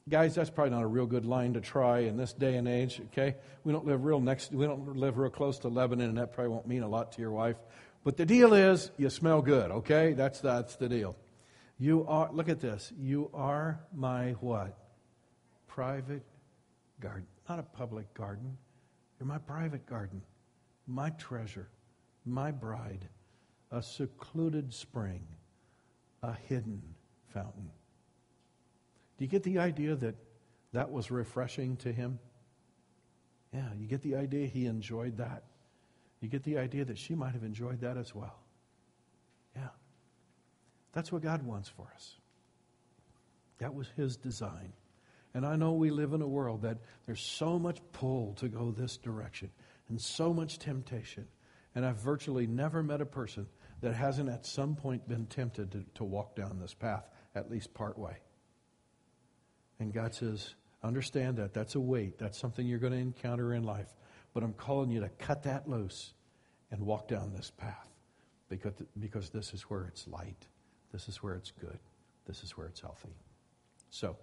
Guys, 0.09 0.35
that's 0.35 0.49
probably 0.49 0.71
not 0.71 0.83
a 0.83 0.87
real 0.87 1.07
good 1.07 1.27
line 1.27 1.53
to 1.55 1.61
try 1.61 2.01
in 2.01 2.17
this 2.17 2.33
day 2.33 2.57
and 2.57 2.67
age, 2.67 3.01
okay? 3.07 3.37
We 3.65 3.73
don't 3.73 3.85
live 3.85 4.05
real 4.05 4.21
next 4.21 4.53
we 4.53 4.65
don't 4.65 4.97
live 4.97 5.19
real 5.19 5.31
close 5.31 5.59
to 5.61 5.69
Lebanon, 5.69 6.09
and 6.09 6.19
that 6.19 6.33
probably 6.33 6.51
won't 6.51 6.67
mean 6.67 6.83
a 6.83 6.89
lot 6.89 7.13
to 7.13 7.21
your 7.21 7.33
wife. 7.33 7.57
But 8.05 8.17
the 8.17 8.25
deal 8.25 8.55
is 8.55 8.91
you 8.97 9.11
smell 9.11 9.43
good, 9.43 9.71
okay? 9.71 10.15
That's 10.15 10.41
that's 10.41 10.77
the 10.77 10.89
deal. 10.89 11.17
You 11.79 12.07
are, 12.09 12.31
look 12.33 12.49
at 12.49 12.61
this. 12.61 12.93
You 12.99 13.31
are 13.35 13.81
my 13.95 14.33
what? 14.41 14.77
Private 15.67 16.25
garden. 17.01 17.27
not 17.49 17.59
a 17.59 17.63
public 17.63 18.13
garden. 18.15 18.57
You're 19.19 19.27
my 19.27 19.39
private 19.39 19.85
garden, 19.87 20.23
my 20.87 21.11
treasure, 21.11 21.69
my 22.25 22.51
bride, 22.51 23.09
a 23.71 23.83
secluded 23.83 24.73
spring, 24.73 25.27
a 26.23 26.33
hidden 26.33 26.83
fountain. 27.33 27.71
Do 29.19 29.25
you 29.25 29.29
get 29.29 29.43
the 29.43 29.59
idea 29.59 29.97
that 29.97 30.15
that 30.73 30.91
was 30.91 31.11
refreshing 31.11 31.77
to 31.79 31.93
him? 31.93 32.19
Yeah, 33.53 33.69
you 33.77 33.87
get 33.87 34.03
the 34.03 34.17
idea 34.17 34.47
he 34.47 34.67
enjoyed 34.67 35.19
that. 35.19 35.45
You 36.21 36.29
get 36.29 36.45
the 36.45 36.59
idea 36.59 36.85
that 36.85 36.99
she 36.99 37.15
might 37.15 37.33
have 37.33 37.45
enjoyed 37.45 37.81
that 37.81 37.97
as 37.97 38.15
well. 38.15 38.39
Yeah. 39.57 39.69
That's 40.93 41.11
what 41.11 41.23
God 41.23 41.43
wants 41.45 41.69
for 41.69 41.89
us. 41.95 42.15
That 43.59 43.75
was 43.75 43.89
his 43.97 44.17
design. 44.17 44.73
And 45.35 45.45
I 45.45 45.57
know 45.57 45.73
we 45.73 45.91
live 45.91 46.13
in 46.13 46.23
a 46.23 46.29
world 46.29 46.63
that 46.63 46.79
there's 47.07 47.21
so 47.21 47.59
much 47.59 47.79
pull 47.93 48.35
to 48.35 48.49
go 48.49 48.71
this 48.71 48.97
direction 48.97 49.51
and 49.89 50.01
so 50.01 50.33
much 50.33 50.59
temptation. 50.59 51.27
And 51.75 51.85
I've 51.85 51.99
virtually 51.99 52.47
never 52.47 52.83
met 52.83 53.01
a 53.01 53.07
person 53.07 53.47
that 53.81 53.95
hasn't 53.95 54.29
at 54.29 54.47
some 54.47 54.75
point 54.75 55.09
been 55.09 55.27
tempted 55.27 55.73
to, 55.73 55.85
to 55.95 56.05
walk 56.05 56.35
down 56.35 56.59
this 56.59 56.75
path, 56.75 57.09
at 57.35 57.51
least 57.51 57.75
part 57.75 57.99
way. 57.99 58.17
And 59.81 59.93
God 59.93 60.15
says, 60.15 60.55
understand 60.83 61.37
that. 61.37 61.55
That's 61.55 61.75
a 61.75 61.81
weight. 61.81 62.19
That's 62.19 62.39
something 62.39 62.67
you're 62.67 62.79
going 62.79 62.93
to 62.93 62.99
encounter 62.99 63.55
in 63.55 63.65
life. 63.65 63.95
But 64.35 64.43
I'm 64.43 64.53
calling 64.53 64.91
you 64.91 65.01
to 65.01 65.09
cut 65.09 65.43
that 65.45 65.69
loose 65.69 66.13
and 66.71 66.83
walk 66.83 67.09
down 67.09 67.33
this 67.33 67.51
path 67.57 67.89
because, 68.49 68.75
because 68.99 69.31
this 69.31 69.55
is 69.55 69.63
where 69.63 69.85
it's 69.85 70.07
light. 70.09 70.47
This 70.93 71.09
is 71.09 71.23
where 71.23 71.35
it's 71.35 71.51
good. 71.51 71.79
This 72.27 72.43
is 72.43 72.57
where 72.57 72.67
it's 72.67 72.81
healthy. 72.81 73.15
So, 73.91 74.17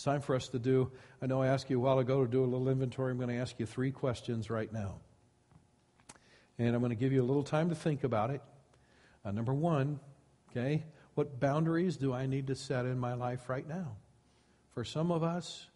it's 0.00 0.04
time 0.06 0.22
for 0.22 0.34
us 0.34 0.48
to 0.48 0.58
do. 0.58 0.90
I 1.20 1.26
know 1.26 1.42
I 1.42 1.48
asked 1.48 1.68
you 1.68 1.76
a 1.76 1.80
while 1.80 1.98
ago 1.98 2.24
to 2.24 2.30
do 2.30 2.42
a 2.42 2.46
little 2.46 2.70
inventory. 2.70 3.12
I'm 3.12 3.18
going 3.18 3.28
to 3.28 3.36
ask 3.36 3.60
you 3.60 3.66
three 3.66 3.90
questions 3.90 4.48
right 4.48 4.72
now. 4.72 4.94
And 6.58 6.74
I'm 6.74 6.80
going 6.80 6.88
to 6.88 6.96
give 6.96 7.12
you 7.12 7.22
a 7.22 7.24
little 7.24 7.42
time 7.42 7.68
to 7.68 7.74
think 7.74 8.02
about 8.02 8.30
it. 8.30 8.40
Uh, 9.26 9.30
number 9.30 9.52
one, 9.52 10.00
okay, 10.50 10.84
what 11.14 11.38
boundaries 11.38 11.98
do 11.98 12.14
I 12.14 12.24
need 12.24 12.46
to 12.46 12.54
set 12.54 12.86
in 12.86 12.98
my 12.98 13.12
life 13.12 13.50
right 13.50 13.68
now? 13.68 13.96
For 14.80 14.84
some 14.86 15.12
of 15.12 15.22
us, 15.22 15.66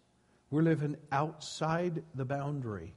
we're 0.51 0.63
living 0.63 0.97
outside 1.13 2.03
the 2.15 2.25
boundary. 2.25 2.95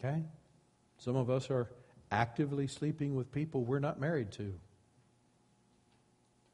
Okay? 0.00 0.24
Some 0.96 1.14
of 1.14 1.30
us 1.30 1.48
are 1.48 1.70
actively 2.10 2.66
sleeping 2.66 3.14
with 3.14 3.30
people 3.30 3.62
we're 3.62 3.78
not 3.78 4.00
married 4.00 4.32
to. 4.32 4.52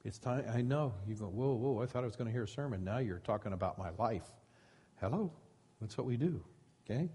It's 0.05 0.19
time, 0.19 0.45
I 0.53 0.61
know. 0.61 0.93
You 1.09 1.15
go, 1.15 1.29
whoa, 1.29 1.55
whoa, 1.55 1.83
I 1.83 1.87
thought 1.87 2.03
I 2.03 2.07
was 2.07 2.15
going 2.15 2.27
to 2.27 2.33
hear 2.33 2.45
a 2.45 2.49
sermon. 2.49 2.85
Now 2.85 2.99
you're 2.99 3.21
talking 3.21 3.55
about 3.55 3.79
my 3.79 3.89
life. 3.99 4.31
Hello? 5.01 5.33
That's 5.81 5.97
what 5.97 6.07
we 6.07 6.19
do. 6.19 6.45
Okay? 6.85 7.09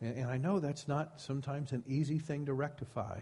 And, 0.00 0.16
and 0.16 0.26
I 0.28 0.36
know 0.36 0.58
that's 0.58 0.88
not 0.88 1.20
sometimes 1.20 1.70
an 1.70 1.84
easy 1.86 2.18
thing 2.18 2.46
to 2.46 2.54
rectify. 2.54 3.20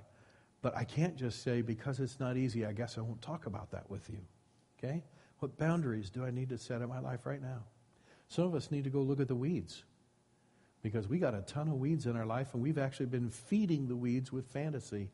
But 0.63 0.75
I 0.75 0.85
can't 0.85 1.15
just 1.15 1.43
say, 1.43 1.61
because 1.61 2.01
it's 2.01 2.19
not 2.19 2.39
easy, 2.39 2.65
I 2.65 2.73
guess 2.73 2.97
I 2.97 3.03
won't 3.03 3.21
talk 3.21 3.45
about 3.45 3.73
that 3.73 3.91
with 3.91 4.09
you. 4.09 4.21
Okay? 4.79 5.05
What 5.41 5.57
boundaries 5.59 6.11
do 6.11 6.25
I 6.25 6.31
need 6.31 6.49
to 6.51 6.59
set 6.59 6.83
in 6.83 6.89
my 6.89 7.01
life 7.01 7.27
right 7.27 7.41
now? 7.43 7.63
Some 8.29 8.45
of 8.45 8.55
us 8.55 8.71
need 8.71 8.85
to 8.85 8.91
go 8.91 9.01
look 9.01 9.21
at 9.21 9.29
the 9.29 9.35
weeds 9.35 9.85
because 10.83 11.09
we 11.09 11.19
got 11.19 11.35
a 11.35 11.43
ton 11.43 11.69
of 11.69 11.75
weeds 11.75 12.07
in 12.07 12.17
our 12.17 12.27
life 12.27 12.55
and 12.55 12.63
we've 12.63 12.79
actually 12.79 13.07
been 13.07 13.31
feeding 13.31 13.89
the 13.89 13.97
weeds 13.97 14.33
with 14.33 14.47
fantasy. 14.47 15.11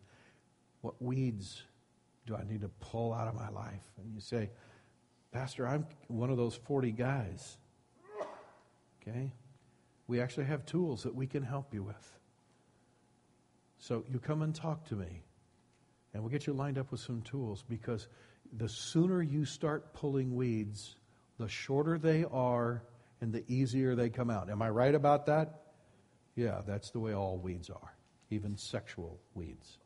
What 0.80 1.00
weeds 1.00 1.62
do 2.26 2.36
I 2.36 2.44
need 2.44 2.62
to 2.62 2.68
pull 2.80 3.12
out 3.12 3.28
of 3.28 3.34
my 3.34 3.48
life? 3.48 3.82
And 3.98 4.12
you 4.12 4.20
say, 4.20 4.50
Pastor, 5.32 5.66
I'm 5.66 5.86
one 6.08 6.30
of 6.30 6.36
those 6.36 6.54
40 6.54 6.92
guys. 6.92 7.56
Okay? 9.02 9.32
We 10.06 10.20
actually 10.20 10.44
have 10.44 10.64
tools 10.66 11.02
that 11.02 11.14
we 11.14 11.26
can 11.26 11.42
help 11.42 11.72
you 11.72 11.82
with. 11.82 12.18
So 13.78 14.04
you 14.10 14.18
come 14.18 14.42
and 14.42 14.54
talk 14.54 14.84
to 14.86 14.94
me, 14.94 15.22
and 16.12 16.22
we'll 16.22 16.30
get 16.30 16.46
you 16.46 16.52
lined 16.52 16.78
up 16.78 16.90
with 16.90 17.00
some 17.00 17.20
tools 17.22 17.64
because 17.68 18.08
the 18.56 18.68
sooner 18.68 19.22
you 19.22 19.44
start 19.44 19.92
pulling 19.94 20.34
weeds, 20.36 20.96
the 21.38 21.48
shorter 21.48 21.98
they 21.98 22.24
are 22.24 22.82
and 23.20 23.32
the 23.32 23.44
easier 23.48 23.94
they 23.94 24.08
come 24.08 24.30
out. 24.30 24.50
Am 24.50 24.62
I 24.62 24.70
right 24.70 24.94
about 24.94 25.26
that? 25.26 25.62
Yeah, 26.36 26.62
that's 26.66 26.90
the 26.90 27.00
way 27.00 27.14
all 27.14 27.36
weeds 27.36 27.70
are, 27.70 27.94
even 28.30 28.56
sexual 28.56 29.18
weeds. 29.34 29.78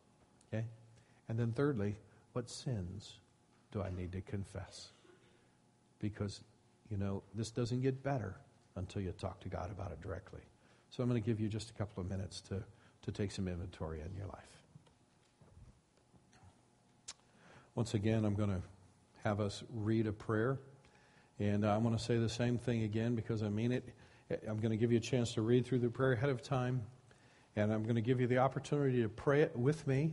Okay? 0.52 0.64
And 1.28 1.38
then, 1.38 1.52
thirdly, 1.52 1.96
what 2.32 2.48
sins 2.48 3.20
do 3.70 3.82
I 3.82 3.90
need 3.90 4.12
to 4.12 4.20
confess? 4.22 4.88
Because, 5.98 6.40
you 6.90 6.96
know, 6.96 7.22
this 7.34 7.50
doesn't 7.50 7.82
get 7.82 8.02
better 8.02 8.36
until 8.76 9.02
you 9.02 9.12
talk 9.12 9.40
to 9.40 9.48
God 9.48 9.70
about 9.70 9.92
it 9.92 10.00
directly. 10.00 10.40
So 10.90 11.02
I'm 11.02 11.08
going 11.08 11.20
to 11.20 11.26
give 11.26 11.40
you 11.40 11.48
just 11.48 11.70
a 11.70 11.74
couple 11.74 12.00
of 12.00 12.08
minutes 12.08 12.40
to, 12.42 12.62
to 13.02 13.12
take 13.12 13.30
some 13.30 13.46
inventory 13.46 14.00
in 14.00 14.14
your 14.16 14.26
life. 14.26 14.57
Once 17.78 17.94
again, 17.94 18.24
I'm 18.24 18.34
going 18.34 18.50
to 18.50 18.60
have 19.22 19.38
us 19.38 19.62
read 19.72 20.08
a 20.08 20.12
prayer. 20.12 20.58
And 21.38 21.64
uh, 21.64 21.76
I'm 21.76 21.84
going 21.84 21.96
to 21.96 22.02
say 22.02 22.18
the 22.18 22.28
same 22.28 22.58
thing 22.58 22.82
again 22.82 23.14
because 23.14 23.44
I 23.44 23.50
mean 23.50 23.70
it. 23.70 23.88
Eh, 24.32 24.36
I'm 24.48 24.56
going 24.56 24.72
to 24.72 24.76
give 24.76 24.90
you 24.90 24.98
a 24.98 25.00
chance 25.00 25.32
to 25.34 25.42
read 25.42 25.64
through 25.64 25.78
the 25.78 25.88
prayer 25.88 26.14
ahead 26.14 26.28
of 26.28 26.42
time. 26.42 26.82
And 27.54 27.72
I'm 27.72 27.84
going 27.84 27.94
to 27.94 28.00
give 28.00 28.20
you 28.20 28.26
the 28.26 28.38
opportunity 28.38 29.00
to 29.02 29.08
pray 29.08 29.42
it 29.42 29.54
with 29.54 29.86
me. 29.86 30.12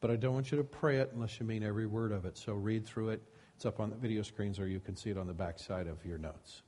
But 0.00 0.12
I 0.12 0.16
don't 0.16 0.32
want 0.32 0.52
you 0.52 0.58
to 0.58 0.62
pray 0.62 0.98
it 0.98 1.10
unless 1.12 1.40
you 1.40 1.44
mean 1.44 1.64
every 1.64 1.86
word 1.86 2.12
of 2.12 2.24
it. 2.24 2.38
So 2.38 2.52
read 2.52 2.86
through 2.86 3.08
it. 3.08 3.22
It's 3.56 3.66
up 3.66 3.80
on 3.80 3.90
the 3.90 3.96
video 3.96 4.22
screens 4.22 4.60
or 4.60 4.68
you 4.68 4.78
can 4.78 4.94
see 4.94 5.10
it 5.10 5.18
on 5.18 5.26
the 5.26 5.34
back 5.34 5.58
side 5.58 5.88
of 5.88 6.06
your 6.06 6.18
notes. 6.18 6.62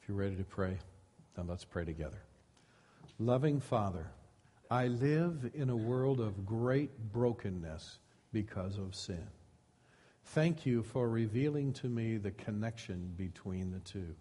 If 0.00 0.08
you're 0.08 0.16
ready 0.16 0.36
to 0.36 0.44
pray, 0.44 0.78
then 1.36 1.46
let's 1.46 1.66
pray 1.66 1.84
together. 1.84 2.22
Loving 3.18 3.60
Father, 3.60 4.06
I 4.72 4.86
live 4.86 5.50
in 5.54 5.68
a 5.68 5.76
world 5.76 6.20
of 6.20 6.46
great 6.46 7.12
brokenness 7.12 7.98
because 8.32 8.78
of 8.78 8.94
sin. 8.94 9.26
Thank 10.26 10.64
you 10.64 10.84
for 10.84 11.08
revealing 11.08 11.72
to 11.72 11.88
me 11.88 12.18
the 12.18 12.30
connection 12.30 13.12
between 13.16 13.72
the 13.72 13.80
two. 13.80 14.14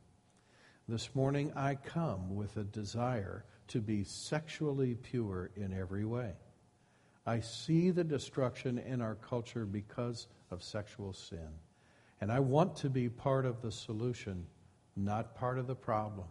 This 0.88 1.14
morning 1.14 1.54
I 1.56 1.76
come 1.76 2.36
with 2.36 2.58
a 2.58 2.64
desire 2.64 3.46
to 3.68 3.80
be 3.80 4.04
sexually 4.04 4.96
pure 4.96 5.52
in 5.56 5.72
every 5.72 6.04
way. 6.04 6.32
I 7.28 7.42
see 7.42 7.92
the 7.92 8.04
destruction 8.04 8.80
in 8.80 9.02
our 9.02 9.14
culture 9.14 9.68
because 9.68 10.26
of 10.50 10.64
sexual 10.64 11.14
sin. 11.14 11.50
And 12.22 12.32
I 12.32 12.40
want 12.40 12.76
to 12.78 12.90
be 12.90 13.08
part 13.08 13.46
of 13.46 13.62
the 13.62 13.72
solution, 13.72 14.48
not 14.96 15.36
part 15.36 15.60
of 15.60 15.68
the 15.68 15.76
problem. 15.76 16.28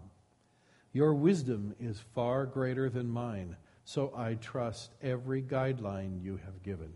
Your 0.93 1.15
wisdom 1.15 1.77
is 1.79 2.01
far 2.17 2.47
greater 2.47 2.91
than 2.91 3.09
mine, 3.09 3.55
so 3.89 4.13
I 4.15 4.35
trust 4.35 4.91
every 5.01 5.41
guideline 5.41 6.23
you 6.23 6.39
have 6.45 6.63
given. 6.63 6.93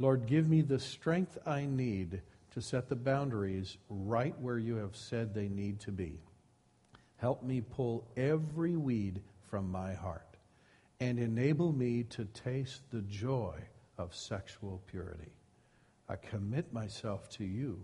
Lord, 0.00 0.26
give 0.26 0.48
me 0.48 0.60
the 0.60 0.80
strength 0.80 1.38
I 1.46 1.64
need 1.64 2.22
to 2.54 2.60
set 2.60 2.88
the 2.88 2.96
boundaries 2.96 3.76
right 3.88 4.36
where 4.40 4.58
you 4.58 4.74
have 4.74 4.96
said 4.96 5.32
they 5.32 5.46
need 5.46 5.78
to 5.78 5.92
be. 5.92 6.18
Help 7.18 7.44
me 7.44 7.60
pull 7.60 8.04
every 8.16 8.74
weed 8.74 9.22
from 9.48 9.70
my 9.70 9.94
heart 9.94 10.38
and 10.98 11.20
enable 11.20 11.72
me 11.72 12.02
to 12.02 12.24
taste 12.24 12.82
the 12.90 13.02
joy 13.02 13.54
of 13.96 14.12
sexual 14.12 14.82
purity. 14.88 15.30
I 16.08 16.16
commit 16.16 16.72
myself 16.72 17.28
to 17.36 17.44
you 17.44 17.80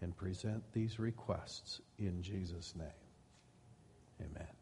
and 0.00 0.16
present 0.16 0.62
these 0.72 0.98
requests 0.98 1.82
in 1.98 2.22
Jesus' 2.22 2.72
name. 2.74 2.88
Amen. 4.22 4.61